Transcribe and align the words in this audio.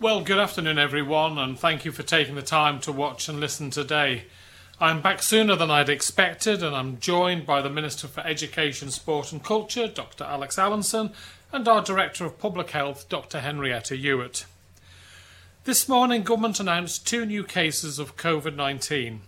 Well, 0.00 0.22
good 0.22 0.38
afternoon, 0.38 0.76
everyone, 0.76 1.38
and 1.38 1.56
thank 1.56 1.84
you 1.84 1.92
for 1.92 2.02
taking 2.02 2.34
the 2.34 2.42
time 2.42 2.80
to 2.80 2.90
watch 2.90 3.28
and 3.28 3.38
listen 3.38 3.70
today. 3.70 4.24
I'm 4.80 5.00
back 5.00 5.22
sooner 5.22 5.54
than 5.54 5.70
I'd 5.70 5.88
expected, 5.88 6.64
and 6.64 6.74
I'm 6.74 6.98
joined 6.98 7.46
by 7.46 7.62
the 7.62 7.70
Minister 7.70 8.08
for 8.08 8.20
Education, 8.22 8.90
Sport 8.90 9.30
and 9.30 9.42
Culture, 9.42 9.86
Dr. 9.86 10.24
Alex 10.24 10.58
Allinson, 10.58 11.12
and 11.52 11.68
our 11.68 11.80
Director 11.80 12.26
of 12.26 12.40
Public 12.40 12.70
Health, 12.70 13.08
Dr. 13.08 13.38
Henrietta 13.38 13.96
Ewart. 13.96 14.46
This 15.62 15.88
morning, 15.88 16.24
Government 16.24 16.58
announced 16.58 17.06
two 17.06 17.24
new 17.24 17.44
cases 17.44 18.00
of 18.00 18.16
COVID 18.16 18.56
19. 18.56 19.20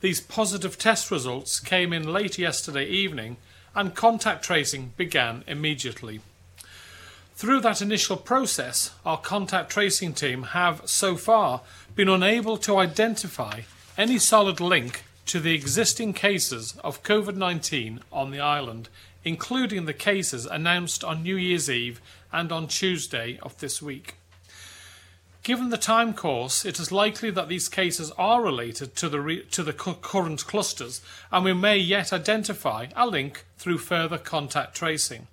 These 0.00 0.22
positive 0.22 0.78
test 0.78 1.10
results 1.10 1.60
came 1.60 1.92
in 1.92 2.10
late 2.10 2.38
yesterday 2.38 2.86
evening, 2.86 3.36
and 3.74 3.94
contact 3.94 4.46
tracing 4.46 4.94
began 4.96 5.44
immediately. 5.46 6.20
Through 7.40 7.60
that 7.60 7.80
initial 7.80 8.18
process, 8.18 8.90
our 9.06 9.16
contact 9.16 9.70
tracing 9.70 10.12
team 10.12 10.42
have 10.52 10.82
so 10.84 11.16
far 11.16 11.62
been 11.94 12.06
unable 12.10 12.58
to 12.58 12.76
identify 12.76 13.62
any 13.96 14.18
solid 14.18 14.60
link 14.60 15.04
to 15.24 15.40
the 15.40 15.54
existing 15.54 16.12
cases 16.12 16.76
of 16.84 17.02
COVID 17.02 17.36
19 17.36 18.00
on 18.12 18.30
the 18.30 18.40
island, 18.40 18.90
including 19.24 19.86
the 19.86 19.94
cases 19.94 20.44
announced 20.44 21.02
on 21.02 21.22
New 21.22 21.36
Year's 21.36 21.70
Eve 21.70 22.02
and 22.30 22.52
on 22.52 22.68
Tuesday 22.68 23.38
of 23.42 23.56
this 23.56 23.80
week. 23.80 24.16
Given 25.42 25.70
the 25.70 25.78
time 25.78 26.12
course, 26.12 26.66
it 26.66 26.78
is 26.78 26.92
likely 26.92 27.30
that 27.30 27.48
these 27.48 27.70
cases 27.70 28.12
are 28.18 28.42
related 28.42 28.94
to 28.96 29.08
the, 29.08 29.22
re- 29.22 29.46
to 29.46 29.62
the 29.62 29.72
cu- 29.72 29.94
current 29.94 30.46
clusters, 30.46 31.00
and 31.32 31.46
we 31.46 31.54
may 31.54 31.78
yet 31.78 32.12
identify 32.12 32.88
a 32.94 33.06
link 33.06 33.46
through 33.56 33.78
further 33.78 34.18
contact 34.18 34.76
tracing. 34.76 35.26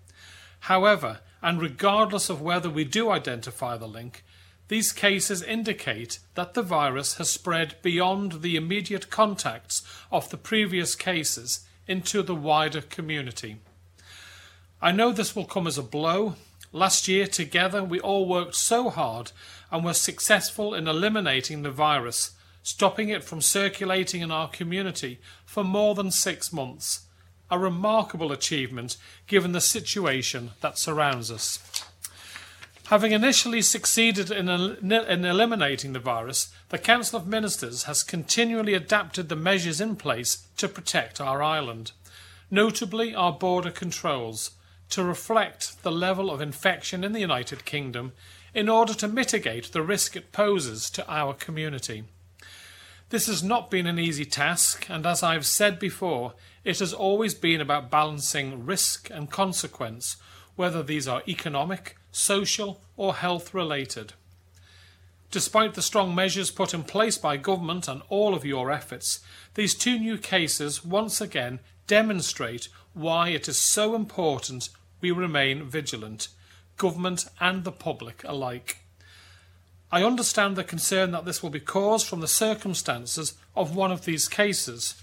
However, 0.62 1.20
and 1.42 1.62
regardless 1.62 2.30
of 2.30 2.42
whether 2.42 2.70
we 2.70 2.84
do 2.84 3.10
identify 3.10 3.78
the 3.78 3.88
link, 3.88 4.24
these 4.68 4.92
cases 4.92 5.42
indicate 5.42 6.20
that 6.36 6.54
the 6.54 6.62
virus 6.62 7.16
has 7.16 7.30
spread 7.30 7.76
beyond 7.82 8.42
the 8.42 8.56
immediate 8.56 9.10
contacts 9.10 9.82
of 10.12 10.30
the 10.30 10.38
previous 10.38 10.96
cases 10.96 11.66
into 11.88 12.22
the 12.22 12.36
wider 12.36 12.82
community. 12.82 13.58
I 14.82 14.92
know 14.92 15.12
this 15.12 15.36
will 15.36 15.46
come 15.46 15.68
as 15.68 15.78
a 15.78 15.84
blow. 15.84 16.36
Last 16.74 17.08
year, 17.08 17.28
together, 17.28 17.84
we 17.84 18.00
all 18.00 18.28
worked 18.28 18.56
so 18.56 18.90
hard 18.90 19.32
and 19.72 19.86
were 19.86 19.94
successful 19.94 20.74
in 20.74 20.88
eliminating 20.88 21.64
the 21.64 21.72
virus, 21.72 22.32
stopping 22.62 23.10
it 23.10 23.24
from 23.24 23.40
circulating 23.42 24.22
in 24.22 24.32
our 24.32 24.50
community 24.50 25.20
for 25.46 25.64
more 25.64 25.96
than 25.96 26.12
six 26.12 26.52
months 26.52 27.07
a 27.50 27.58
remarkable 27.60 28.32
achievement 28.32 28.98
given 29.28 29.52
the 29.52 29.62
situation 29.62 30.52
that 30.62 30.78
surrounds 30.78 31.32
us. 31.32 31.60
Having 32.88 33.12
initially 33.12 33.62
succeeded 33.62 34.32
in, 34.32 34.48
in, 34.48 35.26
eliminating 35.26 35.92
the 35.92 36.00
virus, 36.00 36.54
the 36.70 36.78
Council 36.78 37.20
of 37.20 37.28
Ministers 37.28 37.84
has 37.84 38.02
continually 38.02 38.74
adapted 38.74 39.28
the 39.28 39.36
measures 39.36 39.82
in 39.82 39.98
place 39.98 40.48
to 40.56 40.70
protect 40.70 41.20
our 41.20 41.44
island, 41.44 41.92
notably 42.50 43.14
our 43.14 43.34
border 43.34 43.72
controls, 43.72 44.52
to 44.90 45.04
reflect 45.04 45.84
the 45.84 45.92
level 45.92 46.32
of 46.32 46.40
infection 46.40 47.04
in 47.04 47.12
the 47.12 47.20
United 47.20 47.66
Kingdom 47.66 48.14
in 48.54 48.70
order 48.70 48.94
to 48.94 49.08
mitigate 49.08 49.74
the 49.74 49.82
risk 49.82 50.16
it 50.16 50.32
poses 50.32 50.90
to 50.92 51.06
our 51.12 51.34
community. 51.34 52.06
This 53.10 53.28
has 53.28 53.42
not 53.42 53.72
been 53.72 53.88
an 53.88 54.00
easy 54.00 54.26
task, 54.26 54.88
and 54.90 55.06
as 55.06 55.24
I've 55.24 55.46
said 55.46 55.80
before, 55.80 56.34
it 56.66 56.80
has 56.80 56.94
always 56.94 57.34
been 57.34 57.62
about 57.62 57.90
balancing 57.90 58.66
risk 58.66 59.10
and 59.10 59.32
consequence, 59.32 60.18
whether 60.58 60.84
these 60.84 61.08
are 61.08 61.24
economic, 61.26 61.96
social, 62.12 62.82
or 62.98 63.16
health 63.16 63.54
related. 63.54 64.12
Despite 65.32 65.74
the 65.74 65.82
strong 65.82 66.14
measures 66.14 66.52
put 66.52 66.74
in 66.74 66.84
place 66.84 67.18
by 67.18 67.38
government 67.38 67.88
and 67.88 68.02
all 68.10 68.34
of 68.34 68.44
your 68.44 68.72
efforts, 68.72 69.22
these 69.54 69.74
two 69.74 69.98
new 69.98 70.18
cases 70.18 70.84
once 70.84 71.22
again 71.22 71.60
demonstrate 71.86 72.68
why 72.94 73.30
it 73.30 73.48
is 73.48 73.58
so 73.58 73.96
important 73.96 74.68
we 75.00 75.12
remain 75.12 75.64
vigilant, 75.64 76.28
government 76.76 77.26
and 77.40 77.64
the 77.64 77.72
public 77.72 78.24
alike. 78.26 78.80
I 79.92 80.04
understand 80.04 80.56
the 80.56 80.66
concern 80.66 81.12
that 81.12 81.24
this 81.24 81.42
will 81.42 81.50
be 81.50 81.62
caused 81.62 82.08
from 82.08 82.20
the 82.20 82.28
circumstances 82.28 83.36
of 83.56 83.76
one 83.76 83.92
of 83.92 84.04
these 84.04 84.28
cases, 84.28 84.96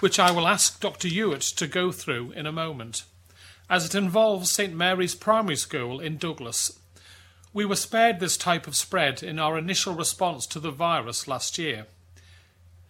which 0.00 0.18
I 0.18 0.30
will 0.30 0.46
ask 0.46 0.78
Dr. 0.78 1.08
Ewart 1.08 1.40
to 1.40 1.66
go 1.66 1.90
through 1.90 2.32
in 2.32 2.44
a 2.44 2.52
moment, 2.52 3.04
as 3.70 3.86
it 3.86 3.94
involves 3.94 4.50
St 4.50 4.74
Mary's 4.74 5.14
Primary 5.14 5.56
School 5.56 6.00
in 6.00 6.18
Douglas. 6.18 6.78
We 7.54 7.64
were 7.64 7.76
spared 7.76 8.20
this 8.20 8.36
type 8.36 8.66
of 8.66 8.76
spread 8.76 9.22
in 9.22 9.38
our 9.38 9.56
initial 9.56 9.94
response 9.94 10.46
to 10.48 10.60
the 10.60 10.70
virus 10.70 11.26
last 11.26 11.56
year. 11.56 11.86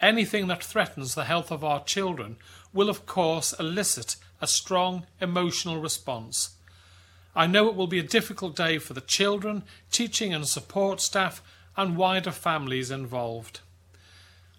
Anything 0.01 0.49
that 0.49 0.65
threatens 0.65 1.15
the 1.15 1.27
health 1.27 1.53
of 1.53 1.63
our 1.63 1.85
children 1.85 2.39
will, 2.73 2.91
of 2.91 3.07
course, 3.07 3.55
elicit 3.61 4.17
a 4.41 4.49
strong 4.49 5.07
emotional 5.21 5.81
response. 5.81 6.56
I 7.37 7.47
know 7.47 7.69
it 7.69 7.77
will 7.77 7.87
be 7.87 7.99
a 7.99 8.03
difficult 8.03 8.57
day 8.57 8.79
for 8.79 8.95
the 8.95 9.03
children, 9.03 9.63
teaching 9.93 10.33
and 10.33 10.49
support 10.49 11.03
staff, 11.03 11.43
and 11.77 11.99
wider 11.99 12.31
families 12.31 12.91
involved. 12.91 13.61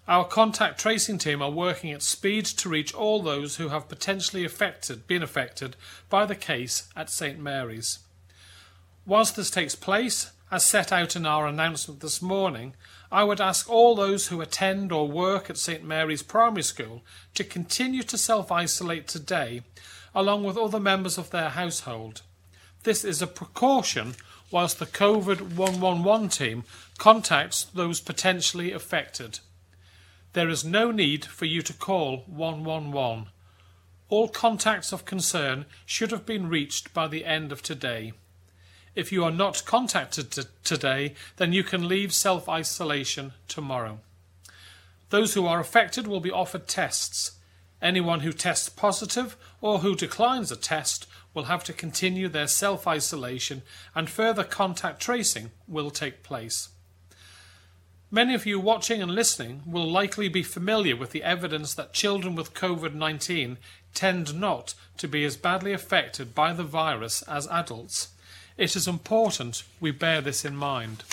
Our 0.06 0.24
contact 0.24 0.78
tracing 0.80 1.18
team 1.18 1.42
are 1.42 1.50
working 1.50 1.90
at 1.90 2.02
speed 2.02 2.46
to 2.46 2.68
reach 2.68 2.94
all 2.94 3.20
those 3.20 3.56
who 3.56 3.68
have 3.70 3.88
potentially 3.88 4.44
affected, 4.44 5.08
been 5.08 5.24
affected 5.24 5.74
by 6.08 6.24
the 6.24 6.36
case 6.36 6.88
at 6.94 7.10
St 7.10 7.40
Mary's. 7.40 7.98
Whilst 9.04 9.34
this 9.34 9.50
takes 9.50 9.74
place, 9.74 10.30
as 10.48 10.64
set 10.64 10.92
out 10.92 11.16
in 11.16 11.26
our 11.26 11.48
announcement 11.48 11.98
this 11.98 12.22
morning, 12.22 12.74
I 13.10 13.24
would 13.24 13.40
ask 13.40 13.68
all 13.68 13.96
those 13.96 14.28
who 14.28 14.40
attend 14.40 14.92
or 14.92 15.08
work 15.08 15.50
at 15.50 15.58
St 15.58 15.82
Mary's 15.82 16.22
Primary 16.22 16.62
School 16.62 17.02
to 17.34 17.42
continue 17.42 18.04
to 18.04 18.16
self 18.16 18.52
isolate 18.52 19.08
today, 19.08 19.62
along 20.14 20.44
with 20.44 20.56
other 20.56 20.78
members 20.78 21.18
of 21.18 21.30
their 21.30 21.50
household. 21.50 22.22
This 22.84 23.04
is 23.04 23.20
a 23.20 23.26
precaution 23.26 24.14
whilst 24.50 24.78
the 24.78 24.86
COVID 24.86 25.56
111 25.56 26.28
team 26.28 26.64
contacts 26.96 27.64
those 27.64 28.00
potentially 28.00 28.72
affected. 28.72 29.40
There 30.32 30.48
is 30.48 30.64
no 30.64 30.90
need 30.90 31.24
for 31.24 31.44
you 31.44 31.62
to 31.62 31.72
call 31.72 32.24
111. 32.26 33.26
All 34.08 34.28
contacts 34.28 34.92
of 34.92 35.04
concern 35.04 35.66
should 35.84 36.10
have 36.12 36.24
been 36.24 36.48
reached 36.48 36.94
by 36.94 37.08
the 37.08 37.24
end 37.24 37.52
of 37.52 37.62
today. 37.62 38.12
If 38.94 39.12
you 39.12 39.22
are 39.24 39.30
not 39.30 39.64
contacted 39.64 40.30
t- 40.30 40.42
today, 40.64 41.14
then 41.36 41.52
you 41.52 41.62
can 41.62 41.88
leave 41.88 42.12
self 42.12 42.48
isolation 42.48 43.32
tomorrow. 43.46 44.00
Those 45.10 45.34
who 45.34 45.46
are 45.46 45.60
affected 45.60 46.06
will 46.06 46.20
be 46.20 46.32
offered 46.32 46.66
tests. 46.66 47.32
Anyone 47.80 48.20
who 48.20 48.32
tests 48.32 48.68
positive 48.68 49.36
or 49.60 49.78
who 49.78 49.94
declines 49.94 50.50
a 50.50 50.56
test 50.56 51.06
will 51.38 51.44
have 51.44 51.62
to 51.62 51.72
continue 51.72 52.28
their 52.28 52.48
self 52.48 52.84
isolation 52.88 53.62
and 53.94 54.10
further 54.10 54.42
contact 54.42 55.00
tracing 55.00 55.52
will 55.68 55.88
take 55.88 56.24
place. 56.24 56.70
Many 58.10 58.34
of 58.34 58.44
you 58.44 58.58
watching 58.58 59.00
and 59.00 59.14
listening 59.14 59.62
will 59.64 59.88
likely 59.88 60.28
be 60.28 60.42
familiar 60.42 60.96
with 60.96 61.12
the 61.12 61.22
evidence 61.22 61.74
that 61.74 61.92
children 61.92 62.34
with 62.34 62.54
COVID 62.54 62.92
19 62.92 63.56
tend 63.94 64.34
not 64.34 64.74
to 64.96 65.06
be 65.06 65.24
as 65.24 65.36
badly 65.36 65.72
affected 65.72 66.34
by 66.34 66.52
the 66.52 66.64
virus 66.64 67.22
as 67.22 67.46
adults. 67.46 68.08
It 68.56 68.74
is 68.74 68.88
important 68.88 69.62
we 69.78 69.92
bear 69.92 70.20
this 70.20 70.44
in 70.44 70.56
mind. 70.56 71.04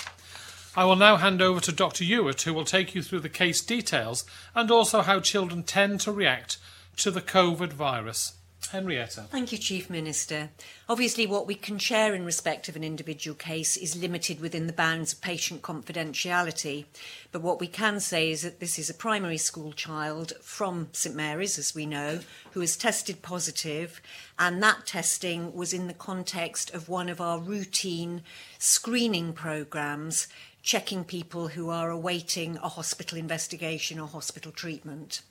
I 0.74 0.84
will 0.86 0.96
now 0.96 1.18
hand 1.18 1.40
over 1.40 1.60
to 1.60 1.70
Dr. 1.70 2.02
Ewart, 2.02 2.42
who 2.42 2.52
will 2.52 2.64
take 2.64 2.96
you 2.96 3.02
through 3.02 3.20
the 3.20 3.28
case 3.28 3.62
details 3.62 4.24
and 4.56 4.72
also 4.72 5.02
how 5.02 5.20
children 5.20 5.62
tend 5.62 6.00
to 6.00 6.10
react 6.10 6.58
to 6.96 7.12
the 7.12 7.22
COVID 7.22 7.72
virus. 7.72 8.35
Henrietta. 8.68 9.22
Thank 9.30 9.52
you, 9.52 9.58
Chief 9.58 9.88
Minister. 9.90 10.50
Obviously, 10.88 11.26
what 11.26 11.46
we 11.46 11.54
can 11.54 11.78
share 11.78 12.14
in 12.14 12.24
respect 12.24 12.68
of 12.68 12.76
an 12.76 12.84
individual 12.84 13.34
case 13.34 13.76
is 13.76 13.96
limited 13.96 14.40
within 14.40 14.66
the 14.66 14.72
bounds 14.72 15.12
of 15.12 15.20
patient 15.20 15.62
confidentiality. 15.62 16.84
But 17.32 17.42
what 17.42 17.60
we 17.60 17.66
can 17.66 18.00
say 18.00 18.30
is 18.30 18.42
that 18.42 18.60
this 18.60 18.78
is 18.78 18.88
a 18.90 18.94
primary 18.94 19.38
school 19.38 19.72
child 19.72 20.32
from 20.40 20.88
St 20.92 21.14
Mary's, 21.14 21.58
as 21.58 21.74
we 21.74 21.86
know, 21.86 22.20
who 22.52 22.60
has 22.60 22.76
tested 22.76 23.22
positive, 23.22 24.00
and 24.38 24.62
that 24.62 24.86
testing 24.86 25.54
was 25.54 25.72
in 25.72 25.86
the 25.86 25.94
context 25.94 26.70
of 26.72 26.88
one 26.88 27.08
of 27.08 27.20
our 27.20 27.38
routine 27.38 28.22
screening 28.58 29.32
programmes, 29.32 30.28
checking 30.62 31.04
people 31.04 31.48
who 31.48 31.70
are 31.70 31.90
awaiting 31.90 32.56
a 32.58 32.68
hospital 32.68 33.16
investigation 33.18 33.98
or 33.98 34.08
hospital 34.08 34.52
treatment. 34.52 35.22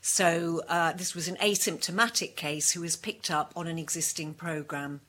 So 0.00 0.62
uh, 0.68 0.92
this 0.92 1.14
was 1.14 1.28
an 1.28 1.36
asymptomatic 1.36 2.36
case 2.36 2.72
who 2.72 2.80
was 2.80 2.96
picked 2.96 3.30
up 3.30 3.52
on 3.56 3.66
an 3.66 3.78
existing 3.78 4.34
programme. 4.34 5.00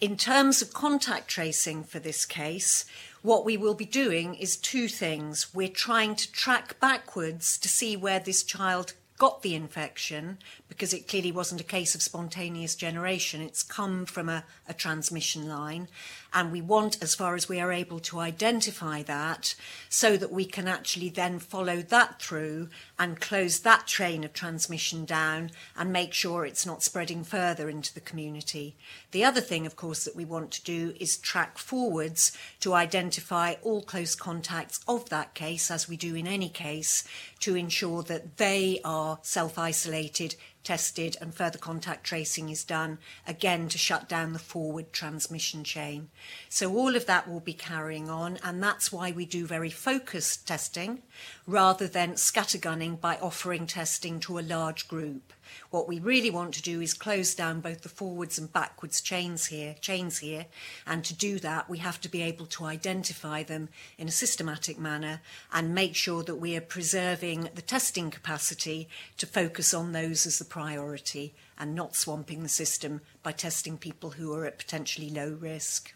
In 0.00 0.16
terms 0.16 0.60
of 0.60 0.74
contact 0.74 1.28
tracing 1.28 1.82
for 1.82 1.98
this 1.98 2.26
case, 2.26 2.84
what 3.22 3.44
we 3.44 3.56
will 3.56 3.74
be 3.74 3.86
doing 3.86 4.34
is 4.34 4.56
two 4.56 4.88
things. 4.88 5.54
We're 5.54 5.68
trying 5.68 6.16
to 6.16 6.30
track 6.32 6.78
backwards 6.80 7.58
to 7.58 7.68
see 7.68 7.96
where 7.96 8.20
this 8.20 8.42
child 8.42 8.92
got 9.18 9.42
the 9.42 9.54
infection 9.54 10.38
because 10.68 10.92
it 10.92 11.08
clearly 11.08 11.32
wasn't 11.32 11.60
a 11.60 11.64
case 11.64 11.94
of 11.94 12.02
spontaneous 12.02 12.74
generation. 12.74 13.40
It's 13.40 13.62
come 13.62 14.04
from 14.04 14.28
a, 14.28 14.44
a 14.68 14.74
transmission 14.74 15.48
line. 15.48 15.88
And 16.36 16.52
we 16.52 16.60
want, 16.60 17.02
as 17.02 17.14
far 17.14 17.34
as 17.34 17.48
we 17.48 17.60
are 17.60 17.72
able 17.72 17.98
to 18.00 18.18
identify 18.18 19.02
that, 19.04 19.54
so 19.88 20.18
that 20.18 20.30
we 20.30 20.44
can 20.44 20.68
actually 20.68 21.08
then 21.08 21.38
follow 21.38 21.80
that 21.80 22.20
through 22.20 22.68
and 22.98 23.18
close 23.18 23.60
that 23.60 23.86
train 23.86 24.22
of 24.22 24.34
transmission 24.34 25.06
down 25.06 25.50
and 25.78 25.90
make 25.90 26.12
sure 26.12 26.44
it's 26.44 26.66
not 26.66 26.82
spreading 26.82 27.24
further 27.24 27.70
into 27.70 27.94
the 27.94 28.02
community. 28.02 28.76
The 29.12 29.24
other 29.24 29.40
thing, 29.40 29.64
of 29.64 29.76
course, 29.76 30.04
that 30.04 30.14
we 30.14 30.26
want 30.26 30.50
to 30.50 30.62
do 30.62 30.92
is 31.00 31.16
track 31.16 31.56
forwards 31.56 32.36
to 32.60 32.74
identify 32.74 33.54
all 33.62 33.80
close 33.80 34.14
contacts 34.14 34.80
of 34.86 35.08
that 35.08 35.32
case, 35.32 35.70
as 35.70 35.88
we 35.88 35.96
do 35.96 36.14
in 36.14 36.26
any 36.26 36.50
case, 36.50 37.08
to 37.40 37.56
ensure 37.56 38.02
that 38.02 38.36
they 38.36 38.78
are 38.84 39.20
self 39.22 39.58
isolated 39.58 40.36
tested 40.66 41.16
and 41.20 41.32
further 41.32 41.58
contact 41.58 42.02
tracing 42.02 42.48
is 42.48 42.64
done, 42.64 42.98
again 43.24 43.68
to 43.68 43.78
shut 43.78 44.08
down 44.08 44.32
the 44.32 44.38
forward 44.38 44.92
transmission 44.92 45.62
chain. 45.62 46.08
So 46.48 46.74
all 46.74 46.96
of 46.96 47.06
that 47.06 47.28
will 47.28 47.38
be 47.38 47.54
carrying 47.54 48.10
on, 48.10 48.38
and 48.42 48.60
that's 48.60 48.90
why 48.90 49.12
we 49.12 49.26
do 49.26 49.46
very 49.46 49.70
focused 49.70 50.48
testing 50.48 51.02
rather 51.46 51.86
than 51.86 52.14
scattergunning 52.14 53.00
by 53.00 53.16
offering 53.18 53.68
testing 53.68 54.18
to 54.20 54.40
a 54.40 54.40
large 54.40 54.88
group. 54.88 55.32
What 55.70 55.88
we 55.88 55.98
really 55.98 56.30
want 56.30 56.54
to 56.54 56.62
do 56.62 56.80
is 56.80 56.94
close 56.94 57.34
down 57.34 57.60
both 57.60 57.82
the 57.82 57.88
forwards 57.88 58.38
and 58.38 58.52
backwards 58.52 59.00
chains 59.00 59.46
here, 59.46 59.74
chains 59.80 60.18
here, 60.18 60.46
and 60.86 61.04
to 61.04 61.14
do 61.14 61.38
that 61.40 61.68
we 61.68 61.78
have 61.78 62.00
to 62.02 62.08
be 62.08 62.22
able 62.22 62.46
to 62.46 62.64
identify 62.64 63.42
them 63.42 63.68
in 63.98 64.08
a 64.08 64.12
systematic 64.12 64.78
manner 64.78 65.20
and 65.52 65.74
make 65.74 65.94
sure 65.94 66.22
that 66.22 66.36
we 66.36 66.56
are 66.56 66.60
preserving 66.60 67.48
the 67.54 67.62
testing 67.62 68.10
capacity 68.10 68.88
to 69.16 69.26
focus 69.26 69.74
on 69.74 69.92
those 69.92 70.26
as 70.26 70.38
the 70.38 70.44
priority 70.44 71.34
and 71.58 71.74
not 71.74 71.96
swamping 71.96 72.42
the 72.42 72.48
system 72.48 73.00
by 73.22 73.32
testing 73.32 73.78
people 73.78 74.10
who 74.10 74.32
are 74.34 74.44
at 74.44 74.58
potentially 74.58 75.10
low 75.10 75.30
risk. 75.40 75.94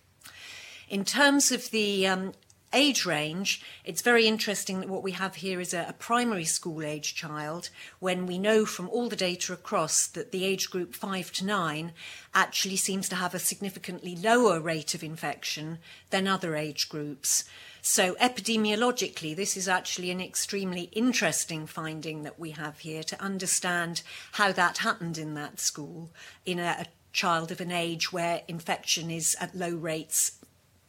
In 0.89 1.05
terms 1.05 1.53
of 1.53 1.71
the 1.71 2.07
um, 2.07 2.33
age 2.73 3.05
range, 3.05 3.63
it's 3.85 4.03
very 4.03 4.27
interesting 4.27 4.81
that 4.81 4.89
what 4.89 5.03
we 5.03 5.13
have 5.13 5.37
here 5.37 5.61
is 5.61 5.75
a, 5.75 5.87
a, 5.89 5.93
primary 5.93 6.45
school 6.45 6.83
age 6.83 7.15
child 7.15 7.69
when 7.99 8.27
we 8.27 8.39
know 8.39 8.65
from 8.65 8.89
all 8.91 9.09
the 9.09 9.17
data 9.17 9.53
across 9.53 10.07
that 10.07 10.31
the 10.31 10.45
age 10.45 10.71
group 10.71 10.95
5 10.95 11.33
to 11.33 11.45
9 11.45 11.93
actually 12.33 12.77
seems 12.77 13.09
to 13.09 13.17
have 13.17 13.35
a 13.35 13.41
significantly 13.41 14.15
lower 14.15 14.61
rate 14.61 14.95
of 14.95 15.03
infection 15.03 15.79
than 16.11 16.29
other 16.29 16.55
age 16.55 16.89
groups. 16.89 17.45
So, 17.83 18.15
epidemiologically, 18.21 19.35
this 19.35 19.57
is 19.57 19.67
actually 19.67 20.11
an 20.11 20.21
extremely 20.21 20.83
interesting 20.93 21.67
finding 21.67 22.23
that 22.23 22.39
we 22.39 22.51
have 22.51 22.81
here 22.81 23.03
to 23.03 23.21
understand 23.21 24.03
how 24.33 24.53
that 24.53 24.79
happened 24.79 25.19
in 25.19 25.35
that 25.35 25.59
school 25.59 26.11
in 26.45 26.59
a, 26.59 26.77
a 26.81 26.87
child 27.13 27.51
of 27.51 27.61
an 27.61 27.73
age 27.73 28.13
where 28.13 28.43
infection 28.47 29.11
is 29.11 29.35
at 29.41 29.57
low 29.57 29.75
rates 29.75 30.39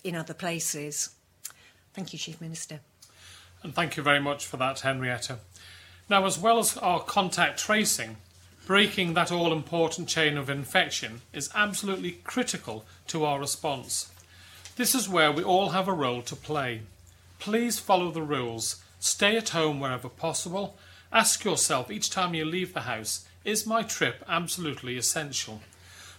in 0.03 0.15
other 0.15 0.33
places. 0.33 1.11
Thank 1.93 2.13
you, 2.13 2.19
Chief 2.19 2.39
Minister. 2.39 2.79
And 3.63 3.75
thank 3.75 3.97
you 3.97 4.03
very 4.03 4.19
much 4.19 4.45
for 4.45 4.57
that, 4.57 4.79
Henrietta. 4.79 5.39
Now, 6.09 6.25
as 6.25 6.39
well 6.39 6.59
as 6.59 6.77
our 6.77 7.01
contact 7.01 7.59
tracing, 7.59 8.17
breaking 8.65 9.13
that 9.13 9.31
all 9.31 9.53
important 9.53 10.07
chain 10.07 10.37
of 10.37 10.49
infection 10.49 11.21
is 11.33 11.49
absolutely 11.53 12.11
critical 12.23 12.85
to 13.07 13.25
our 13.25 13.39
response. 13.39 14.11
This 14.75 14.95
is 14.95 15.09
where 15.09 15.31
we 15.31 15.43
all 15.43 15.69
have 15.69 15.87
a 15.87 15.93
role 15.93 16.21
to 16.23 16.35
play. 16.35 16.81
Please 17.39 17.79
follow 17.79 18.11
the 18.11 18.21
rules, 18.21 18.83
stay 18.99 19.35
at 19.37 19.49
home 19.49 19.79
wherever 19.79 20.09
possible, 20.09 20.77
ask 21.11 21.43
yourself 21.43 21.91
each 21.91 22.09
time 22.09 22.33
you 22.33 22.45
leave 22.45 22.73
the 22.73 22.81
house 22.81 23.25
is 23.43 23.65
my 23.65 23.81
trip 23.81 24.23
absolutely 24.27 24.97
essential? 24.97 25.61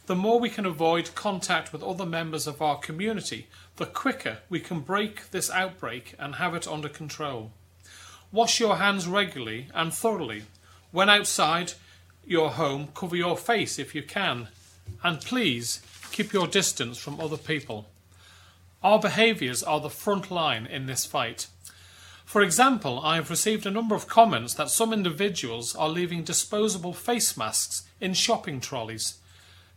The 0.06 0.16
more 0.16 0.40
we 0.40 0.50
can 0.50 0.66
avoid 0.66 1.14
contact 1.14 1.72
with 1.72 1.82
other 1.82 2.04
members 2.04 2.48
of 2.48 2.60
our 2.60 2.76
community, 2.76 3.46
the 3.76 3.86
quicker 3.86 4.38
we 4.48 4.60
can 4.60 4.80
break 4.80 5.30
this 5.30 5.50
outbreak 5.50 6.14
and 6.19 6.36
have 6.36 6.54
it 6.54 6.69
under 6.69 6.88
control. 6.88 7.52
Wash 8.30 8.60
your 8.60 8.76
hands 8.76 9.06
regularly 9.06 9.69
and 9.74 9.92
thoroughly. 9.92 10.44
When 10.90 11.08
outside 11.08 11.74
your 12.26 12.50
home, 12.50 12.88
cover 12.94 13.16
your 13.16 13.36
face 13.36 13.78
if 13.78 13.94
you 13.94 14.02
can. 14.02 14.48
And 15.02 15.20
please 15.20 15.80
keep 16.12 16.32
your 16.32 16.46
distance 16.46 16.98
from 16.98 17.20
other 17.20 17.36
people. 17.36 17.88
Our 18.82 18.98
behaviours 18.98 19.62
are 19.62 19.80
the 19.80 19.90
front 19.90 20.30
line 20.30 20.66
in 20.66 20.86
this 20.86 21.06
fight. 21.06 21.46
For 22.25 22.42
example, 22.42 23.00
I 23.02 23.16
have 23.16 23.30
received 23.30 23.66
a 23.66 23.70
number 23.70 23.94
of 23.94 24.08
comments 24.08 24.54
that 24.54 24.70
some 24.70 24.92
individuals 24.92 25.75
are 25.75 25.88
leaving 25.88 26.25
disposable 26.25 26.92
face 26.92 27.36
masks 27.36 27.82
in 28.00 28.14
shopping 28.14 28.60
trolleys. 28.60 29.18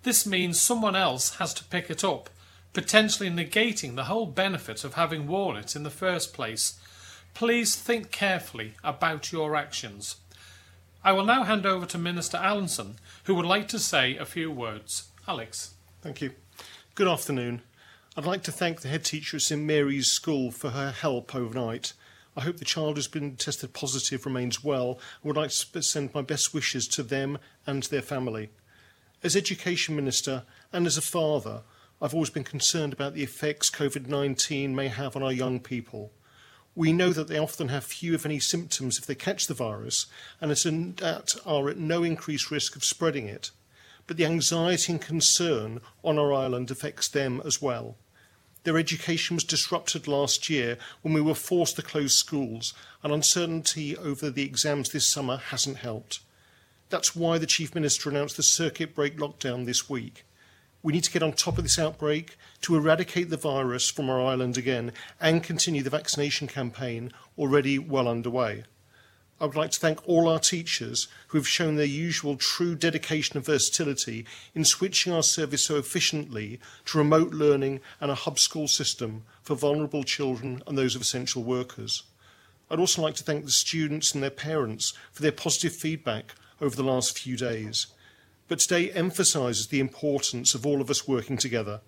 This 0.04 0.26
means 0.26 0.60
someone 0.60 0.96
else 0.96 1.36
has 1.36 1.54
to 1.56 1.64
pick 1.66 1.90
it 1.90 2.04
up 2.04 2.30
potentially 2.76 3.30
negating 3.30 3.96
the 3.96 4.04
whole 4.04 4.26
benefit 4.26 4.84
of 4.84 4.96
having 4.96 5.28
worn 5.28 5.56
it 5.56 5.78
in 5.78 5.84
the 5.84 5.90
first 5.90 6.34
place. 6.34 6.78
Please 7.34 7.76
think 7.76 8.12
carefully 8.12 8.74
about 8.84 9.32
your 9.32 9.56
actions. 9.56 10.18
I 11.02 11.14
will 11.14 11.24
now 11.24 11.44
hand 11.44 11.66
over 11.66 11.86
to 11.86 11.98
Minister 11.98 12.36
Allinson, 12.36 12.98
who 13.24 13.36
would 13.36 13.46
like 13.46 13.70
to 13.70 13.80
say 13.80 14.18
a 14.18 14.26
few 14.26 14.52
words. 14.52 15.08
Alex. 15.26 15.76
Thank 16.02 16.22
you. 16.22 16.34
Good 16.96 17.08
afternoon. 17.08 17.62
I'd 18.18 18.26
like 18.26 18.44
to 18.44 18.52
thank 18.52 18.82
the 18.82 18.90
head 18.90 19.06
teacher 19.06 19.38
at 19.38 19.44
St 19.44 19.62
Mary's 19.62 20.08
School 20.08 20.52
for 20.52 20.72
her 20.72 20.92
help 20.92 21.34
overnight. 21.34 21.94
I 22.36 22.42
hope 22.42 22.58
the 22.58 22.66
child 22.66 22.98
who's 22.98 23.08
been 23.08 23.38
tested 23.38 23.72
positive 23.72 24.26
remains 24.26 24.66
well 24.66 25.00
and 25.22 25.30
would 25.30 25.38
like 25.38 25.52
to 25.52 25.82
send 25.82 26.14
my 26.14 26.22
best 26.22 26.54
wishes 26.54 26.90
to 26.90 27.04
them 27.04 27.38
and 27.66 27.84
their 27.84 28.02
family. 28.02 28.50
As 29.24 29.36
Education 29.36 29.96
Minister 29.96 30.44
and 30.74 30.86
as 30.86 30.98
a 30.98 31.02
father, 31.02 31.62
I've 32.02 32.14
always 32.14 32.30
been 32.30 32.44
concerned 32.44 32.92
about 32.92 33.14
the 33.14 33.24
effects 33.24 33.70
COVID 33.70 34.08
19 34.08 34.76
may 34.76 34.90
have 34.90 35.16
on 35.16 35.24
our 35.24 35.32
young 35.32 35.62
people. 35.62 36.12
We 36.76 36.92
know 36.92 37.14
that 37.14 37.30
they 37.30 37.38
often 37.38 37.70
have 37.70 37.86
few, 37.86 38.14
if 38.14 38.26
any, 38.26 38.38
symptoms 38.40 38.98
if 38.98 39.06
they 39.06 39.16
catch 39.16 39.48
the 39.48 39.54
virus 39.54 40.08
and 40.42 40.52
that 40.52 41.36
are 41.46 41.70
at 41.70 41.78
no 41.78 42.04
increased 42.04 42.52
risk 42.52 42.76
of 42.76 42.84
spreading 42.84 43.30
it. 43.30 43.52
But 44.08 44.18
the 44.18 44.26
anxiety 44.26 44.92
and 44.92 45.02
concern 45.02 45.80
on 46.04 46.20
our 46.20 46.34
island 46.34 46.70
affects 46.70 47.08
them 47.08 47.42
as 47.46 47.62
well. 47.62 47.96
Their 48.66 48.78
education 48.78 49.38
was 49.38 49.46
disrupted 49.46 50.06
last 50.06 50.50
year 50.50 50.78
when 51.02 51.14
we 51.14 51.22
were 51.22 51.34
forced 51.34 51.78
to 51.78 51.82
close 51.82 52.14
schools, 52.14 52.74
and 53.04 53.14
uncertainty 53.14 53.96
over 53.96 54.30
the 54.30 54.44
exams 54.44 54.90
this 54.90 55.08
summer 55.08 55.38
hasn't 55.38 55.78
helped. 55.78 56.20
That's 56.90 57.16
why 57.16 57.38
the 57.38 57.46
Chief 57.46 57.74
Minister 57.74 58.10
announced 58.10 58.36
the 58.36 58.44
circuit 58.44 58.94
break 58.94 59.18
lockdown 59.18 59.66
this 59.66 59.90
week. 59.90 60.26
We 60.86 60.94
need 60.94 61.06
to 61.06 61.12
get 61.12 61.24
on 61.24 61.34
top 61.34 61.58
of 61.58 61.64
this 61.64 61.80
outbreak 61.80 62.38
to 62.62 62.76
eradicate 62.76 63.32
the 63.32 63.38
virus 63.38 63.90
from 63.90 64.08
our 64.08 64.22
island 64.22 64.56
again 64.56 64.92
and 65.20 65.42
continue 65.42 65.82
the 65.82 65.90
vaccination 65.90 66.48
campaign 66.48 67.12
already 67.40 67.80
well 67.80 68.08
underway. 68.08 68.66
I 69.42 69.46
would 69.46 69.56
like 69.56 69.72
to 69.72 69.80
thank 69.80 70.08
all 70.08 70.30
our 70.30 70.38
teachers 70.38 71.08
who 71.30 71.40
have 71.40 71.48
shown 71.48 71.76
their 71.76 71.88
usual 71.88 72.38
true 72.38 72.76
dedication 72.76 73.36
and 73.36 73.44
versatility 73.44 74.28
in 74.54 74.64
switching 74.64 75.12
our 75.12 75.24
service 75.24 75.66
so 75.66 75.78
efficiently 75.78 76.60
to 76.86 77.00
remote 77.00 77.34
learning 77.34 77.80
and 78.00 78.12
a 78.12 78.16
hub 78.16 78.38
school 78.38 78.68
system 78.68 79.24
for 79.42 79.56
vulnerable 79.56 80.04
children 80.04 80.62
and 80.68 80.78
those 80.78 80.94
of 80.94 81.02
essential 81.02 81.42
workers. 81.42 82.04
I'd 82.70 82.78
also 82.78 83.02
like 83.02 83.16
to 83.16 83.24
thank 83.24 83.46
the 83.46 83.50
students 83.50 84.14
and 84.14 84.22
their 84.22 84.30
parents 84.30 84.94
for 85.12 85.24
their 85.24 85.32
positive 85.32 85.74
feedback 85.74 86.36
over 86.62 86.76
the 86.76 86.84
last 86.84 87.18
few 87.18 87.36
days 87.36 87.88
but 88.48 88.60
today 88.60 88.92
emphasises 88.92 89.68
the 89.68 89.80
importance 89.80 90.54
of 90.54 90.66
all 90.66 90.82
of 90.82 90.90
us 90.90 91.08
working 91.08 91.38
together. 91.38 91.82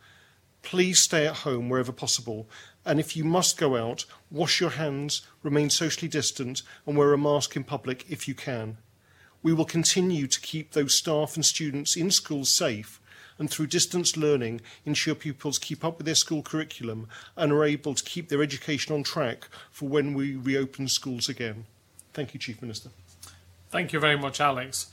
Please 0.61 0.99
stay 0.99 1.27
at 1.27 1.37
home 1.37 1.69
wherever 1.69 1.91
possible, 1.91 2.49
and 2.85 2.99
if 2.99 3.15
you 3.15 3.23
must 3.23 3.57
go 3.57 3.77
out, 3.77 4.05
wash 4.31 4.59
your 4.59 4.71
hands, 4.71 5.21
remain 5.43 5.69
socially 5.69 6.07
distant, 6.07 6.61
and 6.85 6.97
wear 6.97 7.13
a 7.13 7.17
mask 7.17 7.55
in 7.55 7.63
public 7.63 8.05
if 8.09 8.27
you 8.27 8.33
can. 8.33 8.77
We 9.43 9.53
will 9.53 9.65
continue 9.65 10.27
to 10.27 10.41
keep 10.41 10.71
those 10.71 10.97
staff 10.97 11.35
and 11.35 11.45
students 11.45 11.95
in 11.95 12.11
schools 12.11 12.49
safe 12.49 12.99
and 13.39 13.49
through 13.49 13.67
distance 13.67 14.17
learning 14.17 14.61
ensure 14.85 15.15
pupils 15.15 15.59
keep 15.59 15.85
up 15.85 15.97
with 15.97 16.05
their 16.05 16.15
school 16.15 16.41
curriculum 16.41 17.07
and 17.35 17.51
are 17.51 17.63
able 17.63 17.93
to 17.93 18.03
keep 18.03 18.29
their 18.29 18.41
education 18.41 18.93
on 18.93 19.03
track 19.03 19.47
for 19.71 19.87
when 19.87 20.13
we 20.13 20.35
reopen 20.35 20.87
schools 20.87 21.29
again. 21.29 21.65
Thank 22.13 22.33
you, 22.33 22.39
Chief 22.39 22.61
Minister. 22.61 22.89
Thank 23.69 23.93
you 23.93 23.99
very 23.99 24.17
much, 24.17 24.41
Alex. 24.41 24.87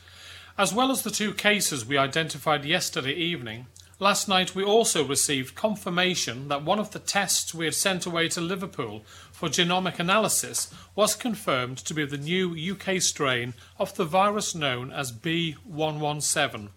As 0.56 0.72
well 0.72 0.92
as 0.92 1.02
the 1.02 1.10
two 1.10 1.34
cases 1.34 1.84
we 1.84 1.98
identified 1.98 2.64
yesterday 2.64 3.12
evening, 3.12 3.66
last 3.98 4.28
night 4.28 4.54
we 4.54 4.62
also 4.62 5.04
received 5.04 5.56
confirmation 5.56 6.46
that 6.46 6.62
one 6.62 6.78
of 6.78 6.92
the 6.92 7.00
tests 7.00 7.52
we 7.52 7.64
had 7.64 7.74
sent 7.74 8.06
away 8.06 8.28
to 8.28 8.40
Liverpool 8.40 9.02
for 9.32 9.48
genomic 9.48 9.98
analysis 9.98 10.72
was 10.94 11.16
confirmed 11.16 11.78
to 11.78 11.92
be 11.92 12.06
the 12.06 12.16
new 12.16 12.54
UK 12.54 13.02
strain 13.02 13.54
of 13.80 13.96
the 13.96 14.04
virus 14.04 14.54
known 14.54 14.92
as 14.92 15.10
B117. 15.10 16.68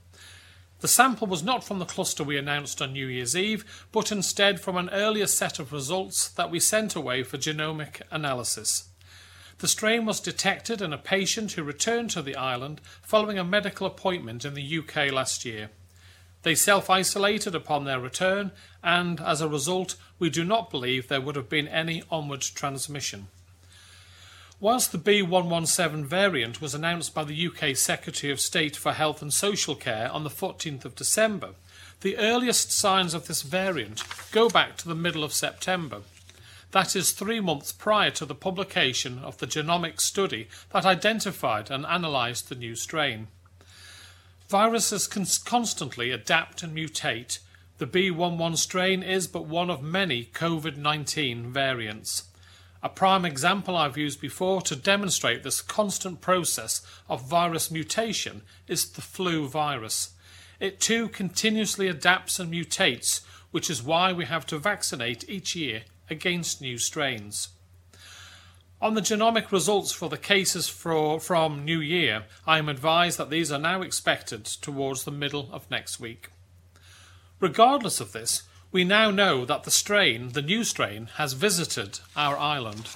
The 0.80 0.88
sample 0.88 1.28
was 1.28 1.44
not 1.44 1.64
from 1.64 1.78
the 1.78 1.86
cluster 1.86 2.24
we 2.24 2.36
announced 2.36 2.82
on 2.82 2.94
New 2.94 3.06
Year's 3.06 3.36
Eve, 3.36 3.86
but 3.92 4.12
instead 4.12 4.60
from 4.60 4.76
an 4.76 4.90
earlier 4.90 5.28
set 5.28 5.60
of 5.60 5.72
results 5.72 6.30
that 6.30 6.50
we 6.50 6.60
sent 6.60 6.96
away 6.96 7.22
for 7.22 7.38
genomic 7.38 8.02
analysis. 8.10 8.87
The 9.60 9.68
strain 9.68 10.06
was 10.06 10.20
detected 10.20 10.82
in 10.82 10.94
a 10.94 10.98
patient 10.98 11.54
who 11.54 11.64
returned 11.64 12.12
to 12.12 12.22
the 12.22 12.36
island 12.36 12.80
following 13.02 13.40
a 13.40 13.44
medical 13.44 13.88
appointment 13.88 14.46
in 14.46 14.54
the 14.54 14.78
UK 14.78 15.12
last 15.12 15.46
year. 15.46 15.72
They 16.44 16.54
self 16.54 16.90
isolated 16.90 17.56
upon 17.56 17.86
their 17.86 18.00
return, 18.00 18.52
and 18.84 19.20
as 19.20 19.42
a 19.42 19.50
result, 19.50 19.96
we 20.20 20.30
do 20.30 20.44
not 20.44 20.70
believe 20.70 21.08
there 21.08 21.22
would 21.22 21.36
have 21.36 21.50
been 21.50 21.68
any 21.68 22.04
onward 22.12 22.42
transmission. 22.42 23.28
Whilst 24.60 24.92
the 24.92 24.98
B117 24.98 26.06
variant 26.06 26.62
was 26.62 26.74
announced 26.74 27.14
by 27.14 27.24
the 27.24 27.48
UK 27.48 27.76
Secretary 27.76 28.32
of 28.32 28.40
State 28.40 28.76
for 28.76 28.94
Health 28.94 29.22
and 29.22 29.34
Social 29.34 29.76
Care 29.76 30.12
on 30.12 30.24
the 30.24 30.30
14th 30.30 30.86
of 30.86 30.96
December, 30.96 31.50
the 32.02 32.18
earliest 32.18 32.72
signs 32.72 33.14
of 33.14 33.28
this 33.28 33.42
variant 33.42 34.04
go 34.32 34.50
back 34.50 34.78
to 34.78 34.88
the 34.88 34.96
middle 34.96 35.24
of 35.24 35.34
September. 35.34 36.02
That 36.78 36.96
is 36.96 37.12
three 37.12 37.40
months 37.40 37.72
prior 37.72 38.12
to 38.12 38.24
the 38.24 38.36
publication 38.36 39.18
of 39.18 39.40
the 39.40 39.48
genomic 39.48 40.00
study 40.00 40.48
that 40.70 40.86
identified 40.86 41.72
and 41.72 41.84
analysed 41.90 42.50
the 42.50 42.56
new 42.56 42.76
strain. 42.76 43.30
Viruses 44.48 45.08
can 45.08 45.26
constantly 45.44 46.12
adapt 46.12 46.62
and 46.62 46.78
mutate. 46.78 47.40
The 47.80 47.88
B11 47.88 48.58
strain 48.58 49.02
is 49.02 49.26
but 49.26 49.48
one 49.48 49.72
of 49.72 49.82
many 49.82 50.26
COVID 50.26 50.78
19 50.78 51.52
variants. 51.52 52.26
A 52.84 52.90
prime 52.90 53.26
example 53.26 53.76
I've 53.76 53.98
used 53.98 54.22
before 54.22 54.62
to 54.62 54.76
demonstrate 54.76 55.42
this 55.42 55.64
constant 55.64 56.22
process 56.22 56.86
of 57.10 57.28
virus 57.28 57.72
mutation 57.72 58.44
is 58.68 58.88
the 58.88 59.02
flu 59.02 59.48
virus. 59.48 60.12
It 60.60 60.80
too 60.80 61.08
continuously 61.10 61.88
adapts 61.88 62.38
and 62.38 62.54
mutates, 62.54 63.22
which 63.50 63.68
is 63.68 63.82
why 63.82 64.14
we 64.14 64.26
have 64.26 64.46
to 64.46 64.60
vaccinate 64.60 65.28
each 65.28 65.56
year 65.56 65.82
against 66.10 66.62
new 66.62 66.78
strains. 66.78 67.50
On 68.80 68.94
the 68.94 69.02
genomic 69.02 69.52
results 69.52 69.92
for 69.92 70.08
the 70.08 70.18
cases 70.18 70.70
for, 70.70 71.20
from 71.20 71.66
New 71.66 71.80
Year, 71.80 72.26
I 72.46 72.60
am 72.60 72.70
advised 72.70 73.18
that 73.18 73.32
these 73.32 73.52
are 73.52 73.58
now 73.58 73.82
expected 73.82 74.46
towards 74.46 75.04
the 75.04 75.12
middle 75.12 75.50
of 75.52 75.70
next 75.72 76.00
week. 76.00 76.30
Regardless 77.40 78.00
of 78.00 78.12
this, 78.12 78.44
we 78.72 78.84
now 78.84 79.10
know 79.10 79.46
that 79.46 79.64
the 79.64 79.72
strain, 79.72 80.34
the 80.34 80.42
new 80.42 80.64
strain, 80.64 81.10
has 81.16 81.34
visited 81.34 82.00
our 82.16 82.38
island. 82.38 82.90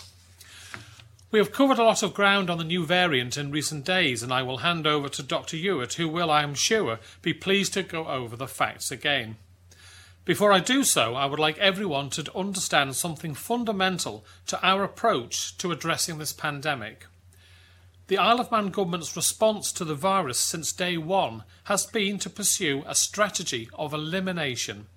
We 1.32 1.40
have 1.40 1.52
covered 1.52 1.80
a 1.80 1.84
lot 1.84 2.04
of 2.04 2.14
ground 2.14 2.50
on 2.50 2.58
the 2.58 2.64
new 2.64 2.86
variant 2.86 3.38
in 3.38 3.52
recent 3.52 3.86
days, 3.86 4.22
and 4.22 4.34
I 4.34 4.44
will 4.44 4.58
hand 4.58 4.86
over 4.86 5.08
to 5.10 5.24
Dr. 5.24 5.56
Ewart, 5.56 5.94
who 5.94 6.10
will, 6.10 6.30
I 6.30 6.44
am 6.44 6.54
sure, 6.54 7.00
be 7.22 7.34
pleased 7.34 7.74
to 7.74 7.84
go 7.84 8.06
over 8.06 8.36
the 8.36 8.48
facts 8.48 8.92
again. 8.92 9.38
Before 10.24 10.54
I 10.54 10.60
do 10.60 10.84
so, 10.84 11.16
I 11.16 11.26
would 11.26 11.40
like 11.40 11.58
everyone 11.58 12.12
to 12.12 12.38
understand 12.38 12.96
something 12.96 13.34
fundamental 13.34 14.24
to 14.48 14.64
our 14.64 14.84
approach 14.84 15.58
to 15.58 15.72
addressing 15.72 16.20
this 16.20 16.32
pandemic. 16.32 17.08
The 18.06 18.20
Isle 18.20 18.42
of 18.42 18.52
Man 18.52 18.68
government's 18.68 19.16
response 19.16 19.72
to 19.72 19.84
the 19.84 19.96
virus 19.96 20.38
since 20.38 20.74
day 20.74 20.96
one 20.96 21.44
has 21.64 21.88
been 21.88 22.20
to 22.20 22.30
pursue 22.30 22.84
a 22.86 22.94
strategy 22.94 23.68
of 23.74 23.94
elimination. 23.94 24.88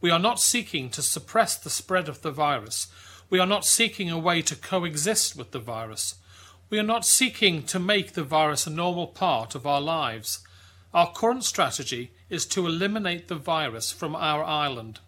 We 0.00 0.10
are 0.10 0.18
not 0.18 0.40
seeking 0.40 0.90
to 0.90 1.02
suppress 1.02 1.56
the 1.56 1.70
spread 1.70 2.08
of 2.08 2.22
the 2.22 2.32
virus. 2.32 2.88
We 3.30 3.38
are 3.38 3.46
not 3.46 3.64
seeking 3.64 4.10
a 4.10 4.18
way 4.18 4.42
to 4.42 4.56
coexist 4.56 5.36
with 5.36 5.52
the 5.52 5.60
virus. 5.60 6.16
We 6.70 6.78
are 6.80 6.82
not 6.82 7.06
seeking 7.06 7.62
to 7.64 7.78
make 7.78 8.14
the 8.14 8.24
virus 8.24 8.66
a 8.66 8.70
normal 8.70 9.06
part 9.06 9.54
of 9.54 9.64
our 9.64 9.80
lives. 9.80 10.40
Our 10.94 11.12
current 11.12 11.44
strategy 11.44 12.12
is 12.28 12.46
to 12.46 12.66
eliminate 12.66 13.28
the 13.28 13.34
virus 13.34 13.90
from 13.90 14.14
our 14.14 14.44
island. 14.44 15.00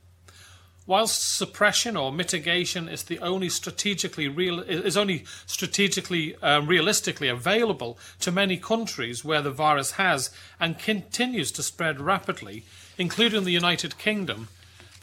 Whilst 0.87 1.37
suppression 1.37 1.97
or 1.97 2.13
mitigation 2.13 2.89
is 2.89 3.05
the 3.05 3.19
only 3.21 3.49
strategically 3.49 4.29
real 4.29 4.61
is 4.61 4.99
only 4.99 5.25
strategically 5.47 6.37
uh, 6.37 6.61
realistically 6.61 7.29
available 7.29 7.99
to 8.21 8.31
many 8.31 8.59
countries 8.59 9.25
where 9.25 9.41
the 9.41 9.51
virus 9.51 9.93
has 9.93 10.31
and 10.61 10.79
continues 10.79 11.51
to 11.53 11.63
spread 11.63 12.01
rapidly, 12.01 12.65
including 12.99 13.45
the 13.45 13.51
United 13.51 13.97
Kingdom, 13.97 14.49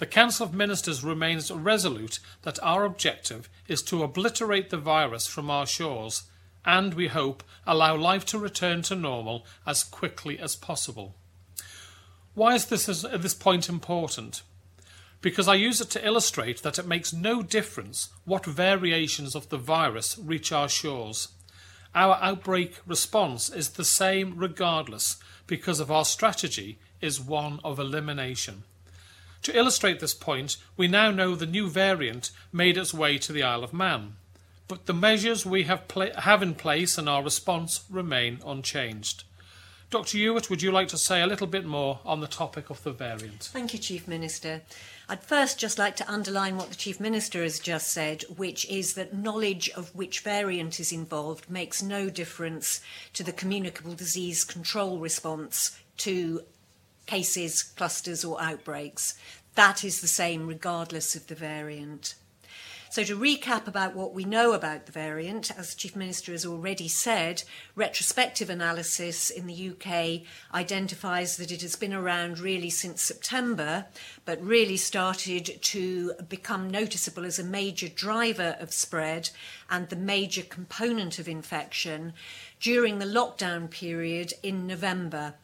the 0.01 0.07
Council 0.07 0.47
of 0.47 0.53
Ministers 0.55 1.03
remains 1.03 1.51
resolute 1.51 2.19
that 2.41 2.57
our 2.63 2.85
objective 2.85 3.47
is 3.67 3.83
to 3.83 4.01
obliterate 4.01 4.71
the 4.71 4.77
virus 4.77 5.27
from 5.27 5.51
our 5.51 5.67
shores 5.67 6.23
and, 6.65 6.93
we 6.93 7.07
hope, 7.07 7.43
allow 7.65 7.95
life 7.95 8.25
to 8.25 8.37
return 8.37 8.81
to 8.83 8.95
normal 8.95 9.45
as 9.65 9.83
quickly 9.83 10.37
as 10.39 10.55
possible. 10.55 11.15
Why 12.33 12.55
is 12.55 12.65
this 12.67 12.87
at 12.87 13.13
uh, 13.13 13.17
this 13.17 13.33
point 13.33 13.67
important? 13.67 14.43
Because 15.21 15.47
I 15.47 15.55
use 15.55 15.81
it 15.81 15.89
to 15.91 16.05
illustrate 16.05 16.63
that 16.63 16.79
it 16.79 16.87
makes 16.87 17.13
no 17.13 17.43
difference 17.43 18.09
what 18.25 18.45
variations 18.45 19.35
of 19.35 19.49
the 19.49 19.57
virus 19.57 20.17
reach 20.17 20.51
our 20.51 20.69
shores. 20.69 21.29
Our 21.93 22.17
outbreak 22.21 22.77
response 22.87 23.49
is 23.49 23.71
the 23.71 23.83
same 23.83 24.37
regardless 24.37 25.17
because 25.45 25.79
of 25.79 25.91
our 25.91 26.05
strategy 26.05 26.79
is 27.01 27.19
one 27.19 27.59
of 27.63 27.79
elimination. 27.79 28.63
To 29.43 29.57
illustrate 29.57 29.99
this 29.99 30.13
point, 30.13 30.57
we 30.77 30.87
now 30.87 31.11
know 31.11 31.35
the 31.35 31.45
new 31.45 31.69
variant 31.69 32.31
made 32.53 32.77
its 32.77 32.93
way 32.93 33.17
to 33.17 33.33
the 33.33 33.43
Isle 33.43 33.63
of 33.63 33.73
Man, 33.73 34.15
but 34.71 34.85
the 34.85 34.93
measures 34.93 35.45
we 35.45 35.63
have, 35.63 35.83
have 36.19 36.41
in 36.41 36.55
place 36.55 36.97
and 36.97 37.09
our 37.09 37.21
response 37.21 37.83
remain 37.89 38.39
unchanged. 38.45 39.25
Dr. 39.89 40.17
Ewart, 40.17 40.49
would 40.49 40.61
you 40.61 40.71
like 40.71 40.87
to 40.87 40.97
say 40.97 41.21
a 41.21 41.27
little 41.27 41.45
bit 41.45 41.65
more 41.65 41.99
on 42.05 42.21
the 42.21 42.27
topic 42.27 42.69
of 42.69 42.81
the 42.83 42.93
variant? 42.93 43.49
Thank 43.51 43.73
you, 43.73 43.79
Chief 43.79 44.07
Minister. 44.07 44.61
I'd 45.09 45.25
first 45.25 45.59
just 45.59 45.77
like 45.77 45.97
to 45.97 46.09
underline 46.09 46.55
what 46.55 46.69
the 46.69 46.77
Chief 46.77 47.01
Minister 47.01 47.43
has 47.43 47.59
just 47.59 47.91
said, 47.91 48.23
which 48.37 48.65
is 48.69 48.93
that 48.93 49.13
knowledge 49.13 49.69
of 49.71 49.93
which 49.93 50.21
variant 50.21 50.79
is 50.79 50.93
involved 50.93 51.49
makes 51.49 51.83
no 51.83 52.09
difference 52.09 52.79
to 53.11 53.23
the 53.25 53.33
communicable 53.33 53.93
disease 53.93 54.45
control 54.45 54.99
response 54.99 55.77
to 55.97 56.43
cases, 57.07 57.61
clusters, 57.61 58.23
or 58.23 58.41
outbreaks. 58.41 59.15
That 59.55 59.83
is 59.83 59.99
the 59.99 60.07
same 60.07 60.47
regardless 60.47 61.13
of 61.13 61.27
the 61.27 61.35
variant. 61.35 62.15
So, 62.91 63.05
to 63.05 63.17
recap 63.17 63.69
about 63.69 63.95
what 63.95 64.13
we 64.13 64.25
know 64.25 64.51
about 64.51 64.85
the 64.85 64.91
variant, 64.91 65.49
as 65.57 65.69
the 65.69 65.77
Chief 65.77 65.95
Minister 65.95 66.33
has 66.33 66.45
already 66.45 66.89
said, 66.89 67.43
retrospective 67.73 68.49
analysis 68.49 69.29
in 69.29 69.47
the 69.47 69.69
UK 69.69 70.27
identifies 70.53 71.37
that 71.37 71.53
it 71.53 71.61
has 71.61 71.77
been 71.77 71.93
around 71.93 72.37
really 72.37 72.69
since 72.69 73.01
September, 73.01 73.85
but 74.25 74.43
really 74.43 74.75
started 74.75 75.61
to 75.61 76.11
become 76.27 76.69
noticeable 76.69 77.23
as 77.23 77.39
a 77.39 77.45
major 77.45 77.87
driver 77.87 78.57
of 78.59 78.73
spread 78.73 79.29
and 79.69 79.87
the 79.87 79.95
major 79.95 80.43
component 80.43 81.17
of 81.17 81.29
infection 81.29 82.11
during 82.59 82.99
the 82.99 83.05
lockdown 83.05 83.69
period 83.69 84.33
in 84.43 84.67
November. 84.67 85.35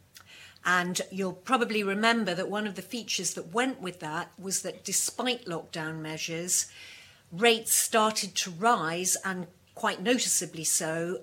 And 0.65 0.99
you'll 1.11 1.31
probably 1.31 1.81
remember 1.81 2.35
that 2.35 2.49
one 2.49 2.67
of 2.67 2.75
the 2.75 2.81
features 2.81 3.35
that 3.35 3.53
went 3.53 3.79
with 3.79 4.01
that 4.01 4.33
was 4.37 4.63
that 4.63 4.83
despite 4.83 5.45
lockdown 5.45 6.01
measures, 6.01 6.67
rates 7.31 7.73
started 7.73 8.35
to 8.35 8.51
rise 8.51 9.17
and 9.23 9.47
quite 9.75 10.01
noticeably 10.01 10.63
so 10.63 11.21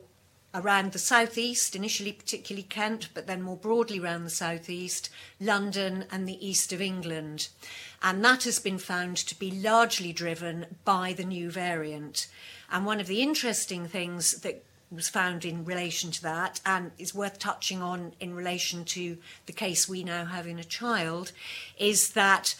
around 0.54 0.92
the 0.92 0.98
southeast, 0.98 1.74
initially 1.74 2.12
particularly 2.12 2.62
Kent, 2.62 3.08
but 3.12 3.26
then 3.26 3.42
more 3.42 3.56
broadly 3.56 3.98
around 3.98 4.22
the 4.22 4.30
southeast, 4.30 5.10
London 5.40 6.04
and 6.12 6.28
the 6.28 6.46
east 6.46 6.72
of 6.72 6.80
England. 6.80 7.48
And 8.02 8.24
that 8.24 8.44
has 8.44 8.60
been 8.60 8.78
found 8.78 9.16
to 9.16 9.38
be 9.38 9.50
largely 9.50 10.12
driven 10.12 10.66
by 10.84 11.12
the 11.12 11.24
new 11.24 11.50
variant. 11.50 12.28
And 12.70 12.86
one 12.86 13.00
of 13.00 13.08
the 13.08 13.20
interesting 13.20 13.88
things 13.88 14.42
that 14.42 14.64
was 14.92 15.08
found 15.08 15.44
in 15.44 15.64
relation 15.64 16.12
to 16.12 16.22
that 16.22 16.60
and 16.64 16.92
is 16.98 17.14
worth 17.14 17.38
touching 17.38 17.82
on 17.82 18.12
in 18.20 18.34
relation 18.34 18.84
to 18.84 19.18
the 19.46 19.52
case 19.52 19.88
we 19.88 20.04
now 20.04 20.24
have 20.24 20.46
in 20.46 20.60
a 20.60 20.64
child 20.64 21.32
is 21.78 22.10
that 22.10 22.54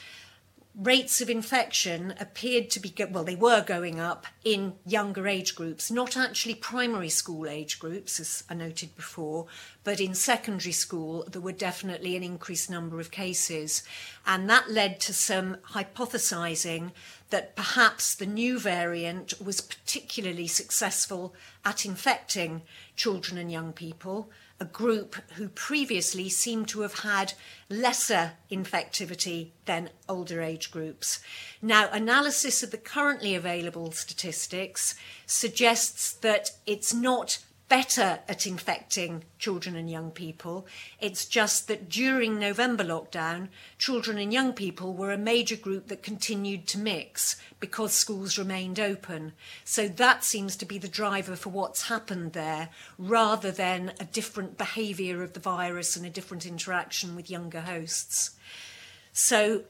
rates 0.76 1.20
of 1.20 1.30
infection 1.30 2.14
appeared 2.18 2.68
to 2.68 2.80
be 2.80 2.92
well 3.10 3.22
they 3.22 3.36
were 3.36 3.62
going 3.62 4.00
up 4.00 4.26
in 4.44 4.74
younger 4.84 5.28
age 5.28 5.54
groups 5.54 5.90
not 5.90 6.16
actually 6.16 6.54
primary 6.54 7.08
school 7.08 7.46
age 7.48 7.78
groups 7.78 8.18
as 8.18 8.42
i 8.50 8.54
noted 8.54 8.94
before 8.96 9.46
but 9.84 10.00
in 10.00 10.14
secondary 10.14 10.72
school 10.72 11.24
there 11.30 11.42
were 11.42 11.52
definitely 11.52 12.16
an 12.16 12.22
increased 12.22 12.70
number 12.70 12.98
of 12.98 13.10
cases. 13.10 13.82
And 14.26 14.48
that 14.48 14.70
led 14.70 14.98
to 15.00 15.12
some 15.12 15.58
hypothesizing 15.72 16.92
that 17.28 17.54
perhaps 17.54 18.14
the 18.14 18.26
new 18.26 18.58
variant 18.58 19.40
was 19.44 19.60
particularly 19.60 20.46
successful 20.46 21.34
at 21.64 21.84
infecting 21.84 22.62
children 22.96 23.36
and 23.36 23.52
young 23.52 23.72
people, 23.74 24.30
a 24.64 24.66
group 24.66 25.16
who 25.32 25.50
previously 25.50 26.30
seemed 26.30 26.66
to 26.66 26.80
have 26.80 27.00
had 27.00 27.34
lesser 27.68 28.32
infectivity 28.50 29.50
than 29.66 29.90
older 30.08 30.40
age 30.40 30.70
groups. 30.70 31.20
Now, 31.60 31.90
analysis 31.90 32.62
of 32.62 32.70
the 32.70 32.78
currently 32.78 33.34
available 33.34 33.92
statistics 33.92 34.94
suggests 35.26 36.14
that 36.14 36.52
it's 36.64 36.94
not 36.94 37.43
better 37.68 38.20
at 38.28 38.46
infecting 38.46 39.24
children 39.38 39.74
and 39.74 39.90
young 39.90 40.10
people. 40.10 40.66
It's 41.00 41.24
just 41.24 41.66
that 41.68 41.88
during 41.88 42.38
November 42.38 42.84
lockdown, 42.84 43.48
children 43.78 44.18
and 44.18 44.32
young 44.32 44.52
people 44.52 44.92
were 44.92 45.12
a 45.12 45.18
major 45.18 45.56
group 45.56 45.88
that 45.88 46.02
continued 46.02 46.66
to 46.68 46.78
mix 46.78 47.36
because 47.60 47.92
schools 47.92 48.38
remained 48.38 48.78
open. 48.78 49.32
So 49.64 49.88
that 49.88 50.24
seems 50.24 50.56
to 50.56 50.66
be 50.66 50.78
the 50.78 50.88
driver 50.88 51.36
for 51.36 51.50
what's 51.50 51.88
happened 51.88 52.32
there, 52.34 52.68
rather 52.98 53.50
than 53.50 53.92
a 53.98 54.04
different 54.04 54.58
behaviour 54.58 55.22
of 55.22 55.32
the 55.32 55.40
virus 55.40 55.96
and 55.96 56.04
a 56.04 56.10
different 56.10 56.46
interaction 56.46 57.16
with 57.16 57.30
younger 57.30 57.62
hosts. 57.62 58.32
So 59.12 59.62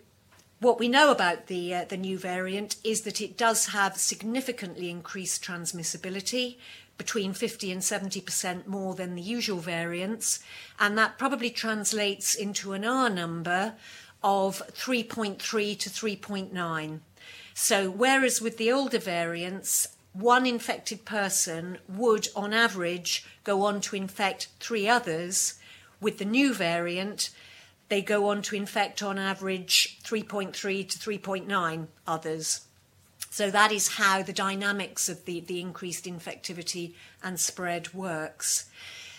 what 0.60 0.78
we 0.78 0.88
know 0.88 1.10
about 1.10 1.48
the, 1.48 1.74
uh, 1.74 1.84
the 1.84 1.96
new 1.96 2.18
variant 2.18 2.76
is 2.82 3.02
that 3.02 3.20
it 3.20 3.36
does 3.36 3.66
have 3.66 3.98
significantly 3.98 4.88
increased 4.88 5.44
transmissibility, 5.44 6.56
between 6.96 7.32
50 7.32 7.72
and 7.72 7.80
70% 7.80 8.66
more 8.66 8.94
than 8.94 9.14
the 9.14 9.22
usual 9.22 9.58
variants, 9.58 10.40
and 10.78 10.96
that 10.96 11.18
probably 11.18 11.50
translates 11.50 12.34
into 12.34 12.72
an 12.72 12.84
R 12.84 13.10
number 13.10 13.74
of 14.22 14.62
3.3 14.72 15.38
to 15.78 15.90
3.9. 15.90 17.00
So, 17.52 17.90
whereas 17.90 18.40
with 18.40 18.56
the 18.56 18.72
older 18.72 18.98
variants, 18.98 19.88
one 20.12 20.46
infected 20.46 21.04
person 21.04 21.78
would, 21.88 22.28
on 22.34 22.52
average, 22.52 23.26
go 23.42 23.62
on 23.62 23.80
to 23.82 23.96
infect 23.96 24.48
three 24.60 24.88
others, 24.88 25.54
with 26.00 26.18
the 26.18 26.24
new 26.24 26.54
variant, 26.54 27.30
they 27.88 28.02
go 28.02 28.28
on 28.28 28.42
to 28.42 28.56
infect 28.56 29.02
on 29.02 29.18
average 29.18 29.98
3.3 30.02 30.52
to 30.52 30.98
3.9 30.98 31.86
others. 32.06 32.60
So 33.34 33.50
that 33.50 33.72
is 33.72 33.96
how 33.96 34.22
the 34.22 34.32
dynamics 34.32 35.08
of 35.08 35.24
the, 35.24 35.40
the 35.40 35.60
increased 35.60 36.04
infectivity 36.04 36.94
and 37.20 37.40
spread 37.40 37.92
works. 37.92 38.66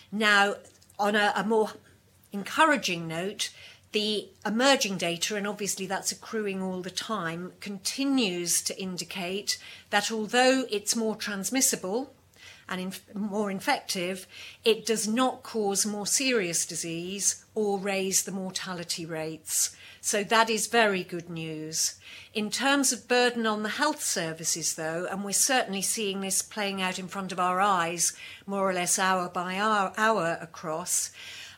Now, 0.10 0.55
on 0.98 1.17
a, 1.17 1.34
a 1.36 1.43
more 1.43 1.72
encouraging 2.31 3.10
note, 3.10 3.50
the 3.91 4.29
emerging 4.45 5.00
data, 5.00 5.36
and 5.36 5.45
obviously 5.45 5.86
that's 5.86 6.13
accruing 6.13 6.62
all 6.62 6.81
the 6.81 6.89
time, 6.89 7.51
continues 7.60 8.62
to 8.62 8.81
indicate 8.81 9.57
that 9.89 10.10
although 10.10 10.63
it's 10.72 10.95
more 10.95 11.17
transmissible 11.17 12.13
and 12.67 12.81
inf- 12.81 13.15
more 13.15 13.51
infective, 13.51 14.27
it 14.63 14.86
does 14.86 15.07
not 15.07 15.43
cause 15.43 15.86
more 15.86 16.07
serious 16.07 16.65
disease 16.65 17.45
or 17.53 17.79
raise 17.79 18.24
the 18.24 18.31
mortality 18.31 19.05
rates. 19.05 19.75
So 20.01 20.24
that 20.25 20.50
is 20.50 20.67
very 20.67 21.03
good 21.03 21.29
news. 21.29 21.95
In 22.34 22.50
terms 22.50 22.91
of 22.91 23.07
burden 23.07 23.45
on 23.45 23.63
the 23.63 23.69
health 23.69 24.03
services, 24.03 24.75
though, 24.75 25.07
and 25.10 25.24
we're 25.24 25.31
certainly 25.31 25.81
seeing 25.81 26.22
this 26.22 26.41
playing 26.41 26.81
out 26.81 27.00
in 27.00 27.07
front 27.07 27.31
of 27.31 27.39
our 27.39 27.60
eyes, 27.60 28.13
more 28.45 28.69
or 28.69 28.74
less 28.74 29.00
hour 29.00 29.29
by 29.29 29.57
hour, 29.57 29.93
hour 29.98 30.38
across, 30.41 31.12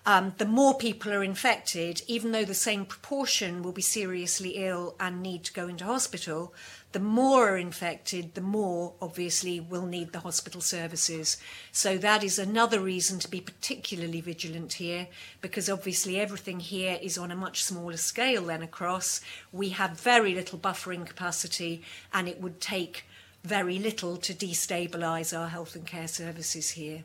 um, 0.05 0.33
the 0.37 0.45
more 0.45 0.77
people 0.77 1.11
are 1.11 1.23
infected, 1.23 2.01
even 2.07 2.31
though 2.31 2.45
the 2.45 2.53
same 2.53 2.85
proportion 2.85 3.61
will 3.61 3.73
be 3.73 3.81
seriously 3.81 4.51
ill 4.51 4.95
and 5.01 5.21
need 5.21 5.43
to 5.43 5.51
go 5.51 5.67
into 5.67 5.83
hospital, 5.83 6.53
the 6.97 7.03
more 7.03 7.49
are 7.49 7.57
infected, 7.59 8.33
the 8.33 8.41
more 8.41 8.95
obviously 8.99 9.59
will 9.59 9.85
need 9.85 10.13
the 10.13 10.21
hospital 10.21 10.61
services. 10.61 11.37
So 11.71 11.95
that 11.99 12.23
is 12.23 12.39
another 12.39 12.79
reason 12.79 13.19
to 13.19 13.29
be 13.29 13.39
particularly 13.39 14.19
vigilant 14.19 14.73
here, 14.73 15.07
because 15.39 15.69
obviously 15.69 16.19
everything 16.19 16.59
here 16.59 16.97
is 16.99 17.15
on 17.15 17.29
a 17.29 17.35
much 17.35 17.63
smaller 17.63 17.97
scale 17.97 18.45
than 18.45 18.63
across. 18.63 19.21
We 19.51 19.69
have 19.69 19.99
very 19.99 20.33
little 20.33 20.57
buffering 20.57 21.05
capacity, 21.05 21.83
and 22.11 22.27
it 22.27 22.41
would 22.41 22.59
take 22.59 23.05
very 23.43 23.77
little 23.77 24.17
to 24.17 24.33
destabilise 24.33 25.37
our 25.37 25.49
health 25.49 25.75
and 25.75 25.85
care 25.85 26.07
services 26.07 26.71
here. 26.71 27.03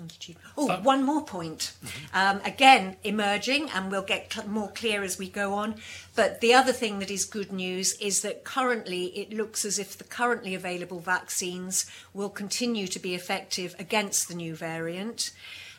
Thank 0.00 0.14
you, 0.14 0.18
Chief. 0.18 0.36
Oh, 0.56 0.80
one 0.80 1.04
more 1.04 1.22
point. 1.22 1.74
Um, 2.14 2.40
again, 2.42 2.96
emerging, 3.04 3.68
and 3.68 3.90
we'll 3.90 4.00
get 4.00 4.32
cl- 4.32 4.48
more 4.48 4.70
clear 4.70 5.02
as 5.02 5.18
we 5.18 5.28
go 5.28 5.52
on. 5.52 5.74
But 6.16 6.40
the 6.40 6.54
other 6.54 6.72
thing 6.72 7.00
that 7.00 7.10
is 7.10 7.26
good 7.26 7.52
news 7.52 7.92
is 8.00 8.22
that 8.22 8.42
currently 8.42 9.08
it 9.08 9.30
looks 9.30 9.62
as 9.66 9.78
if 9.78 9.98
the 9.98 10.04
currently 10.04 10.54
available 10.54 11.00
vaccines 11.00 11.84
will 12.14 12.30
continue 12.30 12.86
to 12.86 12.98
be 12.98 13.14
effective 13.14 13.76
against 13.78 14.28
the 14.28 14.34
new 14.34 14.54
variant. 14.54 15.32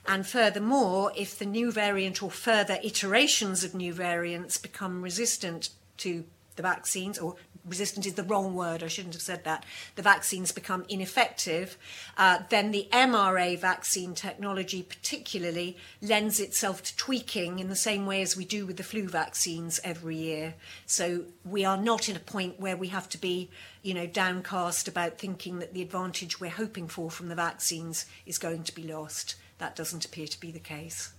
And 0.08 0.28
furthermore, 0.28 1.12
if 1.16 1.40
the 1.40 1.46
new 1.48 1.72
variant 1.72 2.22
or 2.22 2.30
further 2.30 2.78
iterations 2.84 3.64
of 3.64 3.74
new 3.74 3.92
variants 3.92 4.60
become 4.60 5.02
resistant 5.02 5.70
to 5.98 6.26
the 6.58 6.62
vaccines 6.62 7.18
or 7.18 7.38
resistant 7.66 8.06
is 8.06 8.16
the 8.16 8.24
wrong 8.24 8.56
word, 8.56 8.84
I 8.84 8.88
shouldn't 8.88 9.14
have 9.14 9.22
said 9.22 9.44
that, 9.44 9.66
the 9.96 10.02
vaccines 10.02 10.52
become 10.52 10.86
ineffective, 10.90 11.78
uh, 12.18 12.40
then 12.50 12.72
the 12.72 12.88
mRNA 12.92 13.60
vaccine 13.60 14.14
technology 14.14 14.84
particularly 14.84 15.78
lends 16.02 16.40
itself 16.40 16.82
to 16.84 16.98
tweaking 16.98 17.60
in 17.60 17.70
the 17.70 17.76
same 17.76 18.06
way 18.06 18.22
as 18.22 18.36
we 18.36 18.46
do 18.46 18.66
with 18.66 18.78
the 18.78 18.84
flu 18.84 19.08
vaccines 19.08 19.80
every 19.84 20.16
year. 20.16 20.56
So 20.86 21.26
we 21.46 21.66
are 21.66 21.78
not 21.78 22.10
in 22.10 22.16
a 22.16 22.20
point 22.20 22.60
where 22.60 22.78
we 22.78 22.88
have 22.88 23.10
to 23.10 23.18
be, 23.18 23.50
you 23.82 23.94
know, 23.94 24.08
downcast 24.08 24.88
about 24.88 25.18
thinking 25.18 25.60
that 25.60 25.74
the 25.74 25.82
advantage 25.82 26.40
we're 26.40 26.50
hoping 26.50 26.88
for 26.88 27.12
from 27.12 27.30
the 27.30 27.36
vaccines 27.36 28.06
is 28.26 28.38
going 28.38 28.64
to 28.64 28.76
be 28.76 28.84
lost. 28.84 29.36
That 29.58 29.76
doesn't 29.76 30.06
appear 30.06 30.28
to 30.28 30.40
be 30.40 30.52
the 30.52 30.60
case. 30.60 31.14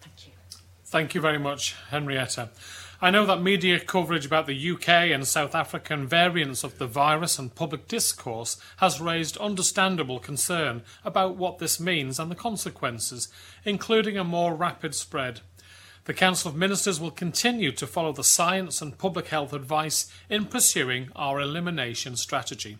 Thank 0.00 0.26
you. 0.26 0.32
Thank 0.84 1.14
you 1.14 1.20
very 1.20 1.38
much, 1.38 1.74
Henrietta. 1.90 2.50
I 3.00 3.10
know 3.10 3.24
that 3.26 3.40
media 3.40 3.78
coverage 3.78 4.26
about 4.26 4.48
the 4.48 4.70
UK 4.72 4.88
and 4.88 5.24
South 5.24 5.54
African 5.54 6.04
variants 6.04 6.64
of 6.64 6.78
the 6.78 6.86
virus 6.88 7.38
and 7.38 7.54
public 7.54 7.86
discourse 7.86 8.56
has 8.78 9.00
raised 9.00 9.36
understandable 9.36 10.18
concern 10.18 10.82
about 11.04 11.36
what 11.36 11.58
this 11.58 11.78
means 11.78 12.18
and 12.18 12.28
the 12.28 12.34
consequences, 12.34 13.28
including 13.64 14.18
a 14.18 14.24
more 14.24 14.52
rapid 14.52 14.96
spread. 14.96 15.42
The 16.06 16.14
Council 16.14 16.50
of 16.50 16.56
Ministers 16.56 16.98
will 16.98 17.12
continue 17.12 17.70
to 17.70 17.86
follow 17.86 18.12
the 18.12 18.24
science 18.24 18.82
and 18.82 18.98
public 18.98 19.28
health 19.28 19.52
advice 19.52 20.10
in 20.28 20.46
pursuing 20.46 21.10
our 21.14 21.40
elimination 21.40 22.16
strategy. 22.16 22.78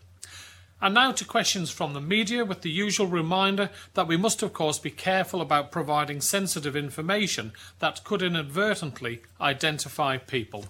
And 0.81 0.95
now 0.95 1.11
to 1.13 1.25
questions 1.25 1.71
from 1.71 1.93
the 1.93 2.01
media, 2.01 2.45
with 2.45 2.63
the 2.63 2.71
usual 2.71 3.09
reminder 3.09 3.71
that 3.95 4.07
we 4.07 4.17
must, 4.17 4.43
of 4.43 4.53
course, 4.53 4.79
be 4.79 4.91
careful 4.91 5.41
about 5.41 5.73
providing 5.73 6.21
sensitive 6.21 6.77
information 6.77 7.53
that 7.81 8.05
could 8.05 8.23
inadvertently 8.23 9.23
identify 9.41 10.19
people. 10.19 10.67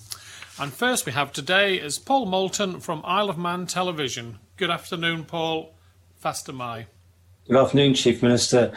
And 0.58 0.72
first 0.72 1.04
we 1.04 1.12
have 1.12 1.32
today 1.32 1.76
is 1.76 1.98
Paul 1.98 2.24
Moulton 2.24 2.80
from 2.80 3.02
Isle 3.04 3.28
of 3.28 3.38
Man 3.38 3.66
Television. 3.66 4.38
Good 4.56 4.70
afternoon, 4.70 5.24
Paul. 5.24 5.74
Fastyr 6.24 6.54
mie. 6.54 6.86
Good 7.46 7.56
afternoon, 7.56 7.94
Chief 7.94 8.22
Minister. 8.22 8.72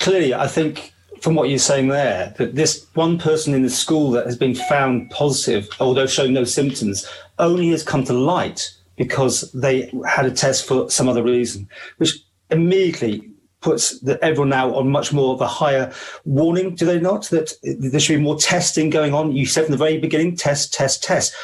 Clearly, 0.00 0.34
I 0.34 0.48
think 0.48 0.92
from 1.20 1.36
what 1.36 1.48
you're 1.48 1.58
saying 1.58 1.88
there, 1.88 2.34
that 2.38 2.54
this 2.54 2.86
one 2.94 3.18
person 3.18 3.54
in 3.54 3.62
the 3.62 3.70
school 3.70 4.10
that 4.10 4.26
has 4.26 4.36
been 4.36 4.54
found 4.54 5.10
positive, 5.10 5.68
although 5.80 6.06
showing 6.06 6.32
no 6.32 6.44
symptoms, 6.44 7.08
only 7.38 7.70
has 7.70 7.82
come 7.82 8.04
to 8.04 8.12
light 8.12 8.72
because 8.96 9.50
they 9.52 9.90
had 10.06 10.26
a 10.26 10.30
test 10.30 10.66
for 10.66 10.90
some 10.90 11.08
other 11.08 11.22
reason, 11.22 11.68
which 11.98 12.14
immediately 12.50 13.30
puts 13.60 13.98
the, 14.00 14.22
everyone 14.24 14.48
now 14.48 14.74
on 14.74 14.90
much 14.90 15.12
more 15.12 15.34
of 15.34 15.40
a 15.40 15.46
higher 15.46 15.92
warning, 16.24 16.74
do 16.74 16.86
they 16.86 17.00
not? 17.00 17.24
That 17.30 17.52
there 17.62 18.00
should 18.00 18.16
be 18.18 18.22
more 18.22 18.38
testing 18.38 18.90
going 18.90 19.14
on. 19.14 19.32
You 19.32 19.46
said 19.46 19.64
from 19.64 19.72
the 19.72 19.78
very 19.78 19.98
beginning, 19.98 20.36
test, 20.36 20.72
test, 20.72 21.02
test. 21.02 21.34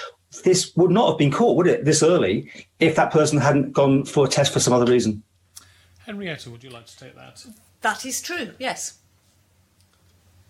This 0.44 0.74
would 0.76 0.90
not 0.90 1.08
have 1.08 1.18
been 1.18 1.30
caught, 1.30 1.56
would 1.56 1.66
it, 1.66 1.84
this 1.84 2.02
early, 2.02 2.50
if 2.80 2.96
that 2.96 3.12
person 3.12 3.38
hadn't 3.38 3.72
gone 3.72 4.04
for 4.04 4.24
a 4.24 4.28
test 4.28 4.52
for 4.52 4.60
some 4.60 4.72
other 4.72 4.90
reason? 4.90 5.22
Henrietta, 6.06 6.50
would 6.50 6.64
you 6.64 6.70
like 6.70 6.86
to 6.86 6.98
take 6.98 7.14
that? 7.16 7.44
That 7.82 8.06
is 8.06 8.22
true, 8.22 8.52
yes. 8.58 8.98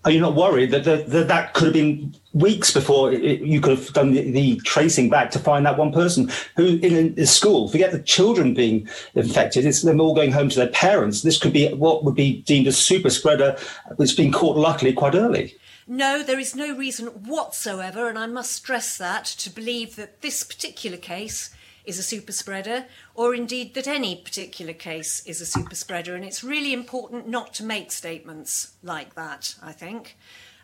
Are 0.04 0.10
you 0.10 0.20
not 0.20 0.34
worried 0.34 0.72
that 0.72 0.84
that, 0.84 1.28
that, 1.28 1.54
could 1.54 1.66
have 1.66 1.74
been 1.74 2.14
weeks 2.32 2.72
before 2.72 3.12
it, 3.12 3.40
you 3.40 3.60
could 3.60 3.78
have 3.78 3.92
done 3.92 4.12
the, 4.12 4.30
the, 4.32 4.56
tracing 4.64 5.08
back 5.08 5.30
to 5.30 5.38
find 5.38 5.64
that 5.64 5.78
one 5.78 5.92
person 5.92 6.28
who 6.56 6.78
in 6.78 7.14
a 7.16 7.26
school? 7.26 7.68
Forget 7.68 7.92
the 7.92 8.00
children 8.00 8.52
being 8.52 8.88
infected; 9.14 9.64
it's 9.64 9.82
them 9.82 10.00
all 10.00 10.14
going 10.14 10.32
home 10.32 10.48
to 10.48 10.56
their 10.56 10.68
parents. 10.68 11.22
This 11.22 11.38
could 11.38 11.52
be 11.52 11.72
what 11.72 12.02
would 12.04 12.16
be 12.16 12.42
deemed 12.42 12.66
a 12.66 12.72
super 12.72 13.10
spreader 13.10 13.56
that's 13.96 14.14
been 14.14 14.32
caught 14.32 14.56
luckily 14.56 14.92
quite 14.92 15.14
early. 15.14 15.54
No, 15.86 16.22
there 16.22 16.38
is 16.38 16.56
no 16.56 16.76
reason 16.76 17.06
whatsoever, 17.06 18.08
and 18.08 18.18
I 18.18 18.26
must 18.26 18.52
stress 18.52 18.98
that, 18.98 19.24
to 19.24 19.50
believe 19.50 19.94
that 19.96 20.20
this 20.20 20.42
particular 20.42 20.96
case 20.96 21.50
is 21.84 21.98
a 21.98 22.02
super 22.02 22.32
spreader, 22.32 22.86
or 23.14 23.34
indeed 23.34 23.74
that 23.74 23.86
any 23.86 24.16
particular 24.16 24.72
case 24.72 25.24
is 25.26 25.40
a 25.40 25.46
super 25.46 25.74
spreader. 25.74 26.14
And 26.14 26.24
it's 26.24 26.44
really 26.44 26.72
important 26.72 27.28
not 27.28 27.54
to 27.54 27.64
make 27.64 27.92
statements 27.92 28.74
like 28.82 29.14
that, 29.14 29.54
I 29.62 29.72
think, 29.72 30.16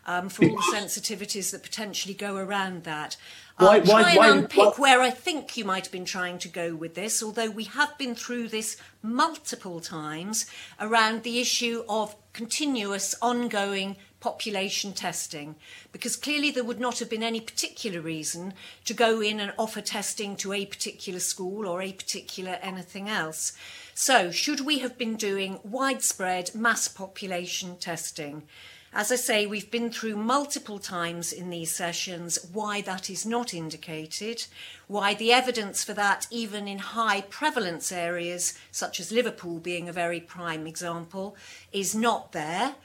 um, 0.05 0.29
for 0.29 0.45
all 0.45 0.55
the 0.55 0.73
sensitivities 0.75 1.51
that 1.51 1.63
potentially 1.63 2.13
go 2.13 2.37
around 2.37 2.83
that. 2.83 3.17
I'll 3.57 3.67
why, 3.67 3.79
try 3.81 4.01
why, 4.01 4.09
and 4.09 4.17
why, 4.17 4.29
unpick 4.29 4.79
where 4.79 5.01
I 5.01 5.09
think 5.09 5.57
you 5.57 5.65
might 5.65 5.85
have 5.85 5.91
been 5.91 6.05
trying 6.05 6.39
to 6.39 6.47
go 6.47 6.75
with 6.75 6.95
this, 6.95 7.21
although 7.21 7.49
we 7.49 7.65
have 7.65 7.97
been 7.97 8.15
through 8.15 8.47
this 8.47 8.77
multiple 9.01 9.81
times 9.81 10.45
around 10.79 11.23
the 11.23 11.39
issue 11.39 11.83
of 11.89 12.15
continuous, 12.31 13.15
ongoing 13.21 13.97
population 14.19 14.93
testing 14.93 15.55
because 15.91 16.15
clearly 16.15 16.51
there 16.51 16.63
would 16.63 16.79
not 16.79 16.99
have 16.99 17.09
been 17.09 17.23
any 17.23 17.39
particular 17.39 18.01
reason 18.01 18.53
to 18.85 18.93
go 18.93 19.21
in 19.21 19.39
and 19.39 19.53
offer 19.57 19.81
testing 19.81 20.35
to 20.35 20.53
a 20.53 20.65
particular 20.65 21.19
school 21.19 21.65
or 21.67 21.81
a 21.81 21.93
particular 21.93 22.59
anything 22.61 23.07
else. 23.09 23.53
So, 23.93 24.31
should 24.31 24.61
we 24.61 24.79
have 24.79 24.97
been 24.97 25.15
doing 25.15 25.59
widespread 25.63 26.55
mass 26.55 26.87
population 26.87 27.77
testing? 27.77 28.43
As 28.91 29.11
I 29.11 29.17
say, 29.17 29.45
we've 29.45 29.69
been 29.69 29.91
through 29.91 30.15
multiple 30.15 30.79
times 30.79 31.31
in 31.31 31.51
these 31.51 31.71
sessions 31.75 32.39
why 32.51 32.81
that 32.81 33.07
is 33.07 33.23
not 33.23 33.53
indicated, 33.53 34.47
why 34.87 35.13
the 35.13 35.31
evidence 35.31 35.83
for 35.83 35.93
that, 35.93 36.25
even 36.31 36.67
in 36.67 36.79
high 36.79 37.21
prevalence 37.21 37.91
areas, 37.91 38.57
such 38.71 38.99
as 38.99 39.11
Liverpool 39.11 39.59
being 39.59 39.87
a 39.87 39.93
very 39.93 40.19
prime 40.19 40.65
example, 40.65 41.35
is 41.71 41.93
not 41.93 42.31
there 42.31 42.75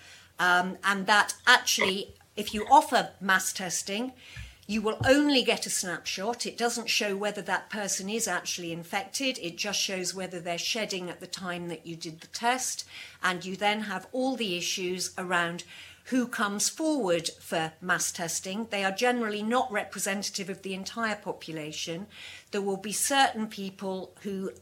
um, 0.44 0.76
and 0.84 1.06
that 1.06 1.34
actually, 1.46 2.14
if 2.36 2.52
you 2.52 2.66
offer 2.70 3.10
mass 3.20 3.52
testing, 3.52 4.12
you 4.66 4.82
will 4.82 4.98
only 5.06 5.42
get 5.42 5.66
a 5.66 5.70
snapshot. 5.70 6.46
It 6.46 6.58
doesn't 6.58 6.88
show 6.88 7.16
whether 7.16 7.42
that 7.42 7.70
person 7.70 8.08
is 8.08 8.28
actually 8.28 8.72
infected. 8.72 9.38
It 9.38 9.56
just 9.56 9.80
shows 9.80 10.14
whether 10.14 10.40
they're 10.40 10.58
shedding 10.58 11.08
at 11.08 11.20
the 11.20 11.26
time 11.26 11.68
that 11.68 11.86
you 11.86 11.96
did 11.96 12.20
the 12.20 12.26
test. 12.28 12.84
And 13.22 13.44
you 13.44 13.56
then 13.56 13.82
have 13.82 14.06
all 14.12 14.36
the 14.36 14.56
issues 14.56 15.12
around 15.16 15.64
who 16.08 16.26
comes 16.26 16.68
forward 16.68 17.30
for 17.40 17.72
mass 17.80 18.12
testing. 18.12 18.66
They 18.70 18.84
are 18.84 18.92
generally 18.92 19.42
not 19.42 19.72
representative 19.72 20.50
of 20.50 20.60
the 20.62 20.74
entire 20.74 21.16
population. 21.16 22.06
There 22.50 22.62
will 22.62 22.76
be 22.76 22.92
certain 22.92 23.46
people 23.46 24.12
who 24.22 24.52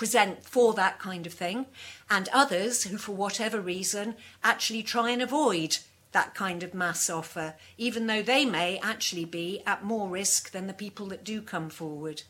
present 0.00 0.42
for 0.42 0.72
that 0.72 0.98
kind 0.98 1.26
of 1.26 1.34
thing, 1.34 1.66
and 2.08 2.26
others 2.32 2.84
who, 2.84 2.96
for 2.96 3.12
whatever 3.12 3.60
reason, 3.60 4.14
actually 4.42 4.82
try 4.82 5.10
and 5.10 5.20
avoid 5.20 5.76
that 6.12 6.34
kind 6.34 6.62
of 6.62 6.72
mass 6.72 7.10
offer, 7.10 7.52
even 7.76 8.06
though 8.06 8.22
they 8.22 8.46
may 8.46 8.78
actually 8.78 9.26
be 9.26 9.60
at 9.66 9.84
more 9.84 10.08
risk 10.08 10.52
than 10.52 10.66
the 10.66 10.72
people 10.72 11.04
that 11.04 11.22
do 11.22 11.42
come 11.42 11.68
forward. 11.68 12.22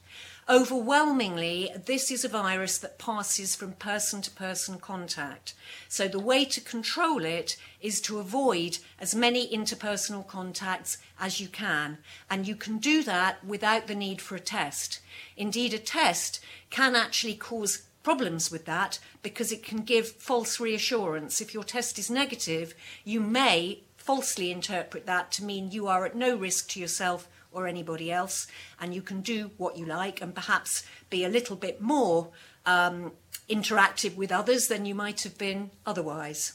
Overwhelmingly, 0.51 1.71
this 1.87 2.11
is 2.11 2.25
a 2.25 2.29
virus 2.29 2.77
that 2.79 2.99
passes 2.99 3.55
from 3.55 3.75
person 3.75 4.21
to 4.23 4.33
person 4.33 4.81
contact. 4.81 5.55
So 5.89 6.09
the 6.09 6.19
way 6.19 6.45
to 6.45 6.61
control 6.61 7.25
it 7.25 7.57
is 7.81 8.01
to 8.01 8.19
avoid 8.19 8.79
as 8.99 9.15
many 9.15 9.49
interpersonal 9.49 10.27
contacts 10.27 10.99
as 11.21 11.39
you 11.39 11.47
can. 11.47 11.99
And 12.29 12.49
you 12.49 12.57
can 12.57 12.79
do 12.79 13.05
that 13.05 13.45
without 13.45 13.87
the 13.87 13.95
need 13.95 14.21
for 14.21 14.35
a 14.35 14.41
test. 14.41 14.99
Indeed, 15.37 15.73
a 15.73 15.79
test 15.79 16.41
can 16.69 16.97
actually 16.97 17.37
cause 17.37 17.83
problems 18.03 18.51
with 18.51 18.65
that 18.65 18.99
because 19.23 19.53
it 19.53 19.63
can 19.63 19.83
give 19.83 20.09
false 20.09 20.59
reassurance. 20.59 21.41
If 21.41 21.55
your 21.55 21.63
test 21.63 21.97
is 21.97 22.11
negative, 22.11 22.75
you 23.05 23.21
may 23.21 23.83
falsely 23.97 24.51
interpret 24.51 25.07
that 25.07 25.31
to 25.31 25.45
mean 25.45 25.71
you 25.71 25.87
are 25.87 26.05
at 26.05 26.17
no 26.17 26.35
risk 26.35 26.71
to 26.71 26.81
yourself 26.81 27.29
or 27.53 27.67
anybody 27.67 28.11
else, 28.13 28.47
and 28.81 28.95
you 28.95 29.03
can 29.03 29.21
do 29.21 29.51
what 29.57 29.77
you 29.77 29.87
like 29.87 30.21
and 30.21 30.35
perhaps 30.35 30.85
be 31.09 31.25
a 31.25 31.29
little 31.29 31.57
bit 31.57 31.81
more 31.81 32.31
um, 32.67 33.13
interactive 33.49 34.17
with 34.17 34.31
others 34.31 34.69
than 34.69 34.87
you 34.87 34.95
might 34.95 35.23
have 35.23 35.37
been 35.37 35.71
otherwise. 35.85 36.55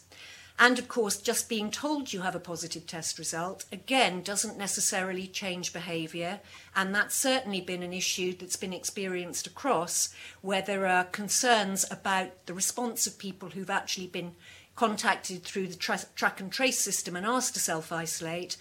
And 0.58 0.80
of 0.80 0.88
course, 0.88 1.18
just 1.18 1.50
being 1.50 1.70
told 1.70 2.14
you 2.14 2.22
have 2.22 2.36
a 2.36 2.40
positive 2.40 2.88
test 2.88 3.20
result, 3.20 3.66
again, 3.74 4.22
doesn't 4.22 4.58
necessarily 4.58 5.28
change 5.28 5.74
behaviour. 5.74 6.40
And 6.74 6.96
that's 6.96 7.16
certainly 7.16 7.60
been 7.60 7.84
an 7.84 7.92
issue 7.92 8.34
that's 8.34 8.56
been 8.56 8.72
experienced 8.72 9.48
across 9.48 10.14
where 10.42 10.62
there 10.62 10.88
are 10.88 11.04
concerns 11.04 11.86
about 11.92 12.46
the 12.46 12.54
response 12.54 13.06
of 13.06 13.20
people 13.20 13.50
who've 13.50 13.70
actually 13.70 14.08
been 14.08 14.34
contacted 14.76 15.44
through 15.44 15.68
the 15.68 15.76
tra- 15.76 16.00
track 16.16 16.40
and 16.40 16.52
trace 16.52 16.80
system 16.80 17.16
and 17.18 17.26
asked 17.26 17.54
to 17.56 17.60
self 17.60 17.92
isolate, 17.92 18.56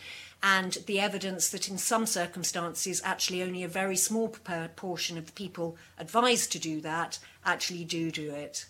and 0.46 0.74
the 0.86 1.00
evidence 1.00 1.48
that 1.48 1.70
in 1.70 1.78
some 1.78 2.04
circumstances, 2.04 3.00
actually 3.02 3.42
only 3.42 3.64
a 3.64 3.68
very 3.68 3.96
small 3.96 4.28
proportion 4.28 5.16
of 5.16 5.24
the 5.24 5.32
people 5.32 5.74
advised 5.98 6.52
to 6.52 6.58
do 6.58 6.82
that 6.82 7.18
actually 7.46 7.82
do 7.82 8.10
do 8.10 8.30
it. 8.30 8.66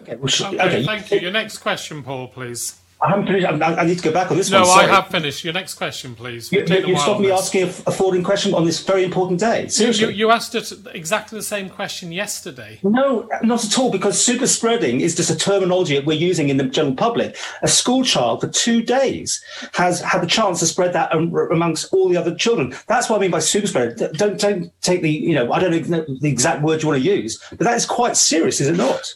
Okay, 0.00 0.16
well, 0.16 0.32
okay, 0.32 0.58
okay, 0.58 0.84
thank 0.86 1.10
you. 1.10 1.18
Your 1.20 1.32
next 1.32 1.58
question, 1.58 2.02
Paul, 2.02 2.28
please. 2.28 2.78
I 2.98 3.10
haven't 3.10 3.26
finished. 3.26 3.46
I, 3.46 3.84
need 3.84 3.98
to 3.98 4.04
go 4.04 4.12
back 4.12 4.30
on 4.30 4.38
this 4.38 4.50
no, 4.50 4.62
one. 4.62 4.68
No, 4.68 4.74
I 4.74 4.86
have 4.86 5.08
finished. 5.08 5.44
Your 5.44 5.52
next 5.52 5.74
question, 5.74 6.14
please. 6.14 6.50
You, 6.50 6.64
you 6.64 6.98
stopped 6.98 7.20
me 7.20 7.30
asking 7.30 7.64
a, 7.64 7.66
a 7.66 7.92
forwarding 7.92 8.24
question 8.24 8.54
on 8.54 8.64
this 8.64 8.82
very 8.82 9.04
important 9.04 9.38
day. 9.38 9.68
Seriously. 9.68 10.06
You, 10.06 10.12
you, 10.12 10.30
asked 10.30 10.54
it 10.54 10.72
exactly 10.94 11.38
the 11.38 11.42
same 11.42 11.68
question 11.68 12.10
yesterday. 12.10 12.80
No, 12.82 13.28
not 13.42 13.62
at 13.66 13.78
all, 13.78 13.90
because 13.90 14.24
super 14.24 14.46
spreading 14.46 15.02
is 15.02 15.14
just 15.14 15.28
a 15.28 15.36
terminology 15.36 15.94
that 15.94 16.06
we're 16.06 16.14
using 16.14 16.48
in 16.48 16.56
the 16.56 16.64
general 16.64 16.94
public. 16.94 17.36
A 17.62 17.68
school 17.68 18.02
child 18.02 18.40
for 18.40 18.48
two 18.48 18.82
days 18.82 19.44
has 19.74 20.00
had 20.00 20.22
the 20.22 20.26
chance 20.26 20.60
to 20.60 20.66
spread 20.66 20.94
that 20.94 21.14
amongst 21.14 21.92
all 21.92 22.08
the 22.08 22.16
other 22.16 22.34
children. 22.34 22.74
That's 22.86 23.10
what 23.10 23.18
I 23.18 23.20
mean 23.20 23.30
by 23.30 23.40
super 23.40 23.66
spread. 23.66 23.96
Don't, 24.14 24.40
don't 24.40 24.72
take 24.80 25.02
the, 25.02 25.10
you 25.10 25.34
know, 25.34 25.52
I 25.52 25.58
don't 25.58 25.86
know 25.90 26.06
the 26.20 26.30
exact 26.30 26.62
word 26.62 26.82
you 26.82 26.88
want 26.88 27.02
to 27.02 27.06
use, 27.06 27.38
but 27.50 27.60
that 27.60 27.76
is 27.76 27.84
quite 27.84 28.16
serious, 28.16 28.58
is 28.58 28.68
it 28.68 28.76
not? 28.76 29.14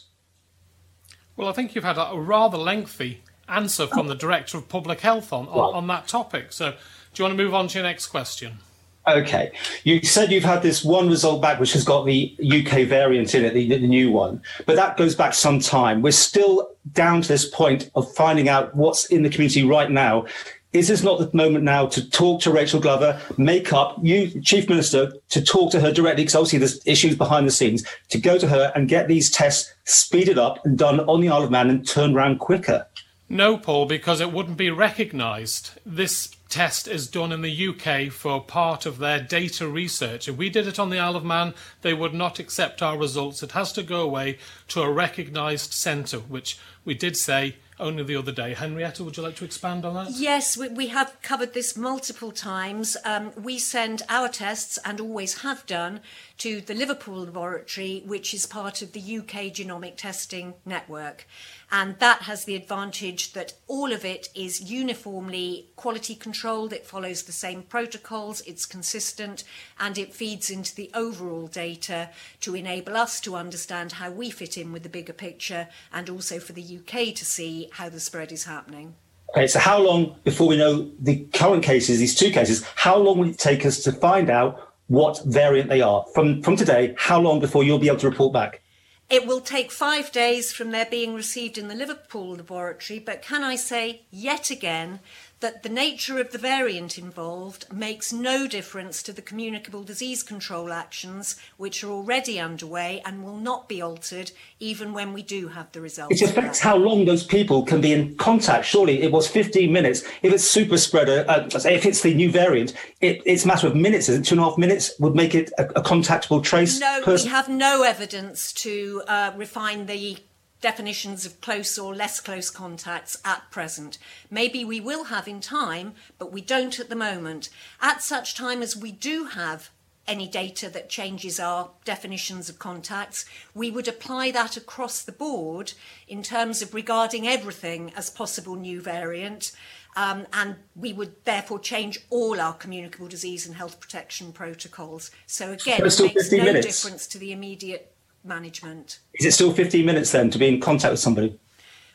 Well, 1.35 1.49
I 1.49 1.53
think 1.53 1.73
you've 1.73 1.83
had 1.83 1.97
a 1.97 2.11
rather 2.19 2.59
lengthy 2.59 3.23
answer 3.51 3.87
from 3.87 4.07
the 4.07 4.15
Director 4.15 4.57
of 4.57 4.69
Public 4.69 5.01
Health 5.01 5.33
on, 5.33 5.47
on, 5.47 5.75
on 5.75 5.87
that 5.87 6.07
topic. 6.07 6.51
So, 6.51 6.71
do 6.71 6.77
you 7.15 7.23
want 7.25 7.37
to 7.37 7.43
move 7.43 7.53
on 7.53 7.67
to 7.69 7.79
your 7.79 7.83
next 7.83 8.07
question? 8.07 8.59
Okay. 9.07 9.51
You 9.83 10.03
said 10.03 10.31
you've 10.31 10.43
had 10.43 10.61
this 10.61 10.83
one 10.83 11.09
result 11.09 11.41
back, 11.41 11.59
which 11.59 11.73
has 11.73 11.83
got 11.83 12.05
the 12.05 12.35
UK 12.39 12.87
variant 12.87 13.33
in 13.33 13.43
it, 13.43 13.53
the, 13.53 13.67
the, 13.67 13.79
new 13.79 14.11
one, 14.11 14.41
but 14.67 14.75
that 14.75 14.95
goes 14.95 15.15
back 15.15 15.33
some 15.33 15.59
time. 15.59 16.03
We're 16.03 16.11
still 16.11 16.69
down 16.93 17.23
to 17.23 17.27
this 17.27 17.49
point 17.49 17.89
of 17.95 18.13
finding 18.13 18.47
out 18.47 18.75
what's 18.75 19.05
in 19.05 19.23
the 19.23 19.29
community 19.29 19.63
right 19.63 19.89
now. 19.89 20.25
Is 20.73 20.87
this 20.87 21.03
not 21.03 21.19
the 21.19 21.29
moment 21.35 21.65
now 21.65 21.87
to 21.87 22.09
talk 22.11 22.41
to 22.41 22.51
Rachel 22.51 22.79
Glover, 22.79 23.19
make 23.37 23.73
up 23.73 23.97
you, 24.01 24.39
Chief 24.41 24.69
Minister, 24.69 25.11
to 25.29 25.41
talk 25.43 25.71
to 25.71 25.81
her 25.81 25.91
directly? 25.91 26.23
Because 26.23 26.35
obviously 26.35 26.59
there's 26.59 26.79
issues 26.85 27.17
behind 27.17 27.45
the 27.45 27.51
scenes. 27.51 27.83
To 28.09 28.19
go 28.19 28.37
to 28.37 28.47
her 28.47 28.71
and 28.73 28.87
get 28.87 29.09
these 29.09 29.29
tests 29.29 29.73
speeded 29.83 30.37
up 30.37 30.63
and 30.65 30.77
done 30.77 31.01
on 31.01 31.19
the 31.19 31.27
Isle 31.27 31.43
of 31.43 31.51
Man 31.51 31.69
and 31.69 31.85
turned 31.85 32.15
around 32.15 32.39
quicker. 32.39 32.87
No, 33.31 33.57
Paul, 33.57 33.85
because 33.85 34.19
it 34.19 34.33
wouldn't 34.33 34.57
be 34.57 34.69
recognised. 34.69 35.71
This 35.85 36.35
test 36.49 36.85
is 36.85 37.07
done 37.07 37.31
in 37.31 37.41
the 37.41 37.67
UK 37.69 38.11
for 38.11 38.43
part 38.43 38.85
of 38.85 38.97
their 38.97 39.21
data 39.21 39.69
research. 39.69 40.27
If 40.27 40.35
we 40.35 40.49
did 40.49 40.67
it 40.67 40.77
on 40.77 40.89
the 40.89 40.99
Isle 40.99 41.15
of 41.15 41.23
Man, 41.23 41.53
they 41.81 41.93
would 41.93 42.13
not 42.13 42.39
accept 42.39 42.81
our 42.81 42.97
results. 42.97 43.41
It 43.41 43.53
has 43.53 43.71
to 43.73 43.83
go 43.83 44.01
away 44.01 44.37
to 44.67 44.81
a 44.81 44.91
recognised 44.91 45.71
centre, 45.71 46.19
which 46.19 46.59
we 46.83 46.93
did 46.93 47.15
say 47.15 47.55
only 47.79 48.03
the 48.03 48.17
other 48.17 48.33
day. 48.33 48.53
Henrietta, 48.53 49.03
would 49.03 49.15
you 49.15 49.23
like 49.23 49.37
to 49.37 49.45
expand 49.45 49.85
on 49.85 49.93
that? 49.95 50.11
Yes, 50.11 50.57
we, 50.57 50.67
we 50.67 50.87
have 50.87 51.17
covered 51.21 51.53
this 51.53 51.75
multiple 51.75 52.31
times. 52.31 52.95
Um, 53.05 53.31
we 53.41 53.57
send 53.57 54.03
our 54.09 54.27
tests, 54.27 54.77
and 54.85 54.99
always 54.99 55.41
have 55.41 55.65
done, 55.65 56.01
to 56.39 56.61
the 56.61 56.75
Liverpool 56.75 57.23
laboratory, 57.23 58.03
which 58.05 58.33
is 58.33 58.45
part 58.45 58.81
of 58.81 58.91
the 58.91 58.99
UK 58.99 59.51
genomic 59.53 59.95
testing 59.95 60.53
network. 60.65 61.25
And 61.71 61.97
that 61.99 62.23
has 62.23 62.43
the 62.43 62.55
advantage 62.55 63.31
that 63.31 63.53
all 63.67 63.93
of 63.93 64.03
it 64.03 64.27
is 64.35 64.69
uniformly 64.69 65.69
quality 65.77 66.15
controlled, 66.15 66.73
it 66.73 66.85
follows 66.85 67.23
the 67.23 67.31
same 67.31 67.63
protocols, 67.63 68.41
it's 68.41 68.65
consistent, 68.65 69.45
and 69.79 69.97
it 69.97 70.13
feeds 70.13 70.49
into 70.49 70.75
the 70.75 70.91
overall 70.93 71.47
data 71.47 72.09
to 72.41 72.55
enable 72.55 72.97
us 72.97 73.21
to 73.21 73.37
understand 73.37 73.93
how 73.93 74.11
we 74.11 74.29
fit 74.29 74.57
in 74.57 74.73
with 74.73 74.83
the 74.83 74.89
bigger 74.89 75.13
picture 75.13 75.69
and 75.93 76.09
also 76.09 76.39
for 76.39 76.51
the 76.51 76.79
UK 76.79 77.15
to 77.15 77.25
see 77.25 77.69
how 77.71 77.87
the 77.87 78.01
spread 78.01 78.33
is 78.33 78.43
happening. 78.43 78.95
Okay, 79.29 79.47
so 79.47 79.59
how 79.59 79.79
long 79.79 80.17
before 80.25 80.49
we 80.49 80.57
know 80.57 80.91
the 80.99 81.25
current 81.33 81.63
cases, 81.63 81.99
these 81.99 82.15
two 82.15 82.31
cases, 82.31 82.65
how 82.75 82.97
long 82.97 83.17
will 83.17 83.29
it 83.29 83.37
take 83.37 83.65
us 83.65 83.81
to 83.83 83.93
find 83.93 84.29
out 84.29 84.73
what 84.87 85.23
variant 85.23 85.69
they 85.69 85.79
are? 85.79 86.05
From, 86.13 86.41
from 86.41 86.57
today, 86.57 86.95
how 86.97 87.21
long 87.21 87.39
before 87.39 87.63
you'll 87.63 87.79
be 87.79 87.87
able 87.87 87.99
to 87.99 88.09
report 88.09 88.33
back? 88.33 88.61
It 89.11 89.27
will 89.27 89.41
take 89.41 89.73
five 89.73 90.09
days 90.13 90.53
from 90.53 90.71
their 90.71 90.85
being 90.85 91.13
received 91.13 91.57
in 91.57 91.67
the 91.67 91.75
Liverpool 91.75 92.37
laboratory, 92.37 92.97
but 92.97 93.21
can 93.21 93.43
I 93.43 93.57
say 93.57 94.03
yet 94.09 94.49
again 94.49 95.01
that 95.41 95.63
the 95.63 95.69
nature 95.69 96.19
of 96.19 96.31
the 96.31 96.37
variant 96.37 96.97
involved 96.97 97.71
makes 97.73 98.13
no 98.13 98.47
difference 98.47 99.03
to 99.03 99.11
the 99.11 99.21
communicable 99.21 99.83
disease 99.83 100.23
control 100.23 100.71
actions 100.71 101.35
which 101.57 101.83
are 101.83 101.89
already 101.89 102.39
underway 102.39 103.01
and 103.05 103.23
will 103.23 103.37
not 103.37 103.67
be 103.67 103.81
altered 103.81 104.31
even 104.59 104.93
when 104.93 105.13
we 105.13 105.23
do 105.23 105.49
have 105.49 105.71
the 105.71 105.81
results. 105.81 106.21
It 106.21 106.29
affects 106.29 106.59
how 106.59 106.77
long 106.77 107.05
those 107.05 107.23
people 107.23 107.63
can 107.63 107.81
be 107.81 107.91
in 107.91 108.15
contact. 108.15 108.65
Surely 108.65 109.01
it 109.01 109.11
was 109.11 109.27
15 109.27 109.71
minutes. 109.71 110.03
If 110.21 110.31
it's 110.31 110.43
super 110.43 110.77
spreader, 110.77 111.25
uh, 111.27 111.49
if 111.53 111.85
it's 111.85 112.01
the 112.01 112.13
new 112.13 112.31
variant, 112.31 112.73
it, 113.01 113.21
it's 113.25 113.43
a 113.43 113.47
matter 113.47 113.67
of 113.67 113.75
minutes. 113.75 114.09
Is 114.09 114.19
it 114.19 114.25
two 114.25 114.35
and 114.35 114.41
a 114.41 114.43
half 114.43 114.57
minutes 114.57 114.93
would 114.99 115.15
make 115.15 115.33
it 115.33 115.51
a, 115.57 115.65
a 115.79 115.81
contactable 115.81 116.43
trace? 116.43 116.79
No, 116.79 117.01
person? 117.03 117.27
we 117.27 117.31
have 117.31 117.49
no 117.49 117.83
evidence 117.83 118.53
to 118.53 119.01
uh, 119.07 119.31
refine 119.35 119.87
the 119.87 120.17
definitions 120.61 121.25
of 121.25 121.41
close 121.41 121.77
or 121.77 121.93
less 121.93 122.19
close 122.19 122.49
contacts 122.49 123.17
at 123.25 123.49
present. 123.51 123.97
Maybe 124.29 124.63
we 124.63 124.79
will 124.79 125.05
have 125.05 125.27
in 125.27 125.41
time, 125.41 125.93
but 126.17 126.31
we 126.31 126.41
don't 126.41 126.79
at 126.79 126.89
the 126.89 126.95
moment. 126.95 127.49
At 127.81 128.01
such 128.01 128.35
time 128.35 128.61
as 128.61 128.77
we 128.77 128.91
do 128.91 129.25
have 129.25 129.69
any 130.07 130.27
data 130.27 130.69
that 130.69 130.89
changes 130.89 131.39
our 131.39 131.71
definitions 131.85 132.49
of 132.49 132.59
contacts, 132.59 133.25
we 133.53 133.69
would 133.69 133.87
apply 133.87 134.31
that 134.31 134.57
across 134.57 135.01
the 135.01 135.11
board 135.11 135.73
in 136.07 136.23
terms 136.23 136.61
of 136.61 136.73
regarding 136.73 137.27
everything 137.27 137.91
as 137.95 138.09
possible 138.09 138.55
new 138.55 138.81
variant 138.81 139.51
Um, 139.95 140.25
and 140.31 140.55
we 140.75 140.93
would 140.93 141.23
therefore 141.25 141.59
change 141.59 141.99
all 142.09 142.39
our 142.39 142.53
communicable 142.53 143.07
disease 143.07 143.45
and 143.45 143.55
health 143.55 143.79
protection 143.79 144.31
protocols. 144.31 145.11
So 145.25 145.51
again, 145.51 145.81
it 145.85 145.99
makes 145.99 146.31
no 146.31 146.43
minutes. 146.43 146.65
difference 146.65 147.07
to 147.07 147.17
the 147.17 147.31
immediate 147.31 147.90
management. 148.23 148.99
Is 149.13 149.25
it 149.25 149.33
still 149.33 149.53
15 149.53 149.85
minutes 149.85 150.11
then 150.11 150.29
to 150.31 150.37
be 150.37 150.47
in 150.47 150.59
contact 150.59 150.91
with 150.91 150.99
somebody? 150.99 151.39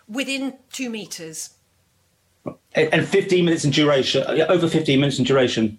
Within 0.09 0.59
two 0.73 0.91
metres. 0.91 1.55
And 2.75 3.09
15 3.09 3.45
minutes 3.45 3.65
in 3.65 3.71
duration, 3.71 4.23
over 4.49 4.69
15 4.69 5.01
minutes 5.01 5.19
in 5.19 5.25
duration? 5.25 5.79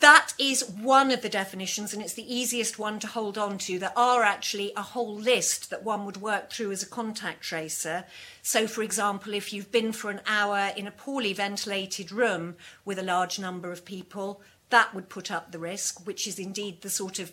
That 0.00 0.32
is 0.38 0.68
one 0.68 1.10
of 1.10 1.22
the 1.22 1.28
definitions, 1.28 1.92
and 1.92 2.02
it's 2.02 2.14
the 2.14 2.34
easiest 2.34 2.78
one 2.78 2.98
to 3.00 3.06
hold 3.06 3.36
on 3.36 3.58
to. 3.58 3.78
There 3.78 3.96
are 3.96 4.22
actually 4.22 4.72
a 4.76 4.82
whole 4.82 5.14
list 5.14 5.70
that 5.70 5.84
one 5.84 6.06
would 6.06 6.16
work 6.16 6.52
through 6.52 6.72
as 6.72 6.82
a 6.82 6.88
contact 6.88 7.42
tracer. 7.42 8.04
So, 8.42 8.66
for 8.66 8.82
example, 8.82 9.34
if 9.34 9.52
you've 9.52 9.72
been 9.72 9.92
for 9.92 10.10
an 10.10 10.20
hour 10.26 10.72
in 10.76 10.86
a 10.86 10.92
poorly 10.92 11.32
ventilated 11.32 12.12
room 12.12 12.56
with 12.84 12.98
a 12.98 13.02
large 13.02 13.38
number 13.38 13.72
of 13.72 13.84
people, 13.84 14.40
that 14.70 14.94
would 14.94 15.08
put 15.08 15.30
up 15.30 15.50
the 15.50 15.58
risk, 15.58 16.06
which 16.06 16.26
is 16.26 16.38
indeed 16.38 16.82
the 16.82 16.90
sort 16.90 17.18
of 17.18 17.32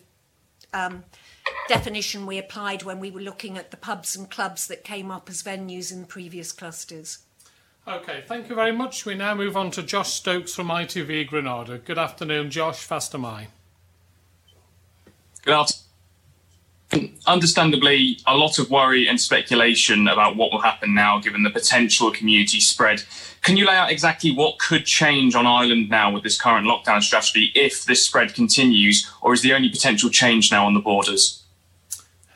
um, 0.72 1.04
definition 1.68 2.26
we 2.26 2.38
applied 2.38 2.82
when 2.82 3.00
we 3.00 3.10
were 3.10 3.20
looking 3.20 3.58
at 3.58 3.70
the 3.70 3.76
pubs 3.76 4.16
and 4.16 4.30
clubs 4.30 4.66
that 4.68 4.84
came 4.84 5.10
up 5.10 5.28
as 5.28 5.42
venues 5.42 5.92
in 5.92 6.04
previous 6.04 6.52
clusters. 6.52 7.18
Okay, 7.88 8.24
thank 8.26 8.48
you 8.48 8.56
very 8.56 8.72
much. 8.72 9.06
We 9.06 9.14
now 9.14 9.34
move 9.34 9.56
on 9.56 9.70
to 9.72 9.82
Josh 9.82 10.12
Stokes 10.12 10.54
from 10.54 10.68
ITV 10.68 11.28
Granada. 11.28 11.78
Good 11.78 11.98
afternoon, 11.98 12.50
Josh. 12.50 12.86
Fastyr 12.86 13.20
mie. 13.20 13.46
Good 15.44 15.54
afternoon. 15.54 15.82
Understandably, 17.26 18.18
a 18.26 18.36
lot 18.36 18.58
of 18.58 18.70
worry 18.70 19.08
and 19.08 19.20
speculation 19.20 20.08
about 20.08 20.36
what 20.36 20.50
will 20.50 20.62
happen 20.62 20.94
now 20.94 21.20
given 21.20 21.44
the 21.44 21.50
potential 21.50 22.10
community 22.10 22.58
spread. 22.58 23.04
Can 23.42 23.56
you 23.56 23.66
lay 23.66 23.76
out 23.76 23.90
exactly 23.90 24.32
what 24.32 24.58
could 24.58 24.84
change 24.84 25.36
on 25.36 25.46
island 25.46 25.88
now 25.88 26.10
with 26.12 26.24
this 26.24 26.40
current 26.40 26.66
lockdown 26.66 27.02
strategy 27.02 27.52
if 27.54 27.84
this 27.84 28.04
spread 28.04 28.34
continues, 28.34 29.08
or 29.22 29.32
is 29.32 29.42
the 29.42 29.52
only 29.52 29.68
potential 29.68 30.10
change 30.10 30.50
now 30.50 30.66
on 30.66 30.74
the 30.74 30.80
borders? 30.80 31.44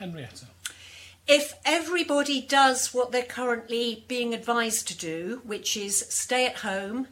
Henrietta. 0.00 0.46
If 1.28 1.54
everybody 1.64 2.40
does 2.40 2.92
what 2.92 3.12
they're 3.12 3.22
currently 3.22 4.04
being 4.08 4.34
advised 4.34 4.88
to 4.88 4.96
do, 4.96 5.42
which 5.44 5.76
is 5.76 6.06
stay 6.08 6.46
at 6.46 6.56
home, 6.56 7.06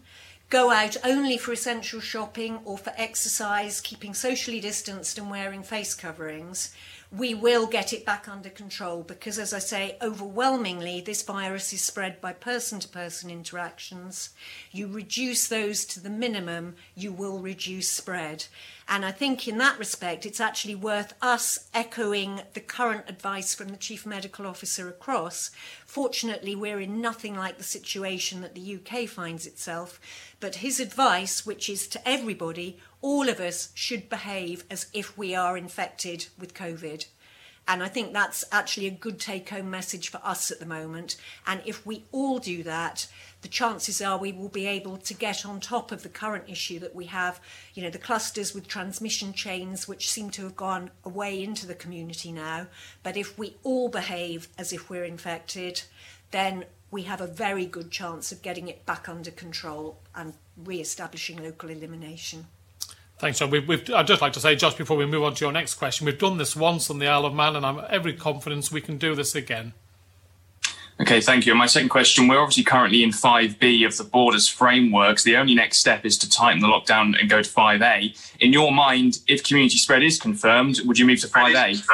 go 0.50 0.70
out 0.70 0.96
only 1.04 1.36
for 1.36 1.52
essential 1.52 2.00
shopping 2.00 2.60
or 2.64 2.78
for 2.78 2.94
exercise, 2.96 3.82
keeping 3.82 4.14
socially 4.14 4.58
distanced 4.58 5.18
and 5.18 5.30
wearing 5.30 5.62
face 5.62 5.94
coverings, 5.94 6.74
we 7.10 7.32
will 7.32 7.66
get 7.66 7.92
it 7.94 8.04
back 8.04 8.28
under 8.28 8.50
control 8.50 9.02
because, 9.02 9.38
as 9.38 9.54
I 9.54 9.60
say, 9.60 9.96
overwhelmingly, 10.02 11.00
this 11.00 11.22
virus 11.22 11.72
is 11.72 11.80
spread 11.80 12.20
by 12.20 12.34
person 12.34 12.80
to 12.80 12.88
person 12.88 13.30
interactions. 13.30 14.30
You 14.72 14.88
reduce 14.88 15.48
those 15.48 15.86
to 15.86 16.00
the 16.00 16.10
minimum, 16.10 16.74
you 16.94 17.10
will 17.10 17.38
reduce 17.38 17.90
spread. 17.90 18.44
And 18.90 19.04
I 19.04 19.12
think 19.12 19.48
in 19.48 19.58
that 19.58 19.78
respect, 19.78 20.26
it's 20.26 20.40
actually 20.40 20.74
worth 20.74 21.14
us 21.22 21.68
echoing 21.72 22.42
the 22.52 22.60
current 22.60 23.04
advice 23.06 23.54
from 23.54 23.68
the 23.68 23.76
Chief 23.76 24.04
Medical 24.06 24.46
Officer 24.46 24.88
across. 24.88 25.50
Fortunately, 25.86 26.54
we're 26.54 26.80
in 26.80 27.00
nothing 27.00 27.34
like 27.34 27.58
the 27.58 27.64
situation 27.64 28.42
that 28.42 28.54
the 28.54 28.78
UK 28.78 29.06
finds 29.08 29.46
itself. 29.46 30.00
But 30.40 30.56
his 30.56 30.78
advice, 30.78 31.44
which 31.44 31.68
is 31.68 31.86
to 31.88 32.08
everybody, 32.08 32.78
all 33.00 33.28
of 33.28 33.40
us 33.40 33.70
should 33.74 34.08
behave 34.08 34.64
as 34.70 34.86
if 34.92 35.16
we 35.16 35.34
are 35.34 35.56
infected 35.56 36.26
with 36.38 36.54
COVID. 36.54 37.06
And 37.68 37.82
I 37.82 37.88
think 37.88 38.14
that's 38.14 38.44
actually 38.50 38.86
a 38.86 38.90
good 38.90 39.20
take 39.20 39.50
home 39.50 39.70
message 39.70 40.08
for 40.08 40.22
us 40.24 40.50
at 40.50 40.58
the 40.58 40.64
moment. 40.64 41.16
And 41.46 41.60
if 41.66 41.84
we 41.84 42.04
all 42.12 42.38
do 42.38 42.62
that, 42.62 43.06
the 43.42 43.48
chances 43.48 44.00
are 44.00 44.18
we 44.18 44.32
will 44.32 44.48
be 44.48 44.66
able 44.66 44.96
to 44.96 45.12
get 45.12 45.44
on 45.44 45.60
top 45.60 45.92
of 45.92 46.02
the 46.02 46.08
current 46.08 46.44
issue 46.48 46.78
that 46.78 46.94
we 46.94 47.04
have, 47.06 47.40
you 47.74 47.82
know, 47.82 47.90
the 47.90 47.98
clusters 47.98 48.54
with 48.54 48.68
transmission 48.68 49.34
chains, 49.34 49.86
which 49.86 50.10
seem 50.10 50.30
to 50.30 50.44
have 50.44 50.56
gone 50.56 50.90
away 51.04 51.42
into 51.42 51.66
the 51.66 51.74
community 51.74 52.32
now. 52.32 52.68
But 53.02 53.18
if 53.18 53.38
we 53.38 53.56
all 53.62 53.90
behave 53.90 54.48
as 54.56 54.72
if 54.72 54.88
we're 54.88 55.04
infected, 55.04 55.82
then 56.30 56.64
we 56.90 57.02
have 57.02 57.20
a 57.20 57.26
very 57.26 57.66
good 57.66 57.90
chance 57.90 58.32
of 58.32 58.40
getting 58.40 58.68
it 58.68 58.86
back 58.86 59.10
under 59.10 59.30
control 59.30 59.98
and 60.14 60.32
re 60.56 60.80
establishing 60.80 61.42
local 61.42 61.68
elimination. 61.68 62.46
Thanks, 63.18 63.40
John. 63.40 63.50
We've, 63.50 63.66
we've, 63.66 63.90
I'd 63.92 64.06
just 64.06 64.22
like 64.22 64.32
to 64.34 64.40
say, 64.40 64.54
just 64.54 64.78
before 64.78 64.96
we 64.96 65.04
move 65.04 65.24
on 65.24 65.34
to 65.34 65.44
your 65.44 65.52
next 65.52 65.74
question, 65.74 66.06
we've 66.06 66.18
done 66.18 66.38
this 66.38 66.54
once 66.54 66.88
on 66.88 67.00
the 67.00 67.08
Isle 67.08 67.26
of 67.26 67.34
Man, 67.34 67.56
and 67.56 67.66
I'm 67.66 67.84
every 67.90 68.12
confidence 68.12 68.70
we 68.70 68.80
can 68.80 68.96
do 68.96 69.14
this 69.14 69.34
again. 69.34 69.72
Okay, 71.00 71.20
thank 71.20 71.46
you. 71.46 71.52
And 71.52 71.58
my 71.58 71.66
second 71.66 71.90
question 71.90 72.26
we're 72.26 72.40
obviously 72.40 72.64
currently 72.64 73.04
in 73.04 73.10
5B 73.10 73.86
of 73.86 73.96
the 73.96 74.04
borders 74.04 74.48
frameworks. 74.48 75.22
The 75.22 75.36
only 75.36 75.54
next 75.54 75.78
step 75.78 76.04
is 76.04 76.18
to 76.18 76.28
tighten 76.28 76.60
the 76.60 76.66
lockdown 76.66 77.18
and 77.20 77.30
go 77.30 77.40
to 77.40 77.48
5A. 77.48 78.36
In 78.40 78.52
your 78.52 78.72
mind, 78.72 79.20
if 79.28 79.44
community 79.44 79.76
spread 79.76 80.02
is 80.02 80.18
confirmed, 80.18 80.80
would 80.84 80.98
you 80.98 81.06
move 81.06 81.20
to 81.20 81.28
5A? 81.28 81.84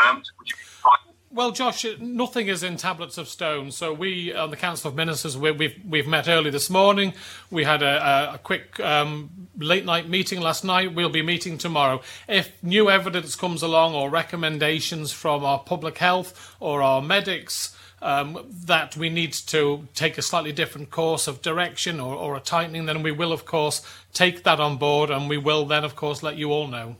Well, 1.34 1.50
Josh, 1.50 1.84
nothing 1.98 2.46
is 2.46 2.62
in 2.62 2.76
tablets 2.76 3.18
of 3.18 3.26
stone. 3.26 3.72
So 3.72 3.92
we, 3.92 4.32
on 4.32 4.50
the 4.50 4.56
Council 4.56 4.88
of 4.90 4.94
Ministers, 4.94 5.36
we, 5.36 5.48
have 5.48 5.58
we've, 5.58 5.80
we've 5.84 6.06
met 6.06 6.28
early 6.28 6.48
this 6.50 6.70
morning. 6.70 7.12
We 7.50 7.64
had 7.64 7.82
a, 7.82 8.34
a 8.34 8.38
quick 8.38 8.78
um, 8.78 9.48
late 9.58 9.84
night 9.84 10.08
meeting 10.08 10.40
last 10.40 10.62
night. 10.62 10.94
We'll 10.94 11.08
be 11.08 11.22
meeting 11.22 11.58
tomorrow. 11.58 12.02
If 12.28 12.52
new 12.62 12.88
evidence 12.88 13.34
comes 13.34 13.62
along 13.62 13.96
or 13.96 14.10
recommendations 14.10 15.10
from 15.10 15.44
our 15.44 15.58
public 15.58 15.98
health 15.98 16.54
or 16.60 16.82
our 16.82 17.02
medics 17.02 17.76
um, 18.00 18.46
that 18.66 18.96
we 18.96 19.08
need 19.10 19.32
to 19.32 19.88
take 19.92 20.16
a 20.16 20.22
slightly 20.22 20.52
different 20.52 20.92
course 20.92 21.26
of 21.26 21.42
direction 21.42 21.98
or, 21.98 22.14
or 22.14 22.36
a 22.36 22.40
tightening, 22.40 22.86
then 22.86 23.02
we 23.02 23.10
will, 23.10 23.32
of 23.32 23.44
course, 23.44 23.84
take 24.12 24.44
that 24.44 24.60
on 24.60 24.76
board 24.76 25.10
and 25.10 25.28
we 25.28 25.38
will 25.38 25.64
then, 25.66 25.82
of 25.82 25.96
course, 25.96 26.22
let 26.22 26.36
you 26.36 26.52
all 26.52 26.68
know. 26.68 26.94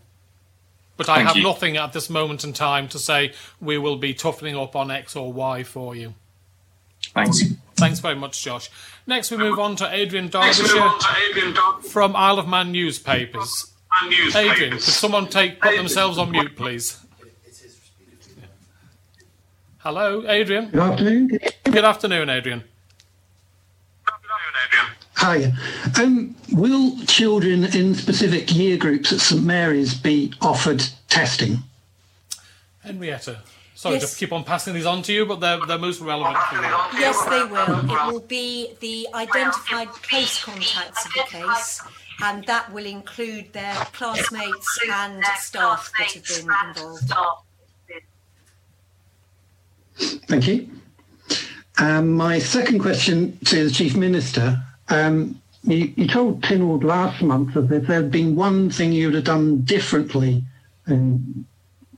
But 0.96 1.08
I 1.08 1.22
have 1.22 1.36
you. 1.36 1.42
nothing 1.42 1.76
at 1.76 1.92
this 1.92 2.08
moment 2.08 2.44
in 2.44 2.52
time 2.52 2.88
to 2.88 2.98
say 2.98 3.32
we 3.60 3.78
will 3.78 3.96
be 3.96 4.14
toughening 4.14 4.56
up 4.56 4.76
on 4.76 4.90
X 4.90 5.16
or 5.16 5.32
Y 5.32 5.64
for 5.64 5.96
you. 5.96 6.14
Thanks. 7.14 7.42
Thanks 7.76 7.98
very 7.98 8.14
much, 8.14 8.42
Josh. 8.42 8.70
Next, 9.06 9.30
we 9.30 9.36
move 9.36 9.58
on 9.58 9.76
to 9.76 9.92
Adrian 9.92 10.28
Darbyshire 10.28 11.82
from 11.84 12.14
Isle 12.16 12.38
of 12.38 12.48
Man 12.48 12.72
newspapers. 12.72 13.72
Adrian, 14.34 14.72
could 14.72 14.80
someone 14.82 15.28
take 15.28 15.60
put 15.60 15.76
themselves 15.76 16.18
on 16.18 16.30
mute, 16.30 16.56
please? 16.56 17.00
Hello, 19.78 20.24
Adrian. 20.26 20.70
Good 20.70 20.80
afternoon. 20.80 21.38
Good 21.64 21.84
afternoon, 21.84 22.30
Adrian. 22.30 22.64
Hi. 25.24 25.54
Um, 25.98 26.36
will 26.52 26.98
children 27.06 27.64
in 27.64 27.94
specific 27.94 28.54
year 28.54 28.76
groups 28.76 29.10
at 29.10 29.20
St 29.20 29.42
Mary's 29.42 29.94
be 29.94 30.34
offered 30.42 30.84
testing? 31.08 31.60
Henrietta. 32.82 33.38
Sorry 33.74 33.94
yes. 33.94 34.12
to 34.12 34.18
keep 34.18 34.34
on 34.34 34.44
passing 34.44 34.74
these 34.74 34.84
on 34.84 35.00
to 35.00 35.14
you, 35.14 35.24
but 35.24 35.40
they're, 35.40 35.64
they're 35.66 35.78
most 35.78 36.02
relevant 36.02 36.36
for 36.36 36.56
you. 36.56 37.00
Yes, 37.00 37.24
they 37.24 37.42
will. 37.42 37.90
It 37.90 38.12
will 38.12 38.20
be 38.20 38.74
the 38.80 39.08
identified 39.14 39.88
close 39.88 40.44
contacts 40.44 41.06
of 41.06 41.12
the 41.14 41.24
case, 41.26 41.82
and 42.22 42.44
that 42.44 42.70
will 42.70 42.84
include 42.84 43.50
their 43.54 43.74
classmates 43.94 44.78
and 44.92 45.24
staff 45.38 45.90
that 45.98 46.12
have 46.12 46.26
been 46.26 46.50
involved. 46.68 47.12
Thank 50.28 50.48
you. 50.48 50.68
Um, 51.78 52.12
my 52.12 52.38
second 52.38 52.80
question 52.80 53.38
to 53.46 53.64
the 53.64 53.70
Chief 53.70 53.96
Minister 53.96 54.62
um, 54.88 55.40
you, 55.62 55.92
you, 55.96 56.06
told 56.06 56.42
Tynwald 56.42 56.84
last 56.84 57.22
month 57.22 57.54
that 57.54 57.72
if 57.72 57.86
there 57.86 58.02
had 58.02 58.10
been 58.10 58.36
one 58.36 58.70
thing 58.70 58.92
you 58.92 59.06
would 59.06 59.14
have 59.14 59.24
done 59.24 59.62
differently 59.62 60.44
in, 60.86 61.46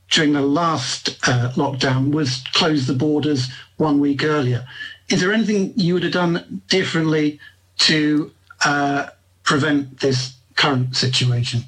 during 0.09 0.33
the 0.33 0.42
last 0.42 1.09
uh, 1.29 1.51
lockdown 1.55 2.12
was 2.12 2.42
close 2.53 2.87
the 2.87 2.94
borders 2.94 3.49
one 3.77 3.99
week 3.99 4.22
earlier. 4.22 4.64
Is 5.09 5.20
there 5.20 5.33
anything 5.33 5.72
you 5.77 5.94
would 5.94 6.05
have 6.05 6.12
done 6.12 6.62
differently 6.68 7.40
to 7.79 8.31
uh, 8.64 9.09
prevent 9.42 10.01
this 10.01 10.35
current 10.55 10.96
situation? 10.96 11.62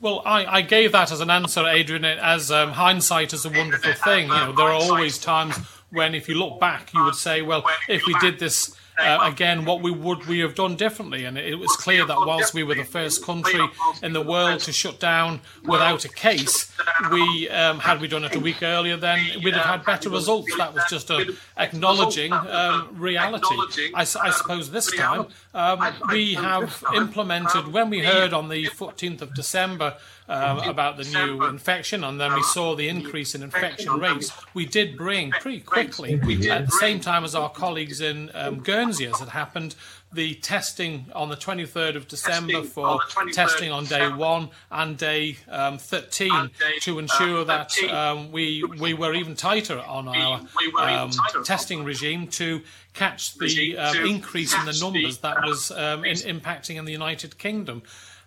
Well, 0.00 0.22
I, 0.24 0.44
I, 0.44 0.60
gave 0.60 0.92
that 0.92 1.10
as 1.10 1.20
an 1.20 1.30
answer, 1.30 1.66
Adrian, 1.66 2.04
as 2.04 2.50
um, 2.50 2.72
hindsight 2.72 3.32
is 3.32 3.44
a 3.46 3.50
wonderful 3.50 3.92
thing. 3.94 4.28
You 4.28 4.34
know, 4.34 4.52
there 4.52 4.66
are 4.66 4.72
always 4.72 5.18
times 5.18 5.56
when, 5.90 6.14
if 6.14 6.28
you 6.28 6.34
look 6.34 6.60
back, 6.60 6.92
you 6.92 7.02
would 7.04 7.14
say, 7.14 7.40
well, 7.40 7.64
if 7.88 8.04
we 8.06 8.14
did 8.20 8.38
this 8.38 8.76
uh, 8.98 9.18
again, 9.22 9.64
what 9.64 9.82
we 9.82 9.90
would 9.90 10.26
we 10.26 10.40
have 10.40 10.54
done 10.54 10.76
differently? 10.76 11.24
And 11.24 11.36
it 11.36 11.58
was 11.58 11.70
clear 11.76 12.04
that 12.06 12.16
whilst 12.16 12.54
we 12.54 12.62
were 12.62 12.74
the 12.74 12.84
first 12.84 13.24
country 13.24 13.60
in 14.02 14.12
the 14.12 14.22
world 14.22 14.60
to 14.60 14.72
shut 14.72 15.00
down 15.00 15.40
without 15.64 16.04
a 16.04 16.08
case, 16.08 16.72
we 17.10 17.48
um, 17.50 17.80
had 17.80 18.00
we 18.00 18.08
done 18.08 18.24
it 18.24 18.34
a 18.34 18.40
week 18.40 18.62
earlier, 18.62 18.96
then 18.96 19.20
we'd 19.42 19.54
have 19.54 19.66
had 19.66 19.84
better 19.84 20.10
results. 20.10 20.56
That 20.56 20.74
was 20.74 20.84
just 20.88 21.10
a 21.10 21.34
acknowledging 21.56 22.32
um, 22.32 22.88
reality. 22.92 23.54
I, 23.94 24.02
I, 24.02 24.04
suppose 24.04 24.70
this 24.70 24.90
time 24.92 25.26
um, 25.54 25.94
we 26.10 26.34
have 26.34 26.82
implemented 26.94 27.72
when 27.72 27.90
we 27.90 28.00
heard 28.00 28.32
on 28.32 28.48
the 28.48 28.66
14th 28.66 29.22
of 29.22 29.34
December 29.34 29.96
um, 30.28 30.58
about 30.60 30.96
the 30.96 31.04
new 31.04 31.44
infection, 31.44 32.02
and 32.04 32.20
then 32.20 32.34
we 32.34 32.42
saw 32.42 32.74
the 32.74 32.88
increase 32.88 33.34
in 33.34 33.42
infection 33.42 33.92
rates. 33.98 34.32
We 34.54 34.64
did 34.66 34.96
bring 34.96 35.30
pretty 35.32 35.60
quickly, 35.60 36.14
at 36.14 36.66
the 36.66 36.76
same 36.80 37.00
time 37.00 37.24
as 37.24 37.34
our 37.34 37.50
colleagues 37.50 38.00
in 38.00 38.30
um, 38.34 38.60
Guernsey 38.60 39.06
as 39.06 39.18
had 39.18 39.28
happened, 39.28 39.74
the 40.14 40.34
testing 40.36 41.06
on 41.14 41.28
the 41.28 41.36
23rd 41.36 41.96
of 41.96 42.08
December 42.08 42.62
for 42.62 43.00
testing 43.32 43.72
on 43.72 43.84
day 43.84 44.08
one 44.08 44.48
and 44.70 44.96
day 44.96 45.36
um, 45.48 45.76
13 45.76 46.50
to 46.82 46.98
ensure 46.98 47.40
uh, 47.40 47.44
that 47.44 47.76
um, 47.90 48.30
we 48.30 48.62
we 48.78 48.94
were 48.94 49.12
even 49.12 49.34
tighter 49.34 49.80
on 49.80 50.08
our 50.08 50.40
um, 50.78 51.10
testing 51.44 51.84
regime 51.84 52.28
to 52.28 52.62
catch 52.94 53.34
the 53.34 53.76
um, 53.76 54.06
increase 54.06 54.56
in 54.56 54.64
the 54.64 54.78
numbers 54.80 55.18
that 55.18 55.42
was 55.44 55.70
um, 55.72 56.04
in, 56.04 56.16
impacting 56.16 56.76
in 56.76 56.84
the 56.84 56.92
United 56.92 57.36
Kingdom. 57.36 57.82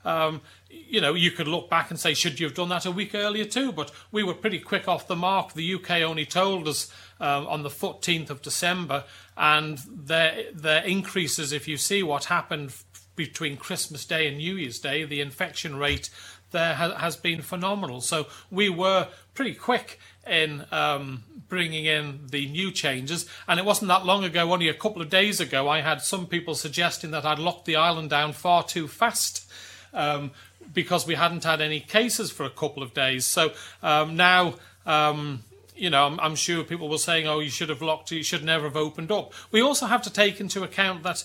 Um, 0.05 0.41
you 0.69 1.01
know, 1.01 1.13
you 1.13 1.31
could 1.31 1.47
look 1.47 1.69
back 1.69 1.89
and 1.89 1.99
say, 1.99 2.13
should 2.13 2.39
you 2.39 2.47
have 2.47 2.55
done 2.55 2.69
that 2.69 2.85
a 2.85 2.91
week 2.91 3.15
earlier 3.15 3.45
too? 3.45 3.71
But 3.71 3.91
we 4.11 4.23
were 4.23 4.33
pretty 4.33 4.59
quick 4.59 4.87
off 4.87 5.07
the 5.07 5.15
mark. 5.15 5.53
The 5.53 5.75
UK 5.75 6.01
only 6.01 6.25
told 6.25 6.67
us 6.67 6.91
um, 7.19 7.47
on 7.47 7.63
the 7.63 7.69
14th 7.69 8.29
of 8.29 8.41
December, 8.41 9.03
and 9.35 9.79
their 9.89 10.51
their 10.53 10.83
increases. 10.83 11.51
If 11.51 11.67
you 11.67 11.77
see 11.77 12.03
what 12.03 12.25
happened 12.25 12.73
between 13.15 13.57
Christmas 13.57 14.05
Day 14.05 14.27
and 14.27 14.37
New 14.37 14.55
Year's 14.55 14.79
Day, 14.79 15.03
the 15.03 15.21
infection 15.21 15.75
rate 15.75 16.09
there 16.51 16.75
ha- 16.75 16.95
has 16.95 17.15
been 17.15 17.41
phenomenal. 17.41 18.01
So 18.01 18.27
we 18.49 18.69
were 18.69 19.07
pretty 19.33 19.53
quick 19.53 19.99
in 20.25 20.65
um, 20.71 21.23
bringing 21.49 21.85
in 21.85 22.27
the 22.29 22.47
new 22.47 22.71
changes. 22.71 23.27
And 23.47 23.59
it 23.59 23.65
wasn't 23.65 23.89
that 23.89 24.05
long 24.05 24.23
ago, 24.23 24.51
only 24.51 24.69
a 24.69 24.73
couple 24.73 25.01
of 25.01 25.09
days 25.09 25.39
ago, 25.39 25.67
I 25.67 25.81
had 25.81 26.01
some 26.01 26.27
people 26.27 26.55
suggesting 26.55 27.11
that 27.11 27.25
I'd 27.25 27.39
locked 27.39 27.65
the 27.65 27.75
island 27.75 28.09
down 28.09 28.33
far 28.33 28.63
too 28.63 28.87
fast. 28.87 29.49
Um, 29.93 30.31
because 30.73 31.07
we 31.07 31.15
hadn't 31.15 31.43
had 31.43 31.61
any 31.61 31.79
cases 31.79 32.31
for 32.31 32.45
a 32.45 32.49
couple 32.49 32.83
of 32.83 32.93
days. 32.93 33.25
So 33.25 33.51
um, 33.81 34.15
now 34.15 34.55
um, 34.85 35.43
you 35.75 35.89
know, 35.89 36.05
I'm, 36.05 36.19
I'm, 36.19 36.35
sure 36.35 36.63
people 36.63 36.89
were 36.89 36.97
saying, 36.97 37.27
"Oh, 37.27 37.39
you 37.39 37.49
should 37.49 37.69
have 37.69 37.81
locked. 37.81 38.11
You 38.11 38.23
should 38.23 38.43
never 38.43 38.65
have 38.65 38.75
opened 38.75 39.11
up." 39.11 39.33
We 39.51 39.61
also 39.61 39.85
have 39.85 40.01
to 40.03 40.09
take 40.11 40.39
into 40.39 40.63
account 40.63 41.03
that 41.03 41.23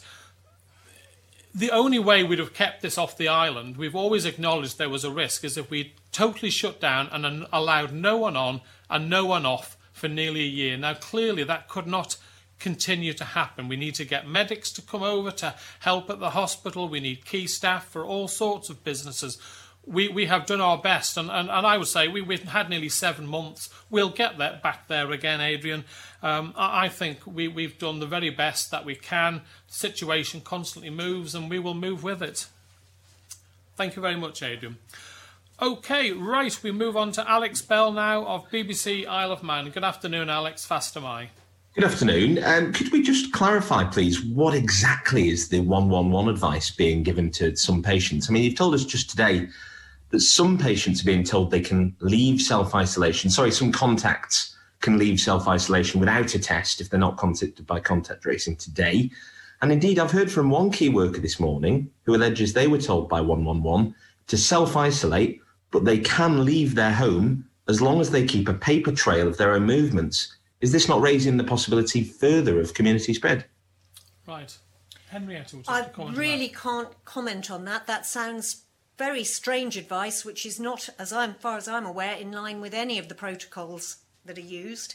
the 1.54 1.70
only 1.70 1.98
way 1.98 2.22
we'd 2.22 2.38
have 2.38 2.54
kept 2.54 2.82
this 2.82 2.98
off 2.98 3.16
the 3.16 3.28
island, 3.28 3.76
we've 3.76 3.94
always 3.94 4.24
acknowledged 4.24 4.78
there 4.78 4.88
was 4.88 5.04
a 5.04 5.10
risk, 5.10 5.44
is 5.44 5.56
if 5.56 5.70
we 5.70 5.94
totally 6.10 6.50
shut 6.50 6.80
down 6.80 7.08
and 7.12 7.46
allowed 7.52 7.92
no 7.92 8.16
one 8.16 8.36
on 8.36 8.60
and 8.88 9.08
no 9.08 9.24
one 9.26 9.46
off 9.46 9.76
for 9.92 10.08
nearly 10.08 10.42
a 10.42 10.48
year. 10.48 10.76
Now, 10.76 10.94
clearly, 10.94 11.44
that 11.44 11.68
could 11.68 11.86
not 11.86 12.16
continue 12.62 13.12
to 13.14 13.24
happen. 13.24 13.68
We 13.68 13.76
need 13.76 13.94
to 13.96 14.04
get 14.04 14.26
medics 14.26 14.72
to 14.72 14.82
come 14.82 15.02
over 15.02 15.30
to 15.32 15.54
help 15.80 16.08
at 16.08 16.20
the 16.20 16.30
hospital. 16.30 16.88
We 16.88 17.00
need 17.00 17.26
key 17.26 17.46
staff 17.46 17.86
for 17.86 18.04
all 18.04 18.28
sorts 18.28 18.70
of 18.70 18.84
businesses 18.84 19.38
we, 19.84 20.08
we 20.08 20.26
have 20.26 20.46
done 20.46 20.60
our 20.60 20.78
best, 20.78 21.16
and, 21.16 21.28
and, 21.30 21.50
and 21.50 21.66
I 21.66 21.76
would 21.76 21.88
say 21.88 22.06
we, 22.06 22.22
we've 22.22 22.44
had 22.44 22.70
nearly 22.70 22.88
seven 22.88 23.26
months. 23.26 23.68
We'll 23.90 24.10
get 24.10 24.38
that 24.38 24.62
back 24.62 24.86
there 24.86 25.10
again, 25.10 25.40
Adrian. 25.40 25.84
Um, 26.22 26.54
I, 26.56 26.86
I 26.86 26.88
think 26.88 27.26
we, 27.26 27.48
we've 27.48 27.78
done 27.78 27.98
the 27.98 28.06
very 28.06 28.30
best 28.30 28.70
that 28.70 28.84
we 28.84 28.94
can. 28.94 29.42
The 29.68 29.74
situation 29.74 30.40
constantly 30.40 30.90
moves, 30.90 31.34
and 31.34 31.50
we 31.50 31.58
will 31.58 31.74
move 31.74 32.04
with 32.04 32.22
it. 32.22 32.46
Thank 33.76 33.96
you 33.96 34.02
very 34.02 34.16
much, 34.16 34.42
Adrian. 34.42 34.78
Okay, 35.60 36.12
right, 36.12 36.62
we 36.62 36.70
move 36.70 36.96
on 36.96 37.12
to 37.12 37.28
Alex 37.28 37.60
Bell 37.62 37.92
now 37.92 38.24
of 38.24 38.48
BBC 38.50 39.06
Isle 39.06 39.32
of 39.32 39.42
Man. 39.42 39.70
Good 39.70 39.84
afternoon, 39.84 40.30
Alex. 40.30 40.66
Fastyr 40.66 41.02
mie. 41.02 41.30
Good 41.74 41.84
afternoon. 41.84 42.44
Um, 42.44 42.70
could 42.74 42.92
we 42.92 43.00
just 43.00 43.32
clarify, 43.32 43.84
please, 43.84 44.22
what 44.22 44.52
exactly 44.52 45.30
is 45.30 45.48
the 45.48 45.60
111 45.60 46.28
advice 46.28 46.70
being 46.70 47.02
given 47.02 47.30
to 47.30 47.56
some 47.56 47.82
patients? 47.82 48.28
I 48.28 48.34
mean, 48.34 48.44
you've 48.44 48.56
told 48.56 48.74
us 48.74 48.84
just 48.84 49.08
today 49.08 49.48
that 50.10 50.20
some 50.20 50.58
patients 50.58 51.00
are 51.00 51.06
being 51.06 51.24
told 51.24 51.50
they 51.50 51.62
can 51.62 51.96
leave 52.00 52.42
self 52.42 52.74
isolation. 52.74 53.30
Sorry, 53.30 53.50
some 53.50 53.72
contacts 53.72 54.54
can 54.82 54.98
leave 54.98 55.18
self 55.18 55.48
isolation 55.48 55.98
without 55.98 56.34
a 56.34 56.38
test 56.38 56.82
if 56.82 56.90
they're 56.90 57.00
not 57.00 57.16
contacted 57.16 57.66
by 57.66 57.80
contact 57.80 58.24
tracing 58.24 58.56
today. 58.56 59.10
And 59.62 59.72
indeed, 59.72 59.98
I've 59.98 60.10
heard 60.10 60.30
from 60.30 60.50
one 60.50 60.70
key 60.70 60.90
worker 60.90 61.22
this 61.22 61.40
morning 61.40 61.90
who 62.02 62.14
alleges 62.14 62.52
they 62.52 62.66
were 62.66 62.82
told 62.82 63.08
by 63.08 63.22
111 63.22 63.94
to 64.26 64.36
self 64.36 64.76
isolate, 64.76 65.40
but 65.70 65.86
they 65.86 66.00
can 66.00 66.44
leave 66.44 66.74
their 66.74 66.92
home 66.92 67.46
as 67.66 67.80
long 67.80 67.98
as 67.98 68.10
they 68.10 68.26
keep 68.26 68.50
a 68.50 68.52
paper 68.52 68.92
trail 68.92 69.26
of 69.26 69.38
their 69.38 69.54
own 69.54 69.64
movements. 69.64 70.36
Is 70.62 70.70
this 70.70 70.88
not 70.88 71.00
raising 71.00 71.36
the 71.36 71.44
possibility 71.44 72.04
further 72.04 72.60
of 72.60 72.72
community 72.72 73.12
spread? 73.12 73.44
Right. 74.26 74.56
Henrietta, 75.08 75.58
I 75.68 75.90
really 76.14 76.48
can't 76.48 76.88
comment 77.04 77.50
on 77.50 77.66
that. 77.66 77.86
That 77.86 78.06
sounds 78.06 78.62
very 78.96 79.24
strange 79.24 79.76
advice, 79.76 80.24
which 80.24 80.46
is 80.46 80.60
not, 80.60 80.88
as 80.98 81.12
I'm, 81.12 81.34
far 81.34 81.58
as 81.58 81.66
I'm 81.66 81.84
aware, 81.84 82.14
in 82.14 82.30
line 82.30 82.60
with 82.60 82.72
any 82.72 82.98
of 82.98 83.08
the 83.08 83.14
protocols 83.14 83.96
that 84.24 84.38
are 84.38 84.40
used. 84.40 84.94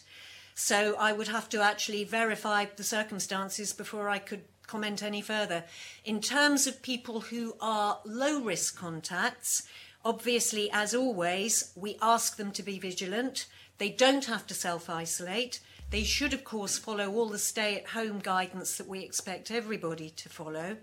So 0.56 0.96
I 0.98 1.12
would 1.12 1.28
have 1.28 1.50
to 1.50 1.62
actually 1.62 2.06
verify 2.06 2.66
the 2.66 2.84
circumstances 2.84 3.74
before 3.74 4.10
I 4.10 4.20
could 4.20 4.46
comment 4.66 5.04
any 5.04 5.22
further. 5.22 5.66
In 6.06 6.22
terms 6.22 6.66
of 6.66 6.82
people 6.82 7.20
who 7.20 7.56
are 7.60 8.00
low 8.06 8.42
risk 8.42 8.78
contacts, 8.78 9.68
obviously, 10.06 10.72
as 10.72 10.96
always, 10.96 11.74
we 11.76 11.98
ask 12.02 12.38
them 12.38 12.52
to 12.54 12.64
be 12.64 12.80
vigilant. 12.80 13.48
They 13.78 13.90
don't 13.90 14.26
have 14.26 14.48
to 14.48 14.54
self 14.54 14.90
isolate. 14.90 15.60
They 15.90 16.04
should, 16.04 16.34
of 16.34 16.44
course, 16.44 16.78
follow 16.78 17.14
all 17.14 17.30
the 17.30 17.40
stay 17.40 17.78
at 17.78 17.90
home 17.90 18.20
guidance 18.20 18.78
that 18.78 18.88
we 18.88 19.00
expect 19.00 19.52
everybody 19.52 20.10
to 20.10 20.30
follow 20.30 20.78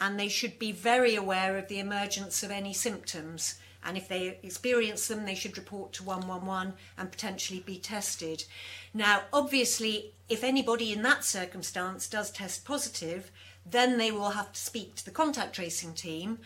and 0.00 0.18
they 0.18 0.28
should 0.28 0.58
be 0.58 0.72
very 0.72 1.14
aware 1.14 1.56
of 1.58 1.68
the 1.68 1.78
emergence 1.78 2.42
of 2.42 2.50
any 2.50 2.72
symptoms. 2.72 3.56
And 3.84 3.96
if 3.96 4.08
they 4.08 4.38
experience 4.42 5.06
them, 5.08 5.24
they 5.24 5.34
should 5.34 5.56
report 5.56 5.92
to 5.94 6.04
111 6.04 6.74
and 6.96 7.10
potentially 7.10 7.60
be 7.60 7.78
tested. 7.78 8.44
Now, 8.92 9.22
obviously, 9.32 10.12
if 10.28 10.44
anybody 10.44 10.92
in 10.92 11.02
that 11.02 11.24
circumstance 11.24 12.08
does 12.08 12.30
test 12.30 12.64
positive, 12.64 13.30
then 13.64 13.98
they 13.98 14.10
will 14.10 14.30
have 14.30 14.52
to 14.52 14.60
speak 14.60 14.94
to 14.96 15.04
the 15.04 15.10
contact 15.10 15.54
tracing 15.54 15.94
team. 15.94 16.38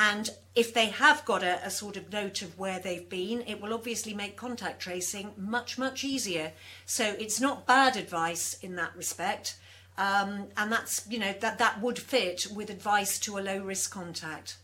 And 0.00 0.30
if 0.54 0.72
they 0.72 0.86
have 0.86 1.24
got 1.24 1.42
a, 1.42 1.64
a, 1.66 1.70
sort 1.70 1.96
of 1.96 2.12
note 2.12 2.40
of 2.40 2.56
where 2.56 2.78
they've 2.78 3.08
been, 3.08 3.42
it 3.48 3.60
will 3.60 3.74
obviously 3.74 4.14
make 4.14 4.36
contact 4.36 4.80
tracing 4.80 5.32
much, 5.36 5.76
much 5.76 6.04
easier. 6.04 6.52
So 6.86 7.16
it's 7.18 7.40
not 7.40 7.66
bad 7.66 7.96
advice 7.96 8.56
in 8.62 8.76
that 8.76 8.94
respect. 8.96 9.56
Um, 9.98 10.46
and 10.56 10.70
that's, 10.70 11.04
you 11.10 11.18
know, 11.18 11.34
that, 11.40 11.58
that 11.58 11.82
would 11.82 11.98
fit 11.98 12.46
with 12.54 12.70
advice 12.70 13.18
to 13.20 13.38
a 13.38 13.40
low 13.40 13.58
risk 13.58 13.92
contact. 13.92 14.58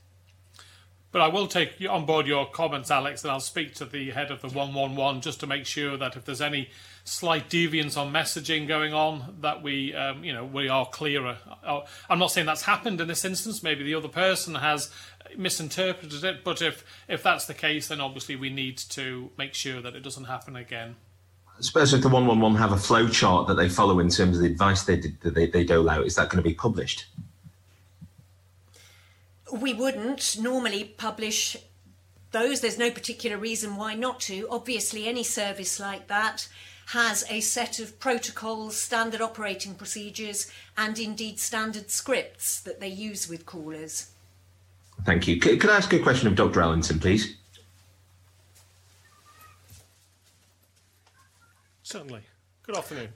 But 1.15 1.21
I 1.21 1.29
will 1.29 1.47
take 1.47 1.77
on 1.89 2.07
board 2.07 2.27
your 2.27 2.45
comments, 2.45 2.91
Alex, 2.91 3.23
and 3.23 3.31
I'll 3.31 3.39
speak 3.39 3.75
to 3.77 3.85
the 3.85 4.11
head 4.11 4.33
of 4.33 4.41
the 4.41 4.49
111 4.49 5.21
just 5.21 5.39
to 5.41 5.47
make 5.47 5.65
sure 5.65 5.97
that 5.97 6.17
if 6.17 6.25
there's 6.25 6.41
any 6.41 6.71
slight 7.05 7.49
deviance 7.49 7.97
on 7.97 8.13
messaging 8.13 8.67
going 8.67 8.93
on, 8.93 9.37
that 9.41 9.63
we, 9.63 9.95
um, 9.95 10.25
you 10.25 10.33
know, 10.33 10.45
we 10.45 10.69
are 10.69 10.85
clearer. 10.87 11.39
Uh, 11.63 11.83
I'm 12.11 12.19
not 12.19 12.33
saying 12.33 12.47
that's 12.47 12.63
happened 12.63 13.01
in 13.01 13.07
this 13.07 13.25
instance. 13.25 13.63
Maybe 13.63 13.85
the 13.85 13.95
other 13.95 14.09
person 14.09 14.57
has 14.57 14.91
misinterpreted 15.39 16.25
it, 16.25 16.45
but 16.45 16.63
if 16.63 16.85
if 17.09 17.23
that's 17.23 17.47
the 17.47 17.55
case, 17.55 17.89
then 17.89 18.01
obviously 18.01 18.37
we 18.37 18.51
need 18.51 18.79
to 18.79 19.31
make 19.37 19.55
sure 19.55 19.81
that 19.81 19.95
it 19.95 20.03
doesn't 20.03 20.25
happen 20.25 20.57
again. 20.57 20.97
I 21.57 21.63
suppose 21.63 21.95
if 21.95 22.03
the 22.03 22.09
111 22.09 22.59
have 22.59 22.73
a 22.73 22.77
flow 22.77 23.09
chart 23.09 23.47
that 23.47 23.55
they 23.55 23.69
follow 23.69 24.01
in 24.01 24.09
terms 24.09 24.37
of 24.37 24.43
the 24.43 24.49
advice 24.49 24.83
they, 24.83 24.97
that 24.97 25.35
they, 25.35 25.47
they 25.47 25.65
dole 25.65 25.89
out, 25.89 26.05
is 26.05 26.17
that 26.17 26.29
going 26.29 26.43
to 26.43 26.49
be 26.49 26.55
published? 26.55 27.07
We 29.53 29.73
wouldn't 29.73 30.37
normally 30.41 30.85
publish 30.85 31.57
those. 32.33 32.61
There's 32.61 32.79
no 32.79 32.91
particular 32.91 33.37
reason 33.37 33.77
why 33.77 33.95
not 33.95 34.19
to. 34.21 34.49
Obviously, 34.51 35.07
any 35.07 35.23
service 35.23 35.79
like 35.79 36.09
that 36.09 36.49
has 36.87 37.25
a 37.31 37.41
set 37.41 37.79
of 37.79 37.99
protocols, 37.99 38.77
standard 38.77 39.21
operating 39.21 39.75
procedures, 39.75 40.51
and 40.77 40.99
indeed 40.99 41.39
standard 41.39 41.91
scripts 41.91 42.61
that 42.61 42.81
they 42.81 42.89
use 42.89 43.29
with 43.29 43.47
callers. 43.47 44.11
Thank 45.05 45.29
you. 45.29 45.39
Could 45.39 45.69
I 45.69 45.77
ask 45.77 45.93
a 45.93 45.99
question 45.99 46.29
of 46.29 46.35
Dr. 46.35 46.61
Allinson, 46.61 46.99
please? 46.99 47.37
Certainly. 51.83 52.23
Good 52.63 52.77
afternoon. 52.77 53.09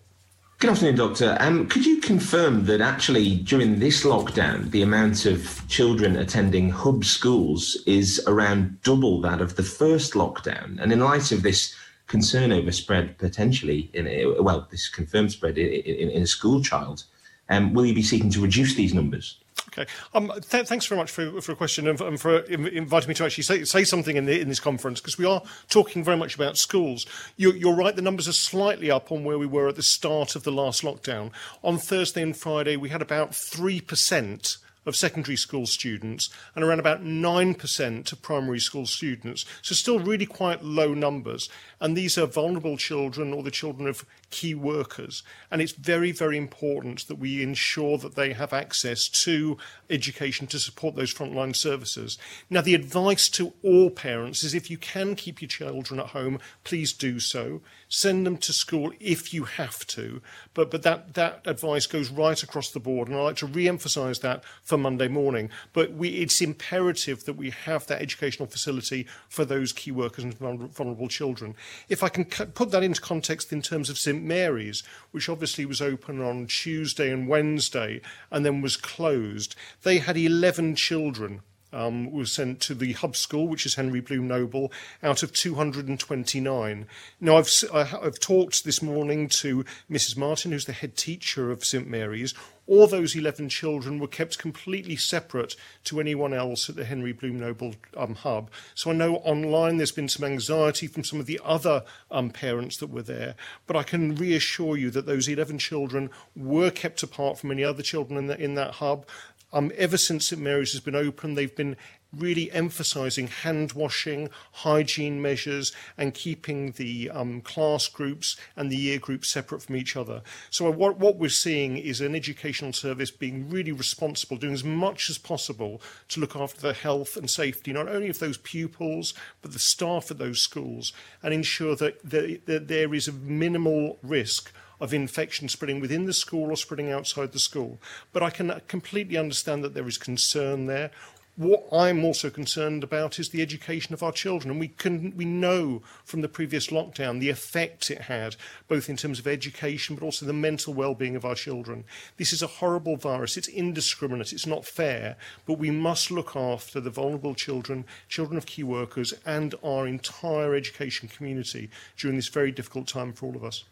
Good 0.59 0.71
afternoon, 0.71 0.97
Doctor. 0.97 1.37
Um, 1.39 1.69
could 1.69 1.87
you 1.87 2.01
confirm 2.01 2.65
that 2.65 2.81
actually 2.81 3.37
during 3.37 3.79
this 3.79 4.05
lockdown, 4.05 4.71
the 4.73 4.83
amount 4.83 5.25
of 5.25 5.63
children 5.69 6.17
attending 6.17 6.69
hub 6.69 7.05
schools 7.05 7.77
is 7.87 8.21
around 8.27 8.83
double 8.83 9.21
that 9.21 9.41
of 9.41 9.55
the 9.55 9.63
first 9.63 10.15
lockdown? 10.15 10.83
And 10.83 10.93
in 10.93 10.99
light 10.99 11.31
of 11.31 11.43
this 11.43 11.75
concern 12.09 12.51
over 12.51 12.73
spread 12.73 13.17
potentially 13.19 13.89
in 13.95 14.09
a, 14.09 14.43
well, 14.43 14.67
this 14.71 14.89
confirmed 14.89 15.31
spread 15.31 15.59
in, 15.59 15.69
in, 15.69 16.11
in 16.11 16.23
a 16.23 16.27
school 16.27 16.61
child, 16.61 17.05
um, 17.49 17.73
will 17.73 17.87
you 17.87 17.95
be 17.95 18.03
seeking 18.03 18.31
to 18.31 18.43
reduce 18.43 18.75
these 18.75 18.93
numbers? 18.93 19.39
Okay. 19.69 19.87
Um, 20.15 20.33
th- 20.49 20.67
thanks 20.67 20.87
very 20.87 20.99
much 20.99 21.11
for, 21.11 21.41
for 21.41 21.53
a 21.53 21.57
question 21.57 21.87
and 21.87 21.99
for, 21.99 22.09
and 22.09 22.21
for 22.21 22.39
inviting 22.41 23.09
me 23.09 23.15
to 23.15 23.25
actually 23.25 23.45
say, 23.45 23.65
say 23.65 23.85
something 23.85 24.17
in, 24.17 24.25
the, 24.25 24.41
in 24.41 24.49
this 24.49 24.61
conference 24.61 25.01
because 25.01 25.19
we 25.19 25.25
are 25.25 25.43
talking 25.69 26.03
very 26.03 26.17
much 26.17 26.35
about 26.35 26.57
schools. 26.57 27.07
You're, 27.37 27.55
you're 27.55 27.77
right, 27.77 27.95
the 27.95 28.03
numbers 28.03 28.29
are 28.29 28.33
slightly 28.33 28.91
up 28.91 29.13
on 29.13 29.25
where 29.25 29.39
we 29.39 29.47
were 29.47 29.69
at 29.69 29.77
the 29.77 29.83
start 29.83 30.37
of 30.37 30.45
the 30.45 30.53
last 30.53 30.83
lockdown. 30.83 31.31
On 31.63 31.79
Thursday 31.79 32.23
and 32.23 32.37
Friday, 32.37 32.77
we 32.77 32.89
had 32.89 33.03
about 33.03 33.33
3% 33.33 34.59
of 34.89 34.97
secondary 34.97 35.37
school 35.37 35.67
students 35.67 36.31
and 36.55 36.65
around 36.65 36.81
about 36.81 37.05
9% 37.05 38.13
of 38.13 38.23
primary 38.23 38.59
school 38.59 38.87
students. 38.87 39.45
So 39.63 39.75
still 39.75 40.01
really 40.01 40.27
quite 40.27 40.65
low 40.65 40.95
numbers. 40.95 41.49
And 41.79 41.97
these 41.97 42.17
are 42.17 42.27
vulnerable 42.27 42.77
children 42.77 43.33
or 43.33 43.43
the 43.43 43.51
children 43.51 43.87
of 43.87 44.05
key 44.31 44.55
workers. 44.55 45.23
And 45.51 45.63
it's 45.63 45.73
very, 45.73 46.13
very 46.13 46.37
important 46.37 47.09
that 47.09 47.19
we 47.19 47.43
ensure 47.43 47.99
that 47.99 48.15
they 48.15 48.33
have 48.33 48.53
access 48.53 49.09
to 49.25 49.57
education 49.89 50.47
to 50.49 50.59
support 50.59 50.97
those 50.97 51.13
frontline 51.13 51.57
services. 51.57 52.19
Now, 52.51 52.61
the 52.61 52.75
advice 52.75 53.29
to 53.31 53.55
all 53.63 53.91
parents 53.91 54.45
is 54.45 54.55
if 54.55 54.71
you 54.71 54.79
can 54.79 55.15
keep 55.15 55.41
your 55.41 55.49
children 55.49 56.01
at 56.01 56.09
home, 56.09 56.39
please 56.65 56.93
do 56.93 57.21
so. 57.21 57.63
Send 57.89 58.27
them 58.27 58.37
to 58.39 58.53
school 58.53 58.93
if 59.01 59.33
you 59.33 59.45
have 59.45 59.87
to. 59.89 60.21
But, 60.53 60.71
but 60.71 60.83
that, 60.83 61.15
that 61.15 61.43
advice 61.47 61.87
goes 61.87 62.11
right 62.11 62.43
across 62.43 62.71
the 62.71 62.81
board. 62.81 63.09
And 63.09 63.17
I 63.17 63.21
like 63.21 63.37
to 63.37 63.47
re 63.47 63.69
emphasize 63.69 64.19
that 64.21 64.45
for 64.63 64.77
Monday 64.77 65.09
morning. 65.09 65.49
But 65.73 65.93
we, 65.93 66.11
it's 66.11 66.41
imperative 66.41 67.25
that 67.25 67.35
we 67.35 67.51
have 67.51 67.87
that 67.87 68.03
educational 68.03 68.49
facility 68.49 69.07
for 69.29 69.45
those 69.45 69.73
key 69.73 69.91
workers 69.91 70.25
and 70.25 70.35
vulnerable 70.35 71.09
children. 71.09 71.55
If 71.89 72.03
I 72.03 72.09
can 72.09 72.27
put 72.27 72.71
that 72.73 72.83
into 72.83 73.01
context 73.01 73.53
in 73.53 73.63
terms 73.63 73.89
of 73.89 73.99
St 74.19 74.27
Mary's, 74.27 74.83
which 75.13 75.29
obviously 75.29 75.65
was 75.65 75.81
open 75.81 76.21
on 76.21 76.49
Tuesday 76.49 77.13
and 77.13 77.29
Wednesday 77.29 78.01
and 78.33 78.45
then 78.45 78.61
was 78.61 78.77
closed, 78.77 79.55
they 79.85 79.99
had 79.99 80.17
11 80.17 80.75
children 80.75 81.43
um, 81.73 82.11
was 82.11 82.33
sent 82.33 82.61
to 82.61 82.75
the 82.75 82.93
hub 82.93 83.17
school, 83.17 83.49
which 83.49 83.67
is 83.67 83.75
Henry 83.75 84.01
Bloom 84.01 84.29
Noble, 84.29 84.73
out 85.03 85.23
of 85.23 85.33
229. 85.33 86.87
Now, 87.21 87.37
I've, 87.37 87.51
I've 87.73 88.19
talked 88.19 88.65
this 88.65 88.83
morning 88.83 89.29
to 89.29 89.65
Mrs. 89.91 90.17
Martin, 90.17 90.53
who's 90.53 90.65
the 90.65 90.73
head 90.73 90.97
teacher 90.97 91.51
of 91.51 91.65
St 91.65 91.89
Mary's. 91.89 92.35
All 92.67 92.87
those 92.87 93.17
11 93.17 93.49
children 93.49 93.99
were 93.99 94.07
kept 94.07 94.39
completely 94.39 94.95
separate 94.95 95.57
to 95.85 96.01
anyone 96.01 96.35
else 96.35 96.69
at 96.69 96.77
the 96.77 96.85
Henry 96.85 97.13
Bloom 97.13 97.41
Noble 97.41 97.75
um, 97.97 98.15
hub. 98.15 98.51
So 98.75 98.91
I 98.91 98.95
know 98.95 99.17
online 99.17 99.79
there's 99.79 99.91
been 99.91 100.09
some 100.09 100.27
anxiety 100.27 100.87
from 100.87 101.03
some 101.03 101.19
of 101.19 101.25
the 101.25 101.41
other 101.43 101.83
um, 102.11 102.29
parents 102.29 102.77
that 102.77 102.91
were 102.91 103.03
there, 103.03 103.37
but 103.67 103.75
I 103.75 103.85
can 103.85 104.15
reassure 104.15 104.77
you 104.77 104.91
that 104.91 105.07
those 105.07 105.29
11 105.29 105.59
children 105.59 106.11
were 106.37 106.71
kept 106.71 107.03
apart 107.03 107.39
from 107.39 107.51
any 107.51 107.65
other 107.65 107.83
children 107.83 108.19
in, 108.19 108.27
the, 108.27 108.39
in 108.39 108.55
that 108.57 108.73
hub. 108.75 109.07
Um, 109.53 109.73
ever 109.77 109.97
since 109.97 110.29
St 110.29 110.41
Mary's 110.41 110.73
has 110.73 110.81
been 110.81 110.95
open, 110.95 111.35
they've 111.35 111.55
been 111.55 111.77
really 112.17 112.51
emphasising 112.53 113.27
hand 113.27 113.73
washing, 113.73 114.31
hygiene 114.53 115.21
measures, 115.21 115.73
and 115.97 116.15
keeping 116.15 116.73
the 116.73 117.11
um, 117.11 117.41
class 117.41 117.89
groups 117.89 118.37
and 118.57 118.71
the 118.71 118.77
year 118.77 118.99
groups 118.99 119.31
separate 119.31 119.63
from 119.63 119.77
each 119.77 119.97
other. 119.97 120.23
So, 120.51 120.71
what, 120.71 120.99
what 120.99 121.17
we're 121.17 121.29
seeing 121.29 121.77
is 121.77 122.01
an 122.01 122.15
educational 122.15 122.73
service 122.73 123.11
being 123.11 123.51
really 123.51 123.73
responsible, 123.73 124.37
doing 124.37 124.55
as 124.55 124.65
much 124.65 125.11
as 125.11 125.19
possible 125.19 125.81
to 126.09 126.21
look 126.21 126.37
after 126.37 126.61
the 126.61 126.73
health 126.73 127.17
and 127.17 127.29
safety 127.31 127.73
not 127.73 127.89
only 127.89 128.09
of 128.09 128.19
those 128.19 128.39
pupils, 128.39 129.15
but 129.43 129.53
the 129.53 129.59
staff 129.59 130.11
at 130.11 130.19
those 130.19 130.41
schools, 130.41 130.93
and 131.23 131.35
ensure 131.35 131.77
that, 131.77 132.03
that, 132.09 132.69
there 132.69 132.95
is 132.95 133.09
a 133.09 133.13
minimal 133.13 133.99
risk 134.03 134.53
of 134.81 134.95
infection 134.95 135.49
spreading 135.49 135.81
within 135.81 136.05
the 136.05 136.13
school 136.13 136.51
or 136.51 136.57
spreading 136.57 136.91
outside 136.91 137.33
the 137.33 137.39
school. 137.39 137.81
But 138.13 138.23
I 138.23 138.31
can 138.31 138.61
completely 138.69 139.17
understand 139.17 139.65
that 139.65 139.75
there 139.75 139.89
is 139.89 139.99
concern 139.99 140.67
there. 140.67 140.91
What 141.39 141.69
I'm 141.71 142.05
also 142.05 142.31
concerned 142.31 142.83
about 142.83 143.21
is 143.21 143.29
the 143.29 143.43
education 143.43 143.95
of 143.95 144.03
our 144.03 144.11
children, 144.11 144.51
and 144.51 144.59
we 144.59 144.67
can 144.67 145.17
we 145.17 145.25
know 145.25 145.83
from 146.05 146.21
the 146.21 146.29
previous 146.29 146.67
lockdown 146.67 147.21
the 147.21 147.29
effect 147.31 147.93
it 147.93 148.01
had, 148.01 148.35
both 148.67 148.89
in 148.89 148.97
terms 148.97 149.21
of 149.21 149.27
education 149.29 149.95
but 149.95 150.05
also 150.05 150.27
the 150.27 150.33
mental 150.33 150.75
well-being 150.75 151.15
of 151.15 151.25
our 151.25 151.37
children. 151.37 151.85
This 152.17 152.33
is 152.33 152.43
a 152.43 152.49
horrible 152.49 152.97
virus. 152.97 153.37
It's 153.37 153.47
indiscriminate. 153.47 154.33
It's 154.33 154.49
not 154.49 154.67
fair. 154.67 155.17
But 155.47 155.61
we 155.61 155.71
must 155.71 156.11
look 156.11 156.35
after 156.35 156.81
the 156.81 156.91
vulnerable 156.91 157.37
children, 157.37 157.85
children 158.09 158.37
of 158.37 158.47
key 158.47 158.65
workers, 158.65 159.15
and 159.25 159.55
our 159.63 159.87
entire 159.87 160.57
education 160.57 161.07
community 161.07 161.71
during 161.97 162.17
this 162.17 162.27
very 162.27 162.51
difficult 162.51 162.89
time 162.89 163.13
for 163.13 163.27
all 163.27 163.37
of 163.37 163.45
us. 163.45 163.63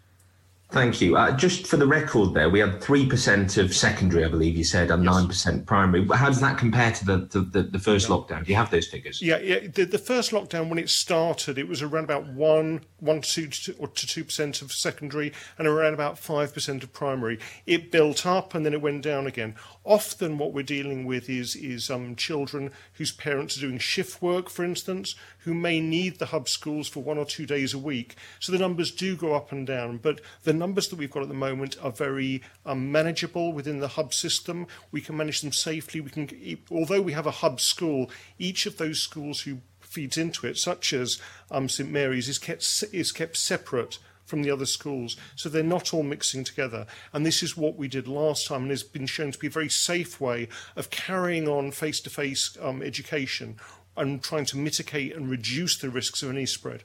Thank 0.70 1.00
you. 1.00 1.16
Uh, 1.16 1.30
just 1.36 1.66
for 1.68 1.76
the 1.76 1.86
record, 1.86 2.34
there 2.34 2.50
we 2.50 2.58
had 2.58 2.82
three 2.82 3.06
percent 3.06 3.56
of 3.56 3.72
secondary, 3.72 4.24
I 4.24 4.28
believe 4.28 4.56
you 4.56 4.64
said, 4.64 4.90
and 4.90 5.04
nine 5.04 5.22
yes. 5.22 5.28
percent 5.28 5.64
primary. 5.64 6.04
How 6.08 6.26
does 6.26 6.40
that 6.40 6.58
compare 6.58 6.90
to 6.90 7.04
the 7.04 7.16
the, 7.18 7.40
the, 7.40 7.62
the 7.62 7.78
first 7.78 8.08
yeah. 8.08 8.16
lockdown? 8.16 8.44
Do 8.44 8.50
you 8.50 8.56
have 8.56 8.70
those 8.72 8.88
figures? 8.88 9.22
Yeah, 9.22 9.38
yeah. 9.38 9.68
The, 9.72 9.84
the 9.84 9.98
first 9.98 10.32
lockdown 10.32 10.68
when 10.68 10.78
it 10.78 10.90
started, 10.90 11.56
it 11.56 11.68
was 11.68 11.82
around 11.82 12.04
about 12.04 12.26
one 12.26 12.80
one 12.98 13.20
to 13.20 13.46
two 13.46 13.76
or 13.78 13.86
to 13.86 14.06
two 14.08 14.24
percent 14.24 14.60
of 14.60 14.72
secondary, 14.72 15.32
and 15.56 15.68
around 15.68 15.94
about 15.94 16.18
five 16.18 16.52
percent 16.52 16.82
of 16.82 16.92
primary. 16.92 17.38
It 17.64 17.92
built 17.92 18.26
up 18.26 18.52
and 18.52 18.66
then 18.66 18.74
it 18.74 18.82
went 18.82 19.02
down 19.02 19.28
again. 19.28 19.54
Often, 19.87 20.39
what 20.39 20.53
we're 20.53 20.64
dealing 20.64 21.05
with 21.05 21.30
is 21.30 21.55
is 21.55 21.91
um, 21.91 22.16
children 22.16 22.72
whose 22.95 23.12
parents 23.12 23.57
are 23.57 23.61
doing 23.61 23.78
shift 23.78 24.20
work, 24.20 24.51
for 24.51 24.64
instance, 24.64 25.14
who 25.45 25.55
may 25.55 25.78
need 25.78 26.18
the 26.18 26.26
hub 26.26 26.49
schools 26.49 26.89
for 26.89 27.05
one 27.05 27.18
or 27.18 27.24
two 27.24 27.47
days 27.47 27.72
a 27.72 27.78
week. 27.78 28.16
So 28.41 28.51
the 28.51 28.59
numbers 28.59 28.91
do 28.91 29.14
go 29.16 29.34
up 29.34 29.53
and 29.53 29.64
down, 29.64 29.99
but 29.99 30.20
the 30.43 30.53
numbers 30.53 30.89
that 30.89 30.97
we've 30.97 31.11
got 31.11 31.22
at 31.22 31.28
the 31.28 31.34
moment 31.34 31.76
are 31.80 31.93
very 31.93 32.43
um, 32.66 32.91
manageable 32.91 33.53
within 33.53 33.78
the 33.78 33.87
hub 33.87 34.12
system. 34.12 34.66
We 34.91 35.01
can 35.01 35.16
manage 35.16 35.41
them 35.41 35.53
safely. 35.53 36.01
We 36.01 36.11
can, 36.11 36.59
although 36.68 37.01
we 37.01 37.12
have 37.12 37.28
a 37.28 37.30
hub 37.30 37.61
school, 37.61 38.11
each 38.41 38.66
of 38.66 38.78
those 38.78 39.01
schools 39.01 39.43
who 39.43 39.59
feeds 39.78 40.18
into 40.18 40.49
it, 40.49 40.59
such 40.59 40.93
as 40.93 41.20
um, 41.49 41.68
St 41.68 41.89
Mary's, 41.89 42.28
is 42.28 42.41
kept 42.41 42.84
is 42.93 43.12
kept 43.12 43.37
separate 43.37 44.01
from 44.26 44.42
the 44.42 44.50
other 44.50 44.66
schools. 44.66 45.16
So 45.34 45.48
they're 45.48 45.62
not 45.62 45.94
all 45.94 46.02
mixing 46.02 46.44
together. 46.44 46.86
And 47.12 47.24
this 47.24 47.42
is 47.42 47.56
what 47.56 47.76
we 47.76 47.88
did 47.88 48.08
last 48.08 48.46
time 48.46 48.62
and 48.62 48.70
has 48.70 48.82
been 48.82 49.06
shown 49.06 49.32
to 49.32 49.38
be 49.38 49.46
a 49.46 49.50
very 49.50 49.70
safe 49.70 50.20
way 50.20 50.48
of 50.74 50.90
carrying 50.90 51.48
on 51.48 51.70
face 51.70 52.00
to 52.00 52.10
face 52.10 52.56
education 52.60 53.56
and 53.96 54.22
trying 54.22 54.44
to 54.46 54.58
mitigate 54.58 55.16
and 55.16 55.30
reduce 55.30 55.78
the 55.78 55.88
risks 55.88 56.22
of 56.22 56.30
any 56.30 56.44
spread. 56.44 56.82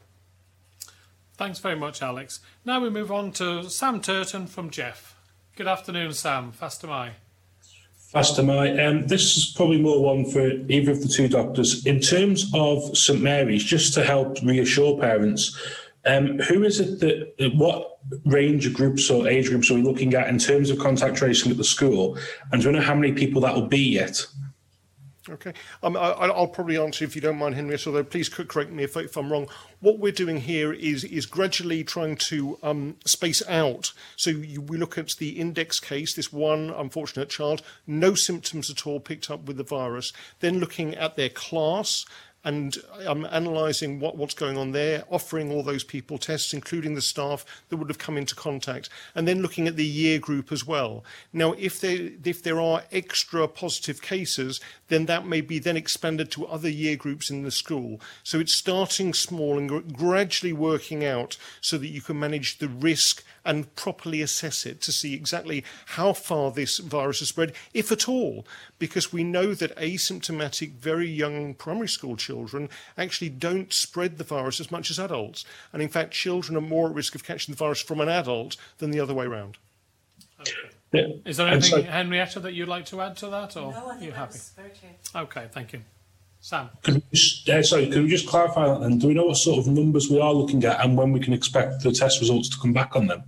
Thanks 1.35 1.59
very 1.59 1.75
much, 1.75 2.01
Alex. 2.01 2.39
Now 2.63 2.79
we 2.79 2.89
move 2.89 3.11
on 3.11 3.31
to 3.33 3.69
Sam 3.69 3.99
Turton 3.99 4.47
from 4.47 4.69
Gef. 4.69 5.15
Good 5.55 5.67
afternoon, 5.67 6.13
Sam. 6.13 6.51
Fastyr 6.53 6.87
mie. 6.87 7.13
Fast 8.11 8.37
am 8.39 8.49
I. 8.49 8.77
Um, 8.83 9.07
this 9.07 9.37
is 9.37 9.53
probably 9.55 9.81
more 9.81 10.03
one 10.03 10.25
for 10.29 10.45
either 10.45 10.91
of 10.91 11.01
the 11.01 11.07
two 11.07 11.29
doctors. 11.29 11.85
In 11.85 12.01
terms 12.01 12.51
of 12.53 12.97
St 12.97 13.21
Mary's, 13.21 13.63
just 13.63 13.93
to 13.93 14.03
help 14.03 14.37
reassure 14.43 14.99
parents, 14.99 15.57
um, 16.06 16.39
who 16.39 16.64
is 16.64 16.80
it 16.80 16.99
that, 16.99 17.54
what 17.56 17.99
range 18.26 18.66
of 18.66 18.74
groups 18.74 19.10
or 19.10 19.28
age 19.28 19.49
groups 19.49 19.70
are 19.70 19.76
we 19.76 19.84
looking 19.84 20.14
at 20.14 20.28
in 20.28 20.39
terms 20.39 20.70
of 20.70 20.80
contact 20.80 21.16
tracing 21.16 21.52
at 21.52 21.58
the 21.58 21.64
school? 21.64 22.18
And 22.52 22.62
do 22.62 22.70
we 22.70 22.76
know 22.76 22.82
how 22.82 22.95
many 22.95 23.14
people 23.14 23.41
that 23.41 23.54
will 23.54 23.68
be 23.68 23.80
yet? 23.80 24.26
Okay. 25.30 25.54
Um, 25.84 25.95
I, 25.95 26.28
will 26.28 26.47
probably 26.47 26.78
answer 26.78 27.06
if 27.06 27.16
you 27.16 27.22
don't 27.22 27.38
mind, 27.38 27.54
Henry. 27.54 27.78
although 27.86 28.04
please 28.04 28.28
correct 28.28 28.72
me 28.72 28.84
if, 28.84 28.97
if, 28.97 29.16
I'm 29.16 29.32
wrong. 29.32 29.47
What 29.80 29.99
we're 29.99 30.12
doing 30.12 30.38
here 30.38 30.74
is 30.74 31.04
is 31.04 31.28
gradually 31.28 31.84
trying 31.84 32.16
to 32.30 32.58
um, 32.64 32.95
space 33.06 33.47
out. 33.47 33.93
So 34.16 34.32
you, 34.32 34.62
we 34.62 34.78
look 34.78 34.97
at 34.97 35.12
the 35.20 35.39
index 35.39 35.80
case, 35.80 36.16
this 36.16 36.34
one 36.34 36.72
unfortunate 36.72 37.30
child, 37.30 37.62
no 37.86 38.16
symptoms 38.16 38.72
at 38.72 38.88
all 38.88 38.99
picked 38.99 39.30
up 39.30 39.45
with 39.45 39.58
the 39.58 39.64
virus. 39.64 40.12
Then 40.39 40.60
looking 40.60 40.95
at 40.95 41.16
their 41.16 41.30
class, 41.30 42.04
and 42.43 42.77
I'm 43.07 43.25
analysing 43.25 43.99
what, 43.99 44.17
what's 44.17 44.33
going 44.33 44.57
on 44.57 44.71
there, 44.71 45.03
offering 45.09 45.51
all 45.51 45.63
those 45.63 45.83
people 45.83 46.17
tests, 46.17 46.53
including 46.53 46.95
the 46.95 47.01
staff 47.01 47.45
that 47.69 47.77
would 47.77 47.89
have 47.89 47.99
come 47.99 48.17
into 48.17 48.35
contact, 48.35 48.89
and 49.13 49.27
then 49.27 49.41
looking 49.41 49.67
at 49.67 49.75
the 49.75 49.85
year 49.85 50.17
group 50.17 50.51
as 50.51 50.65
well. 50.65 51.03
Now, 51.31 51.53
if 51.53 51.79
there, 51.79 52.09
if 52.23 52.41
there 52.41 52.59
are 52.59 52.83
extra 52.91 53.47
positive 53.47 54.01
cases, 54.01 54.59
then 54.87 55.05
that 55.05 55.25
may 55.25 55.41
be 55.41 55.59
then 55.59 55.77
expanded 55.77 56.31
to 56.31 56.47
other 56.47 56.69
year 56.69 56.95
groups 56.95 57.29
in 57.29 57.43
the 57.43 57.51
school. 57.51 58.01
So 58.23 58.39
it's 58.39 58.53
starting 58.53 59.13
small 59.13 59.57
and 59.57 59.95
gradually 59.95 60.53
working 60.53 61.05
out 61.05 61.37
so 61.61 61.77
that 61.77 61.87
you 61.87 62.01
can 62.01 62.19
manage 62.19 62.57
the 62.57 62.69
risk 62.69 63.23
and 63.43 63.73
properly 63.75 64.21
assess 64.21 64.65
it 64.65 64.81
to 64.81 64.91
see 64.91 65.13
exactly 65.13 65.63
how 65.87 66.13
far 66.13 66.51
this 66.51 66.77
virus 66.77 67.19
has 67.19 67.29
spread, 67.29 67.53
if 67.73 67.91
at 67.91 68.07
all, 68.07 68.45
because 68.79 69.11
we 69.11 69.23
know 69.23 69.53
that 69.53 69.75
asymptomatic, 69.77 70.73
very 70.73 71.07
young 71.07 71.53
primary 71.53 71.87
school 71.87 72.15
children 72.15 72.69
actually 72.97 73.29
don't 73.29 73.73
spread 73.73 74.17
the 74.17 74.23
virus 74.23 74.59
as 74.59 74.71
much 74.71 74.91
as 74.91 74.99
adults. 74.99 75.45
And 75.73 75.81
in 75.81 75.89
fact, 75.89 76.11
children 76.11 76.57
are 76.57 76.61
more 76.61 76.87
at 76.89 76.95
risk 76.95 77.15
of 77.15 77.23
catching 77.23 77.53
the 77.53 77.57
virus 77.57 77.81
from 77.81 77.99
an 77.99 78.09
adult 78.09 78.57
than 78.77 78.91
the 78.91 78.99
other 78.99 79.13
way 79.13 79.25
around. 79.25 79.57
Okay. 80.39 80.51
Yeah. 80.91 81.07
Is 81.25 81.37
there 81.37 81.47
anything, 81.47 81.69
so, 81.69 81.81
Henrietta, 81.83 82.41
that 82.41 82.53
you'd 82.53 82.67
like 82.67 82.85
to 82.87 82.99
add 83.01 83.15
to 83.17 83.27
that, 83.27 83.55
or 83.55 83.71
no, 83.71 83.91
are 83.91 83.97
you 83.97 84.11
happy? 84.11 84.39
Very 84.57 84.71
clear. 84.71 85.23
Okay, 85.23 85.47
thank 85.51 85.71
you. 85.71 85.81
Sam. 86.43 86.69
Could 86.81 86.95
we 86.95 87.03
just, 87.13 87.47
uh, 87.47 87.61
sorry, 87.61 87.87
could 87.87 88.01
we 88.01 88.09
just 88.09 88.27
clarify 88.27 88.67
that 88.67 88.81
then? 88.81 88.97
Do 88.97 89.07
we 89.07 89.13
know 89.13 89.25
what 89.25 89.37
sort 89.37 89.59
of 89.59 89.67
numbers 89.67 90.09
we 90.09 90.19
are 90.19 90.33
looking 90.33 90.63
at 90.65 90.83
and 90.83 90.97
when 90.97 91.11
we 91.11 91.19
can 91.19 91.33
expect 91.33 91.83
the 91.83 91.91
test 91.91 92.19
results 92.19 92.49
to 92.49 92.57
come 92.59 92.73
back 92.73 92.95
on 92.95 93.05
them? 93.05 93.23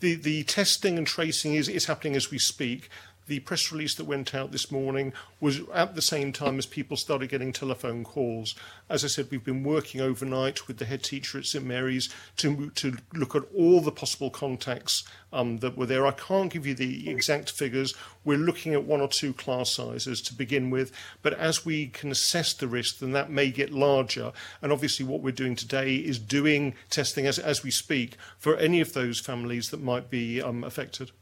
The, 0.00 0.16
the 0.16 0.42
testing 0.42 0.98
and 0.98 1.06
tracing 1.06 1.54
is, 1.54 1.68
is 1.68 1.84
happening 1.84 2.16
as 2.16 2.32
we 2.32 2.38
speak. 2.38 2.88
The 3.32 3.40
press 3.40 3.72
release 3.72 3.94
that 3.94 4.04
went 4.04 4.34
out 4.34 4.52
this 4.52 4.70
morning 4.70 5.10
was 5.40 5.62
at 5.72 5.94
the 5.94 6.02
same 6.02 6.34
time 6.34 6.58
as 6.58 6.66
people 6.66 6.98
started 6.98 7.30
getting 7.30 7.50
telephone 7.50 8.04
calls. 8.04 8.54
As 8.90 9.06
I 9.06 9.08
said, 9.08 9.28
we've 9.30 9.42
been 9.42 9.64
working 9.64 10.02
overnight 10.02 10.68
with 10.68 10.76
the 10.76 10.84
head 10.84 11.02
teacher 11.02 11.38
at 11.38 11.46
St 11.46 11.64
Mary's 11.64 12.10
to, 12.36 12.68
to 12.74 12.98
look 13.14 13.34
at 13.34 13.44
all 13.56 13.80
the 13.80 13.90
possible 13.90 14.28
contacts 14.28 15.04
um, 15.32 15.60
that 15.60 15.78
were 15.78 15.86
there. 15.86 16.06
I 16.06 16.10
can't 16.10 16.52
give 16.52 16.66
you 16.66 16.74
the 16.74 17.08
exact 17.08 17.50
figures. 17.50 17.94
We're 18.22 18.36
looking 18.36 18.74
at 18.74 18.84
one 18.84 19.00
or 19.00 19.08
two 19.08 19.32
class 19.32 19.70
sizes 19.70 20.20
to 20.20 20.34
begin 20.34 20.68
with, 20.68 20.92
but 21.22 21.32
as 21.32 21.64
we 21.64 21.86
can 21.86 22.10
assess 22.10 22.52
the 22.52 22.68
risk, 22.68 22.98
then 22.98 23.12
that 23.12 23.30
may 23.30 23.50
get 23.50 23.72
larger. 23.72 24.32
And 24.60 24.70
obviously, 24.70 25.06
what 25.06 25.22
we're 25.22 25.30
doing 25.30 25.56
today 25.56 25.94
is 25.94 26.18
doing 26.18 26.74
testing 26.90 27.26
as, 27.26 27.38
as 27.38 27.62
we 27.62 27.70
speak 27.70 28.18
for 28.36 28.58
any 28.58 28.82
of 28.82 28.92
those 28.92 29.20
families 29.20 29.70
that 29.70 29.82
might 29.82 30.10
be 30.10 30.42
um, 30.42 30.64
affected. 30.64 31.12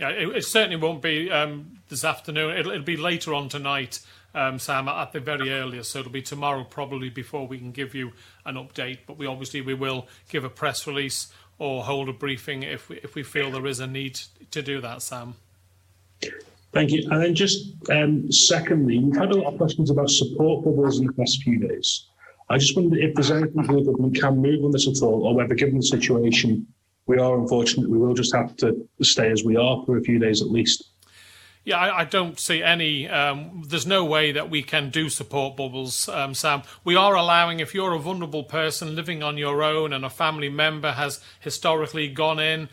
Yeah, 0.00 0.08
it, 0.08 0.28
it, 0.34 0.44
certainly 0.46 0.76
won't 0.76 1.02
be 1.02 1.30
um, 1.30 1.78
this 1.90 2.04
afternoon. 2.04 2.56
It'll, 2.56 2.72
it'll, 2.72 2.84
be 2.84 2.96
later 2.96 3.34
on 3.34 3.50
tonight, 3.50 4.00
um, 4.34 4.58
Sam, 4.58 4.88
at 4.88 5.12
the 5.12 5.20
very 5.20 5.52
earliest. 5.52 5.90
So 5.90 5.98
it'll 5.98 6.10
be 6.10 6.22
tomorrow 6.22 6.64
probably 6.64 7.10
before 7.10 7.46
we 7.46 7.58
can 7.58 7.70
give 7.70 7.94
you 7.94 8.12
an 8.46 8.54
update. 8.54 9.00
But 9.06 9.18
we 9.18 9.26
obviously 9.26 9.60
we 9.60 9.74
will 9.74 10.08
give 10.30 10.42
a 10.42 10.48
press 10.48 10.86
release 10.86 11.30
or 11.58 11.84
hold 11.84 12.08
a 12.08 12.14
briefing 12.14 12.62
if 12.62 12.88
we, 12.88 12.96
if 13.02 13.14
we 13.14 13.22
feel 13.22 13.50
there 13.50 13.66
is 13.66 13.78
a 13.78 13.86
need 13.86 14.18
to 14.50 14.62
do 14.62 14.80
that, 14.80 15.02
Sam. 15.02 15.34
Thank 16.72 16.92
you. 16.92 17.06
And 17.10 17.22
then 17.22 17.34
just 17.34 17.74
um, 17.90 18.32
secondly, 18.32 19.00
we've 19.00 19.16
had 19.16 19.32
a 19.32 19.36
lot 19.36 19.52
of 19.52 19.58
questions 19.58 19.90
about 19.90 20.08
support 20.08 20.64
bubbles 20.64 20.98
in 20.98 21.08
the 21.08 21.12
past 21.12 21.42
few 21.42 21.58
days. 21.58 22.06
I 22.48 22.56
just 22.56 22.74
wondered 22.74 23.00
if 23.00 23.14
there's 23.14 23.30
anything 23.30 23.62
the 23.62 23.82
government 23.82 24.18
can 24.18 24.38
move 24.38 24.64
on 24.64 24.70
this 24.70 24.88
at 24.88 25.02
all, 25.02 25.26
or 25.26 25.34
whether, 25.34 25.54
given 25.54 25.76
the 25.76 25.82
situation, 25.82 26.66
we 27.06 27.18
are 27.18 27.38
unfortunate, 27.38 27.88
we 27.88 27.98
will 27.98 28.14
just 28.14 28.34
have 28.34 28.56
to 28.58 28.88
stay 29.02 29.30
as 29.30 29.42
we 29.44 29.56
are 29.56 29.82
for 29.84 29.96
a 29.96 30.02
few 30.02 30.18
days 30.18 30.42
at 30.42 30.48
least. 30.48 30.84
Yeah, 31.62 31.76
I, 31.76 32.00
I 32.00 32.04
don't 32.04 32.40
see 32.40 32.62
any. 32.62 33.06
Um, 33.06 33.64
there's 33.66 33.86
no 33.86 34.04
way 34.04 34.32
that 34.32 34.48
we 34.48 34.62
can 34.62 34.88
do 34.88 35.10
support 35.10 35.56
bubbles, 35.56 36.08
um, 36.08 36.34
Sam. 36.34 36.62
We 36.84 36.96
are 36.96 37.14
allowing, 37.14 37.60
if 37.60 37.74
you're 37.74 37.92
a 37.92 37.98
vulnerable 37.98 38.44
person 38.44 38.96
living 38.96 39.22
on 39.22 39.36
your 39.36 39.62
own 39.62 39.92
and 39.92 40.04
a 40.04 40.10
family 40.10 40.48
member 40.48 40.92
has 40.92 41.20
historically 41.38 42.08
gone 42.08 42.38
in 42.38 42.70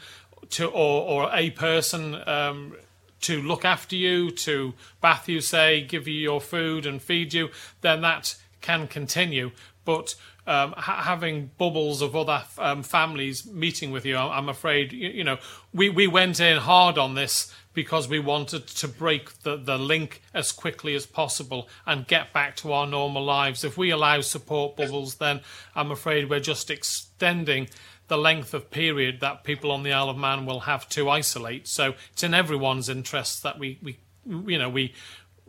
to, 0.51 0.67
or, 0.67 1.03
or 1.25 1.29
a 1.33 1.49
person 1.49 2.15
um, 2.27 2.75
to 3.21 3.41
look 3.41 3.65
after 3.65 3.95
you, 3.95 4.31
to 4.31 4.73
bath 5.01 5.27
you, 5.27 5.41
say, 5.41 5.81
give 5.81 6.07
you 6.07 6.13
your 6.15 6.39
food 6.39 6.85
and 6.85 7.01
feed 7.01 7.33
you, 7.33 7.49
then 7.81 8.01
that 8.01 8.35
can 8.61 8.87
continue. 8.87 9.51
But 9.83 10.15
um, 10.47 10.73
ha- 10.77 11.03
having 11.03 11.51
bubbles 11.57 12.01
of 12.01 12.15
other 12.15 12.43
um, 12.57 12.81
families 12.81 13.45
meeting 13.45 13.91
with 13.91 14.05
you, 14.05 14.17
I'm 14.17 14.49
afraid, 14.49 14.93
you, 14.93 15.09
you, 15.09 15.23
know, 15.23 15.37
we, 15.73 15.89
we 15.89 16.07
went 16.07 16.39
in 16.39 16.57
hard 16.57 16.97
on 16.97 17.15
this 17.15 17.53
because 17.73 18.07
we 18.07 18.17
wanted 18.17 18.65
to 18.65 18.87
break 18.87 19.43
the, 19.43 19.57
the 19.57 19.77
link 19.77 20.23
as 20.33 20.51
quickly 20.51 20.95
as 20.95 21.05
possible 21.05 21.69
and 21.85 22.07
get 22.07 22.33
back 22.33 22.55
to 22.55 22.71
our 22.71 22.87
normal 22.87 23.23
lives. 23.23 23.63
If 23.63 23.77
we 23.77 23.91
allow 23.91 24.21
support 24.21 24.75
bubbles, 24.75 25.15
then 25.15 25.41
I'm 25.75 25.91
afraid 25.91 26.29
we're 26.29 26.39
just 26.39 26.71
extending 26.71 27.69
the 28.07 28.17
length 28.17 28.53
of 28.53 28.71
period 28.71 29.19
that 29.19 29.43
people 29.43 29.71
on 29.71 29.83
the 29.83 29.91
Isle 29.91 30.09
of 30.09 30.17
Man 30.17 30.45
will 30.45 30.61
have 30.61 30.87
to 30.89 31.09
isolate. 31.09 31.67
So 31.67 31.93
it's 32.13 32.23
in 32.23 32.33
everyone's 32.33 32.89
interest 32.89 33.43
that 33.43 33.59
we, 33.59 33.77
we 33.83 33.99
you 34.25 34.57
know, 34.57 34.69
we 34.69 34.93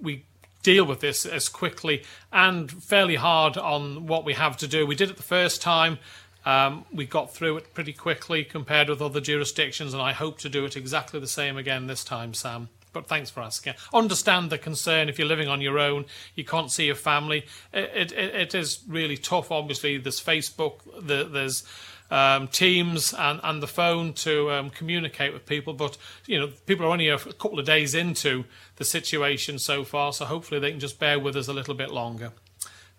we 0.00 0.24
deal 0.62 0.84
with 0.84 1.00
this 1.00 1.24
as 1.24 1.48
quickly 1.48 2.02
and 2.32 2.70
fairly 2.70 3.16
hard 3.16 3.56
on 3.56 4.06
what 4.06 4.24
we 4.24 4.34
have 4.34 4.56
to 4.58 4.68
do. 4.68 4.86
We 4.86 4.94
did 4.94 5.10
it 5.10 5.16
the 5.16 5.22
first 5.22 5.62
time. 5.62 5.98
Um, 6.44 6.84
we 6.92 7.04
got 7.04 7.34
through 7.34 7.58
it 7.58 7.74
pretty 7.74 7.92
quickly 7.92 8.44
compared 8.44 8.88
with 8.88 9.02
other 9.02 9.20
jurisdictions, 9.20 9.92
and 9.92 10.02
I 10.02 10.12
hope 10.12 10.38
to 10.38 10.48
do 10.48 10.64
it 10.64 10.76
exactly 10.76 11.20
the 11.20 11.26
same 11.26 11.56
again 11.58 11.86
this 11.86 12.04
time, 12.04 12.32
Sam. 12.32 12.68
But 12.92 13.06
thanks 13.06 13.28
for 13.28 13.40
asking. 13.40 13.74
Understand 13.92 14.50
the 14.50 14.56
concern 14.56 15.08
if 15.08 15.18
you're 15.18 15.28
living 15.28 15.48
on 15.48 15.60
your 15.60 15.78
own, 15.78 16.06
you 16.34 16.44
can't 16.44 16.70
see 16.70 16.86
your 16.86 16.94
family. 16.94 17.44
It, 17.72 18.12
it, 18.12 18.12
it 18.12 18.54
is 18.54 18.80
really 18.88 19.16
tough. 19.16 19.52
Obviously, 19.52 19.98
there's 19.98 20.20
Facebook, 20.20 20.80
there's 21.02 21.64
um, 22.10 22.48
Teams 22.48 23.12
and, 23.12 23.40
and 23.42 23.62
the 23.62 23.66
phone 23.66 24.12
to 24.14 24.50
um, 24.50 24.70
communicate 24.70 25.32
with 25.32 25.46
people. 25.46 25.74
But 25.74 25.96
you 26.26 26.38
know, 26.38 26.48
people 26.66 26.86
are 26.86 26.90
only 26.90 27.08
a, 27.08 27.18
couple 27.18 27.58
of 27.58 27.66
days 27.66 27.94
into 27.94 28.44
the 28.76 28.84
situation 28.84 29.58
so 29.58 29.84
far, 29.84 30.12
so 30.12 30.24
hopefully 30.24 30.60
they 30.60 30.70
can 30.70 30.80
just 30.80 30.98
bear 30.98 31.18
with 31.18 31.36
us 31.36 31.48
a 31.48 31.52
little 31.52 31.74
bit 31.74 31.90
longer. 31.90 32.32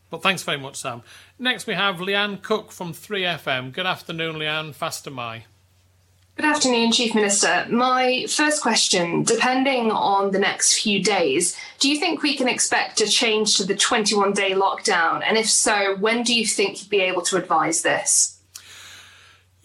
But 0.09 0.23
thanks 0.23 0.43
very 0.43 0.57
much, 0.57 0.75
Sam. 0.75 1.03
Next, 1.37 1.67
we 1.67 1.75
have 1.75 1.97
Leanne 1.97 2.41
Cook 2.41 2.71
from 2.71 2.93
3FM. 2.93 3.71
Good 3.71 3.85
afternoon, 3.85 4.37
Leanne. 4.37 4.75
Fastyr 4.75 5.13
mie. 5.13 5.45
Good 6.35 6.45
afternoon, 6.45 6.93
Chief 6.93 7.13
Minister. 7.13 7.67
My 7.69 8.25
first 8.29 8.61
question 8.61 9.23
depending 9.23 9.91
on 9.91 10.31
the 10.31 10.39
next 10.39 10.79
few 10.79 11.03
days, 11.03 11.55
do 11.79 11.89
you 11.89 11.99
think 11.99 12.23
we 12.23 12.35
can 12.37 12.47
expect 12.47 13.01
a 13.01 13.07
change 13.07 13.57
to 13.57 13.65
the 13.65 13.75
21 13.75 14.31
day 14.31 14.51
lockdown? 14.51 15.21
And 15.21 15.37
if 15.37 15.49
so, 15.49 15.97
when 15.97 16.23
do 16.23 16.33
you 16.33 16.45
think 16.45 16.79
you'd 16.79 16.89
be 16.89 17.01
able 17.01 17.23
to 17.23 17.35
advise 17.35 17.81
this? 17.81 18.38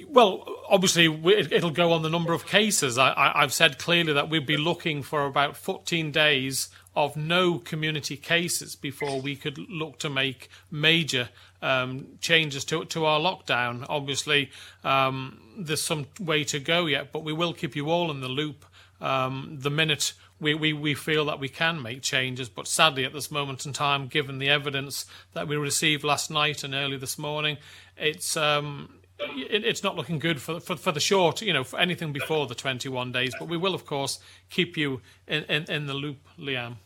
Well, 0.09 0.45
obviously, 0.69 1.07
it'll 1.07 1.71
go 1.71 1.93
on 1.93 2.03
the 2.03 2.11
number 2.11 2.33
of 2.33 2.47
cases. 2.47 2.99
I, 2.99 3.33
have 3.37 3.53
said 3.53 3.79
clearly 3.79 4.13
that 4.13 4.29
we'd 4.29 4.47
be 4.47 4.57
looking 4.57 5.03
for 5.05 5.25
about 5.25 5.57
14 5.57 6.11
days 6.11 6.69
of 6.97 7.17
no 7.17 7.59
community 7.59 8.17
cases 8.17 8.75
before 8.75 9.21
we 9.21 9.37
could 9.37 9.59
look 9.59 9.99
to 10.01 10.11
make 10.11 10.49
major 10.71 11.29
um, 11.63 12.07
changes 12.21 12.65
to 12.67 12.85
to 12.87 13.05
our 13.05 13.21
lockdown. 13.21 13.87
Obviously, 13.89 14.51
um, 14.83 15.41
there's 15.57 15.83
some 15.83 16.07
way 16.21 16.45
to 16.45 16.59
go 16.59 16.87
yet, 16.87 17.13
but 17.13 17.25
we 17.25 17.33
will 17.33 17.53
keep 17.53 17.77
you 17.77 17.89
all 17.91 18.11
in 18.11 18.21
the 18.21 18.29
loop 18.29 18.65
um, 19.01 19.59
the 19.61 19.71
minute 19.71 20.13
we, 20.41 20.55
we, 20.55 20.73
we 20.73 20.95
feel 20.95 21.25
that 21.27 21.39
we 21.39 21.49
can 21.49 21.81
make 21.81 22.03
changes. 22.03 22.49
But 22.49 22.67
sadly, 22.67 23.05
at 23.05 23.13
this 23.13 23.31
moment 23.31 23.65
in 23.65 23.73
time, 23.73 24.09
given 24.09 24.39
the 24.39 24.49
evidence 24.49 25.07
that 25.33 25.49
we 25.49 25.57
received 25.57 26.05
last 26.05 26.31
night 26.31 26.65
and 26.65 26.75
early 26.75 26.97
this 26.97 27.19
morning, 27.19 27.59
it's 27.97 28.37
um, 28.37 28.91
it's 29.19 29.83
not 29.83 29.97
looking 29.97 30.19
good 30.19 30.41
for, 30.41 30.61
for 30.61 30.77
for 30.77 30.93
the 30.93 31.01
short, 31.01 31.41
you 31.41 31.53
know, 31.53 31.65
for 31.65 31.79
anything 31.79 32.13
before 32.13 32.47
the 32.47 32.55
21 32.55 33.13
days. 33.13 33.35
But 33.39 33.49
we 33.49 33.57
will, 33.57 33.75
of 33.75 33.87
course, 33.87 34.19
keep 34.51 34.77
you 34.77 35.01
in, 35.27 35.45
in, 35.45 35.71
in 35.71 35.87
the 35.87 35.95
loop, 35.95 36.19
Liam. 36.39 36.77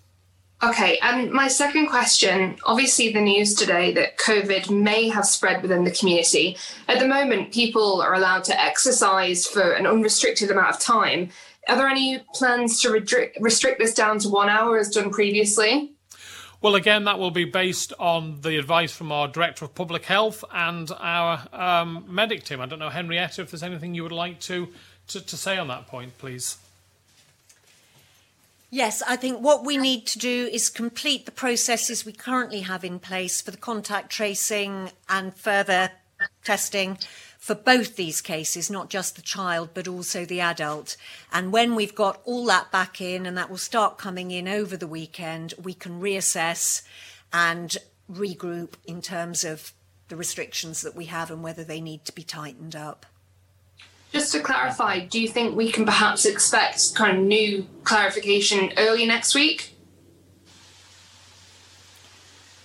Okay, 0.60 0.98
and 1.02 1.30
my 1.30 1.46
second 1.46 1.86
question 1.86 2.56
obviously, 2.64 3.12
the 3.12 3.20
news 3.20 3.54
today 3.54 3.92
that 3.94 4.18
COVID 4.18 4.70
may 4.70 5.08
have 5.08 5.24
spread 5.24 5.62
within 5.62 5.84
the 5.84 5.92
community. 5.92 6.56
At 6.88 6.98
the 6.98 7.06
moment, 7.06 7.52
people 7.52 8.02
are 8.02 8.14
allowed 8.14 8.44
to 8.44 8.60
exercise 8.60 9.46
for 9.46 9.72
an 9.72 9.86
unrestricted 9.86 10.50
amount 10.50 10.74
of 10.74 10.80
time. 10.80 11.30
Are 11.68 11.76
there 11.76 11.86
any 11.86 12.24
plans 12.34 12.80
to 12.82 12.90
restrict 12.90 13.78
this 13.78 13.94
down 13.94 14.18
to 14.20 14.28
one 14.28 14.48
hour 14.48 14.78
as 14.78 14.88
done 14.88 15.10
previously? 15.10 15.92
Well, 16.60 16.74
again, 16.74 17.04
that 17.04 17.20
will 17.20 17.30
be 17.30 17.44
based 17.44 17.92
on 18.00 18.40
the 18.40 18.58
advice 18.58 18.92
from 18.92 19.12
our 19.12 19.28
Director 19.28 19.64
of 19.64 19.76
Public 19.76 20.04
Health 20.06 20.42
and 20.52 20.90
our 20.98 21.46
um, 21.52 22.04
medic 22.08 22.42
team. 22.42 22.60
I 22.60 22.66
don't 22.66 22.80
know, 22.80 22.88
Henrietta, 22.88 23.42
if 23.42 23.52
there's 23.52 23.62
anything 23.62 23.94
you 23.94 24.02
would 24.02 24.10
like 24.10 24.40
to, 24.40 24.66
to, 25.08 25.20
to 25.20 25.36
say 25.36 25.56
on 25.56 25.68
that 25.68 25.86
point, 25.86 26.18
please. 26.18 26.58
Yes, 28.70 29.02
I 29.06 29.14
think 29.14 29.38
what 29.38 29.64
we 29.64 29.76
need 29.76 30.04
to 30.08 30.18
do 30.18 30.50
is 30.52 30.68
complete 30.68 31.26
the 31.26 31.30
processes 31.30 32.04
we 32.04 32.12
currently 32.12 32.62
have 32.62 32.84
in 32.84 32.98
place 32.98 33.40
for 33.40 33.52
the 33.52 33.56
contact 33.56 34.10
tracing 34.10 34.90
and 35.08 35.34
further 35.34 35.92
testing 36.42 36.98
for 37.48 37.54
both 37.54 37.96
these 37.96 38.20
cases, 38.20 38.70
not 38.70 38.90
just 38.90 39.16
the 39.16 39.22
child, 39.22 39.70
but 39.72 39.88
also 39.88 40.26
the 40.26 40.38
adult. 40.38 40.98
And 41.32 41.50
when 41.50 41.74
we've 41.74 41.94
got 41.94 42.20
all 42.26 42.44
that 42.44 42.70
back 42.70 43.00
in, 43.00 43.24
and 43.24 43.38
that 43.38 43.48
will 43.48 43.56
start 43.56 43.96
coming 43.96 44.30
in 44.30 44.46
over 44.46 44.76
the 44.76 44.86
weekend, 44.86 45.54
we 45.58 45.72
can 45.72 45.98
reassess 45.98 46.82
and 47.32 47.78
regroup 48.12 48.74
in 48.86 49.00
terms 49.00 49.44
of 49.44 49.72
the 50.08 50.16
restrictions 50.16 50.82
that 50.82 50.94
we 50.94 51.06
have 51.06 51.30
and 51.30 51.42
whether 51.42 51.64
they 51.64 51.80
need 51.80 52.04
to 52.04 52.12
be 52.12 52.22
tightened 52.22 52.76
up. 52.76 53.06
Just 54.12 54.30
to 54.32 54.40
clarify, 54.40 54.98
do 54.98 55.18
you 55.18 55.26
think 55.26 55.56
we 55.56 55.72
can 55.72 55.86
perhaps 55.86 56.26
expect 56.26 56.94
kind 56.94 57.16
of 57.16 57.24
new 57.24 57.66
clarification 57.82 58.74
early 58.76 59.06
next 59.06 59.34
week? 59.34 59.74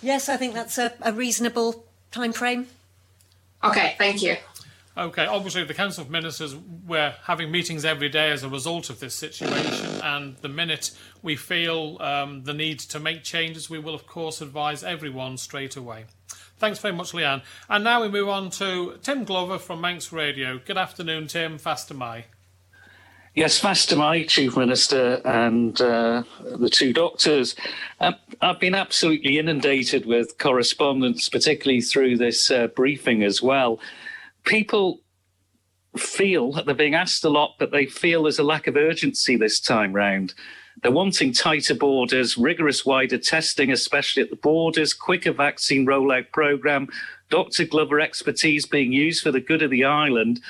Yes, 0.01 0.27
I 0.27 0.35
think 0.35 0.53
that's 0.53 0.77
a, 0.77 0.91
a 1.01 1.13
reasonable 1.13 1.85
time 2.11 2.33
frame. 2.33 2.67
Okay, 3.63 3.95
thank 3.97 4.21
you. 4.21 4.35
Okay, 4.95 5.25
obviously 5.25 5.63
the 5.63 5.73
Council 5.73 6.03
of 6.03 6.11
Ministers 6.11 6.55
we're 6.55 7.15
having 7.23 7.49
meetings 7.49 7.83
every 7.83 8.09
day 8.09 8.29
as 8.29 8.43
a 8.43 8.49
result 8.49 8.91
of 8.91 8.99
this 8.99 9.15
situation, 9.15 9.87
and 10.03 10.37
the 10.37 10.49
minute 10.49 10.91
we 11.23 11.35
feel 11.35 11.97
um, 11.99 12.43
the 12.43 12.53
need 12.53 12.79
to 12.79 12.99
make 12.99 13.23
changes, 13.23 13.71
we 13.71 13.79
will 13.79 13.95
of 13.95 14.05
course 14.05 14.39
advise 14.39 14.83
everyone 14.83 15.37
straight 15.37 15.75
away. 15.75 16.05
Thanks 16.59 16.77
very 16.77 16.93
much, 16.93 17.11
Leanne. 17.11 17.41
And 17.69 17.83
now 17.83 18.03
we 18.03 18.07
move 18.07 18.29
on 18.29 18.51
to 18.51 18.99
Tim 19.01 19.23
Glover 19.23 19.57
from 19.57 19.81
Manx 19.81 20.13
Radio. 20.13 20.59
Good 20.63 20.77
afternoon, 20.77 21.25
Tim. 21.27 21.57
Fastyr 21.57 21.95
mie. 21.95 22.25
Yes, 23.33 23.59
Fastyr 23.59 23.97
mie, 23.97 24.25
Chief 24.25 24.55
Minister, 24.55 25.19
and 25.25 25.81
uh, 25.81 26.21
the 26.55 26.69
two 26.69 26.93
doctors. 26.93 27.55
Um, 27.99 28.15
I've 28.41 28.59
been 28.59 28.75
absolutely 28.75 29.39
inundated 29.39 30.05
with 30.05 30.37
correspondence, 30.37 31.29
particularly 31.29 31.81
through 31.81 32.17
this 32.17 32.51
uh, 32.51 32.67
briefing 32.67 33.23
as 33.23 33.41
well 33.41 33.79
people 34.43 35.01
feel 35.97 36.51
that 36.53 36.65
they're 36.65 36.75
being 36.75 36.95
asked 36.95 37.23
a 37.23 37.29
lot, 37.29 37.55
but 37.59 37.71
they 37.71 37.85
feel 37.85 38.23
there's 38.23 38.39
a 38.39 38.43
lack 38.43 38.67
of 38.67 38.75
urgency 38.75 39.35
this 39.35 39.59
time 39.59 39.93
round. 39.93 40.33
They're 40.81 40.91
wanting 40.91 41.33
tighter 41.33 41.75
borders, 41.75 42.37
rigorous 42.37 42.85
wider 42.85 43.19
testing, 43.19 43.71
especially 43.71 44.23
at 44.23 44.31
the 44.31 44.35
borders, 44.35 44.93
quicker 44.93 45.31
vaccine 45.31 45.85
rollout 45.85 46.31
programme, 46.31 46.89
Dr. 47.29 47.65
Glover 47.65 47.99
expertise 47.99 48.65
being 48.65 48.91
used 48.91 49.23
for 49.23 49.31
the 49.31 49.39
good 49.39 49.61
of 49.61 49.69
the 49.69 49.83
island. 49.83 50.41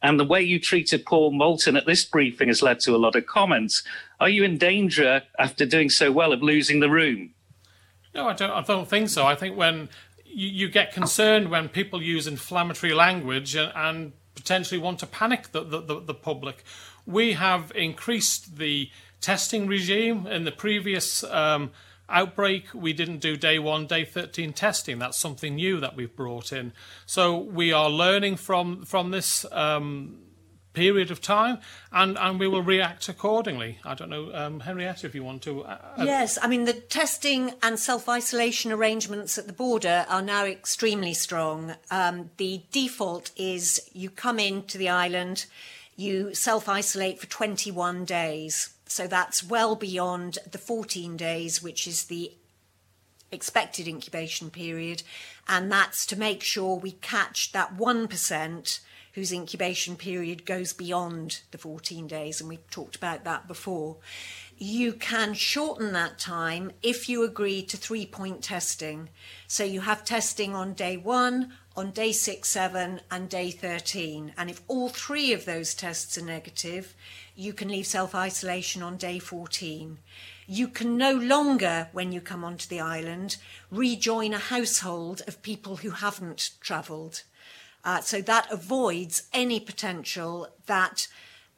And 0.00 0.18
the 0.18 0.24
way 0.24 0.42
you 0.42 0.58
treated 0.58 1.04
Paul 1.04 1.32
Moulton 1.32 1.76
at 1.76 1.86
this 1.86 2.04
briefing 2.04 2.48
has 2.48 2.62
led 2.62 2.80
to 2.80 2.94
a 2.94 2.98
lot 2.98 3.16
of 3.16 3.26
comments. 3.26 3.82
Are 4.20 4.28
you 4.28 4.44
in 4.44 4.58
danger, 4.58 5.22
after 5.38 5.66
doing 5.66 5.90
so 5.90 6.10
well, 6.10 6.32
of 6.32 6.42
losing 6.42 6.80
the 6.80 6.90
room? 6.90 7.34
No, 8.14 8.28
I 8.28 8.34
don't, 8.34 8.50
I 8.50 8.62
don't 8.62 8.88
think 8.88 9.08
so. 9.08 9.26
I 9.26 9.34
think 9.34 9.56
when 9.56 9.88
you, 10.32 10.48
you 10.48 10.68
get 10.68 10.92
concerned 10.92 11.50
when 11.50 11.68
people 11.68 12.02
use 12.02 12.26
inflammatory 12.26 12.94
language 12.94 13.54
and, 13.54 13.72
and 13.74 14.12
potentially 14.34 14.80
want 14.80 14.98
to 15.00 15.06
panic 15.06 15.52
the, 15.52 15.62
the, 15.62 16.00
the, 16.00 16.14
public. 16.14 16.64
We 17.06 17.34
have 17.34 17.72
increased 17.74 18.56
the 18.56 18.90
testing 19.20 19.66
regime 19.66 20.26
in 20.26 20.44
the 20.44 20.52
previous 20.52 21.22
um, 21.24 21.70
outbreak. 22.08 22.72
We 22.74 22.92
didn't 22.92 23.18
do 23.18 23.36
day 23.36 23.58
one, 23.58 23.86
day 23.86 24.04
13 24.04 24.52
testing. 24.52 24.98
That's 24.98 25.18
something 25.18 25.54
new 25.56 25.80
that 25.80 25.96
we've 25.96 26.14
brought 26.14 26.52
in. 26.52 26.72
So 27.06 27.38
we 27.38 27.72
are 27.72 27.90
learning 27.90 28.36
from, 28.36 28.84
from 28.84 29.10
this. 29.10 29.44
Um, 29.52 30.18
period 30.72 31.10
of 31.10 31.20
time, 31.20 31.58
and, 31.90 32.16
and 32.18 32.40
we 32.40 32.48
will 32.48 32.62
react 32.62 33.08
accordingly. 33.08 33.78
I 33.84 33.94
don't 33.94 34.10
know, 34.10 34.30
um, 34.34 34.60
Henrietta, 34.60 35.06
if 35.06 35.14
you 35.14 35.22
want 35.22 35.42
to. 35.42 35.64
Uh, 35.64 35.78
uh 35.98 36.04
yes, 36.04 36.38
I 36.40 36.48
mean, 36.48 36.64
the 36.64 36.72
testing 36.72 37.54
and 37.62 37.78
self 37.78 38.08
isolation 38.08 38.72
arrangements 38.72 39.38
at 39.38 39.46
the 39.46 39.52
border 39.52 40.06
are 40.08 40.22
now 40.22 40.44
extremely 40.44 41.14
strong. 41.14 41.74
Um, 41.90 42.30
the 42.36 42.62
default 42.70 43.30
is 43.36 43.88
you 43.92 44.10
come 44.10 44.38
into 44.38 44.78
the 44.78 44.88
island, 44.88 45.46
you 45.96 46.34
self 46.34 46.68
isolate 46.68 47.20
for 47.20 47.26
21 47.26 48.04
days. 48.04 48.70
So 48.86 49.06
that's 49.06 49.42
well 49.42 49.74
beyond 49.74 50.38
the 50.50 50.58
14 50.58 51.16
days, 51.16 51.62
which 51.62 51.86
is 51.86 52.04
the 52.04 52.32
expected 53.30 53.88
incubation 53.88 54.50
period. 54.50 55.02
And 55.48 55.72
that's 55.72 56.04
to 56.06 56.18
make 56.18 56.42
sure 56.42 56.76
we 56.76 56.92
catch 56.92 57.52
that 57.52 57.74
1% 57.76 58.80
whose 59.12 59.32
incubation 59.32 59.96
period 59.96 60.46
goes 60.46 60.72
beyond 60.72 61.40
the 61.50 61.58
14 61.58 62.06
days, 62.06 62.40
and 62.40 62.48
we've 62.48 62.70
talked 62.70 62.96
about 62.96 63.24
that 63.24 63.46
before. 63.46 63.98
You 64.56 64.92
can 64.92 65.34
shorten 65.34 65.92
that 65.92 66.18
time 66.18 66.72
if 66.82 67.08
you 67.08 67.24
agree 67.24 67.62
to 67.64 67.76
three 67.76 68.06
point 68.06 68.42
testing. 68.42 69.08
So 69.46 69.64
you 69.64 69.80
have 69.80 70.04
testing 70.04 70.54
on 70.54 70.74
day 70.74 70.96
one, 70.96 71.52
on 71.76 71.90
day 71.90 72.12
six, 72.12 72.48
seven, 72.48 73.00
and 73.10 73.28
day 73.28 73.50
13. 73.50 74.34
And 74.36 74.48
if 74.48 74.62
all 74.68 74.88
three 74.88 75.32
of 75.32 75.44
those 75.44 75.74
tests 75.74 76.16
are 76.16 76.24
negative, 76.24 76.94
you 77.34 77.52
can 77.52 77.68
leave 77.68 77.86
self 77.86 78.14
isolation 78.14 78.82
on 78.82 78.96
day 78.96 79.18
14. 79.18 79.98
You 80.46 80.68
can 80.68 80.96
no 80.96 81.12
longer, 81.12 81.88
when 81.92 82.12
you 82.12 82.20
come 82.20 82.44
onto 82.44 82.68
the 82.68 82.80
island, 82.80 83.38
rejoin 83.70 84.34
a 84.34 84.38
household 84.38 85.22
of 85.26 85.42
people 85.42 85.76
who 85.76 85.90
haven't 85.90 86.50
travelled. 86.60 87.22
Uh, 87.84 88.00
so 88.00 88.20
that 88.22 88.50
avoids 88.50 89.24
any 89.32 89.58
potential 89.58 90.48
that 90.66 91.08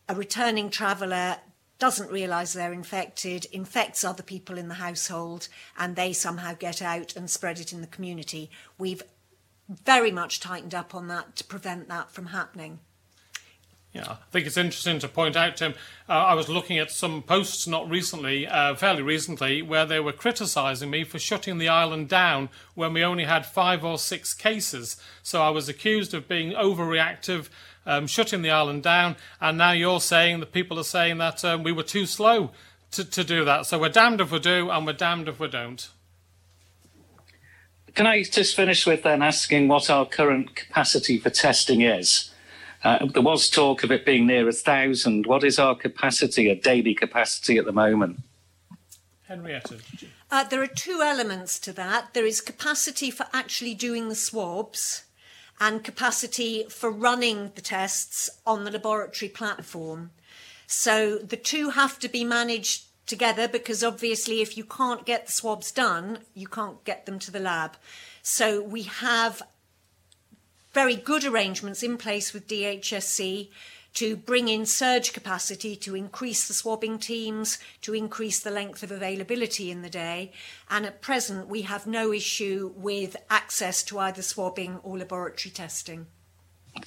a 0.09 0.15
returning 0.15 0.71
traveller 0.71 1.39
doesn't 1.79 2.11
realise 2.11 2.53
they're 2.53 2.73
infected, 2.73 3.47
infects 3.47 4.05
other 4.05 4.23
people 4.23 4.57
in 4.57 4.69
the 4.69 4.75
household, 4.75 5.49
and 5.77 5.97
they 5.97 6.13
somehow 6.13 6.55
get 6.55 6.81
out 6.81 7.15
and 7.17 7.29
spread 7.29 7.59
it 7.59 7.73
in 7.73 7.81
the 7.81 7.87
community. 7.87 8.51
We've 8.79 9.03
very 9.69 10.11
much 10.11 10.41
tightened 10.41 10.75
up 10.75 10.95
on 10.95 11.09
that 11.09 11.37
to 11.37 11.45
prevent 11.45 11.89
that 11.89 12.11
from 12.11 12.27
happening. 12.27 12.79
Yeah, 13.95 14.11
I 14.11 14.31
think 14.33 14.45
it's 14.45 14.57
interesting 14.57 14.99
to 14.99 15.09
point 15.09 15.37
out, 15.37 15.57
Tim. 15.57 15.75
Uh, 16.09 16.15
I 16.15 16.35
was 16.35 16.49
looking 16.49 16.79
at 16.79 16.91
some 16.91 17.23
posts 17.23 17.69
not 17.69 17.89
recently, 17.89 18.45
uh, 18.45 18.75
fairly 18.75 19.03
recently, 19.03 19.63
where 19.63 19.87
they 19.87 20.01
were 20.01 20.13
criticising 20.13 20.91
me 20.91 21.05
for 21.05 21.21
shutting 21.21 21.59
the 21.59 21.69
island 21.69 22.09
down 22.09 22.49
when 22.75 22.93
we 22.93 23.05
only 23.05 23.23
had 23.23 23.47
five 23.47 23.85
or 23.85 23.97
six 23.97 24.35
cases. 24.35 24.97
So 25.23 25.41
I 25.41 25.51
was 25.51 25.69
accused 25.69 26.13
of 26.13 26.27
being 26.27 26.55
overreactive, 26.55 27.49
um, 27.87 28.09
shutting 28.09 28.43
the 28.43 28.51
island 28.51 28.83
down, 28.83 29.15
and 29.41 29.57
now 29.57 29.71
you're 29.71 30.01
saying 30.01 30.41
that 30.41 30.51
people 30.51 30.77
are 30.81 30.85
saying 30.85 31.19
that 31.19 31.45
um, 31.45 31.63
we 31.63 31.71
were 31.71 31.85
too 31.85 32.05
slow 32.05 32.51
to, 32.91 33.05
to 33.05 33.23
do 33.23 33.45
that. 33.45 33.67
So 33.67 33.79
we're 33.79 33.91
damned 33.91 34.21
if 34.21 34.33
we 34.33 34.41
do, 34.41 34.71
and 34.71 34.85
we're 34.85 34.95
damned 34.95 35.29
if 35.29 35.39
we 35.39 35.47
don't. 35.47 35.89
Can 37.95 38.09
I 38.09 38.25
just 38.25 38.57
finish 38.57 38.87
with 38.87 39.05
then 39.05 39.23
asking 39.23 39.69
what 39.69 39.89
our 39.89 40.05
current 40.05 40.57
capacity 40.57 41.17
for 41.17 41.31
testing 41.31 41.83
is? 41.83 42.33
Uh, 42.85 43.07
there 43.07 43.23
was 43.23 43.49
talk 43.49 43.83
of 43.83 43.91
it 43.91 44.05
being 44.05 44.27
near 44.27 44.47
a 44.47 44.53
thousand. 44.53 45.27
What 45.27 45.43
is 45.43 45.59
our 45.59 45.75
capacity, 45.75 46.51
a 46.51 46.55
daily 46.55 46.95
capacity 46.95 47.57
at 47.57 47.65
the 47.65 47.73
moment? 47.73 48.21
Henrietta. 49.27 49.79
Uh, 50.31 50.45
there 50.45 50.63
are 50.63 50.67
two 50.67 51.01
elements 51.03 51.59
to 51.61 51.73
that. 51.73 52.13
There 52.13 52.27
is 52.27 52.43
capacity 52.43 53.11
for 53.11 53.27
actually 53.33 53.75
doing 53.75 54.11
the 54.11 54.15
swabs 54.15 55.05
and 55.59 55.83
capacity 55.83 56.65
for 56.69 56.91
running 56.91 57.53
the 57.55 57.63
tests 57.63 58.29
on 58.45 58.65
the 58.65 58.71
laboratory 58.71 59.31
platform. 59.31 60.11
So 60.67 61.19
the 61.19 61.37
two 61.37 61.71
have 61.71 61.99
to 62.01 62.09
be 62.09 62.23
managed 62.23 62.85
together 63.07 63.49
because 63.49 63.83
obviously 63.83 64.43
if 64.43 64.57
you 64.57 64.65
can't 64.65 65.07
get 65.07 65.27
the 65.27 65.33
swabs 65.33 65.71
done, 65.71 66.19
you 66.35 66.49
can't 66.49 66.85
get 66.85 67.07
them 67.07 67.19
to 67.21 67.31
the 67.31 67.41
lab. 67.41 67.77
So 68.23 68.63
we 68.63 68.83
have 68.83 69.43
very 70.75 70.97
good 70.97 71.25
arrangements 71.25 71.83
in 71.83 71.97
place 71.97 72.33
with 72.35 72.49
DHSC 72.49 73.49
to 73.95 74.17
bring 74.17 74.49
in 74.49 74.67
surge 74.67 75.13
capacity 75.13 75.77
to 75.77 75.95
increase 75.95 76.49
the 76.49 76.55
swabbing 76.55 76.99
teams, 76.99 77.59
to 77.81 77.95
increase 77.95 78.41
the 78.41 78.51
length 78.51 78.83
of 78.83 78.91
availability 78.91 79.71
in 79.71 79.83
the 79.83 79.89
day. 79.89 80.33
And 80.69 80.85
at 80.85 81.01
present, 81.01 81.49
we 81.49 81.63
have 81.63 81.87
no 81.87 82.13
issue 82.13 82.73
with 82.77 83.17
access 83.31 83.85
to 83.85 84.01
either 84.01 84.23
swabbing 84.23 84.81
or 84.83 84.99
laboratory 84.99 85.53
testing. 85.53 86.07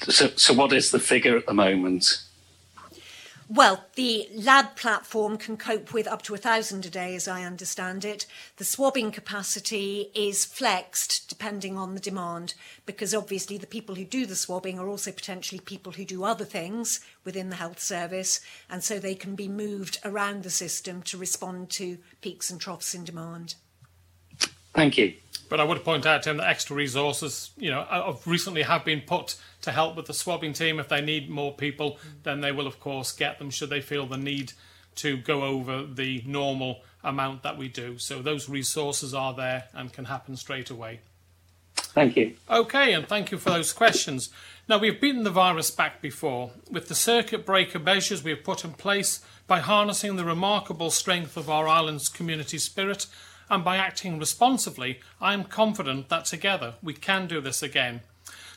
So, 0.09 0.27
so 0.35 0.53
what 0.53 0.73
is 0.73 0.91
the 0.91 0.99
figure 0.99 1.37
at 1.37 1.45
the 1.45 1.53
moment? 1.53 2.23
Well, 3.49 3.85
the 3.95 4.27
lab 4.35 4.75
platform 4.75 5.37
can 5.37 5.55
cope 5.55 5.93
with 5.93 6.05
up 6.05 6.21
to 6.23 6.35
a 6.35 6.37
thousand 6.37 6.85
a 6.85 6.89
day, 6.89 7.15
as 7.15 7.29
I 7.29 7.43
understand 7.43 8.03
it. 8.03 8.25
The 8.57 8.65
swabbing 8.65 9.09
capacity 9.11 10.11
is 10.13 10.43
flexed 10.43 11.29
depending 11.29 11.77
on 11.77 11.93
the 11.93 12.01
demand, 12.01 12.55
because 12.85 13.15
obviously 13.15 13.57
the 13.57 13.65
people 13.65 13.95
who 13.95 14.03
do 14.03 14.25
the 14.25 14.35
swabbing 14.35 14.77
are 14.77 14.89
also 14.89 15.13
potentially 15.13 15.61
people 15.61 15.93
who 15.93 16.03
do 16.03 16.25
other 16.25 16.43
things 16.43 16.99
within 17.23 17.49
the 17.49 17.55
health 17.55 17.79
service, 17.79 18.41
and 18.69 18.83
so 18.83 18.99
they 18.99 19.15
can 19.15 19.33
be 19.33 19.47
moved 19.47 19.99
around 20.03 20.43
the 20.43 20.49
system 20.49 21.01
to 21.03 21.17
respond 21.17 21.69
to 21.69 21.99
peaks 22.19 22.49
and 22.49 22.59
troughs 22.59 22.93
in 22.93 23.05
demand. 23.05 23.55
Thank 24.73 24.97
you. 24.97 25.13
But 25.49 25.59
I 25.59 25.63
would 25.63 25.83
point 25.83 26.05
out 26.05 26.23
to 26.23 26.31
him 26.31 26.37
that 26.37 26.49
extra 26.49 26.75
resources, 26.75 27.51
you 27.57 27.71
know, 27.71 28.19
recently 28.25 28.63
have 28.63 28.83
been 28.83 29.01
put 29.01 29.35
to 29.61 29.71
help 29.71 29.95
with 29.95 30.05
the 30.05 30.13
swabbing 30.13 30.53
team. 30.53 30.79
If 30.79 30.89
they 30.89 31.01
need 31.01 31.29
more 31.29 31.53
people, 31.53 31.99
then 32.23 32.41
they 32.41 32.51
will, 32.51 32.67
of 32.67 32.79
course, 32.79 33.11
get 33.11 33.39
them 33.39 33.49
should 33.49 33.69
they 33.69 33.81
feel 33.81 34.05
the 34.05 34.17
need 34.17 34.53
to 34.95 35.17
go 35.17 35.43
over 35.43 35.83
the 35.83 36.23
normal 36.25 36.81
amount 37.03 37.43
that 37.43 37.57
we 37.57 37.67
do. 37.69 37.97
So 37.97 38.21
those 38.21 38.49
resources 38.49 39.13
are 39.13 39.33
there 39.33 39.65
and 39.73 39.93
can 39.93 40.05
happen 40.05 40.35
straight 40.35 40.69
away. 40.69 40.99
Thank 41.75 42.15
you. 42.15 42.35
Okay, 42.49 42.93
and 42.93 43.07
thank 43.07 43.31
you 43.31 43.37
for 43.37 43.49
those 43.49 43.73
questions. 43.73 44.29
Now, 44.67 44.77
we've 44.77 44.99
beaten 44.99 45.23
the 45.23 45.29
virus 45.29 45.71
back 45.71 46.01
before 46.01 46.51
with 46.69 46.89
the 46.89 46.95
circuit 46.95 47.45
breaker 47.45 47.79
measures 47.79 48.23
we 48.23 48.31
have 48.31 48.43
put 48.43 48.65
in 48.65 48.73
place 48.73 49.21
by 49.47 49.59
harnessing 49.59 50.15
the 50.15 50.25
remarkable 50.25 50.91
strength 50.91 51.37
of 51.37 51.49
our 51.49 51.67
island's 51.67 52.09
community 52.09 52.57
spirit 52.57 53.07
and 53.49 53.63
by 53.63 53.77
acting 53.77 54.19
responsibly, 54.19 54.99
I 55.21 55.33
am 55.33 55.43
confident 55.43 56.09
that 56.09 56.25
together 56.25 56.75
we 56.83 56.93
can 56.93 57.27
do 57.27 57.41
this 57.41 57.63
again. 57.63 58.01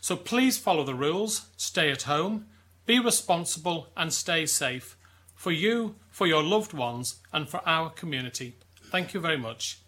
So 0.01 0.16
please 0.16 0.59
follow 0.59 0.84
the 0.84 0.95
rules, 0.95 1.47
stay 1.57 1.91
at 1.91 2.03
home, 2.03 2.47
be 2.86 2.99
responsible, 2.99 3.88
and 3.97 4.12
stay 4.12 4.47
safe 4.47 4.97
for 5.34 5.53
you, 5.53 5.95
for 6.11 6.26
your 6.26 6.43
loved 6.43 6.72
ones, 6.72 7.16
and 7.32 7.49
for 7.49 7.61
our 7.66 7.91
community. 7.91 8.57
Thank 8.91 9.14
you 9.14 9.20
very 9.20 9.38
much. 9.38 9.78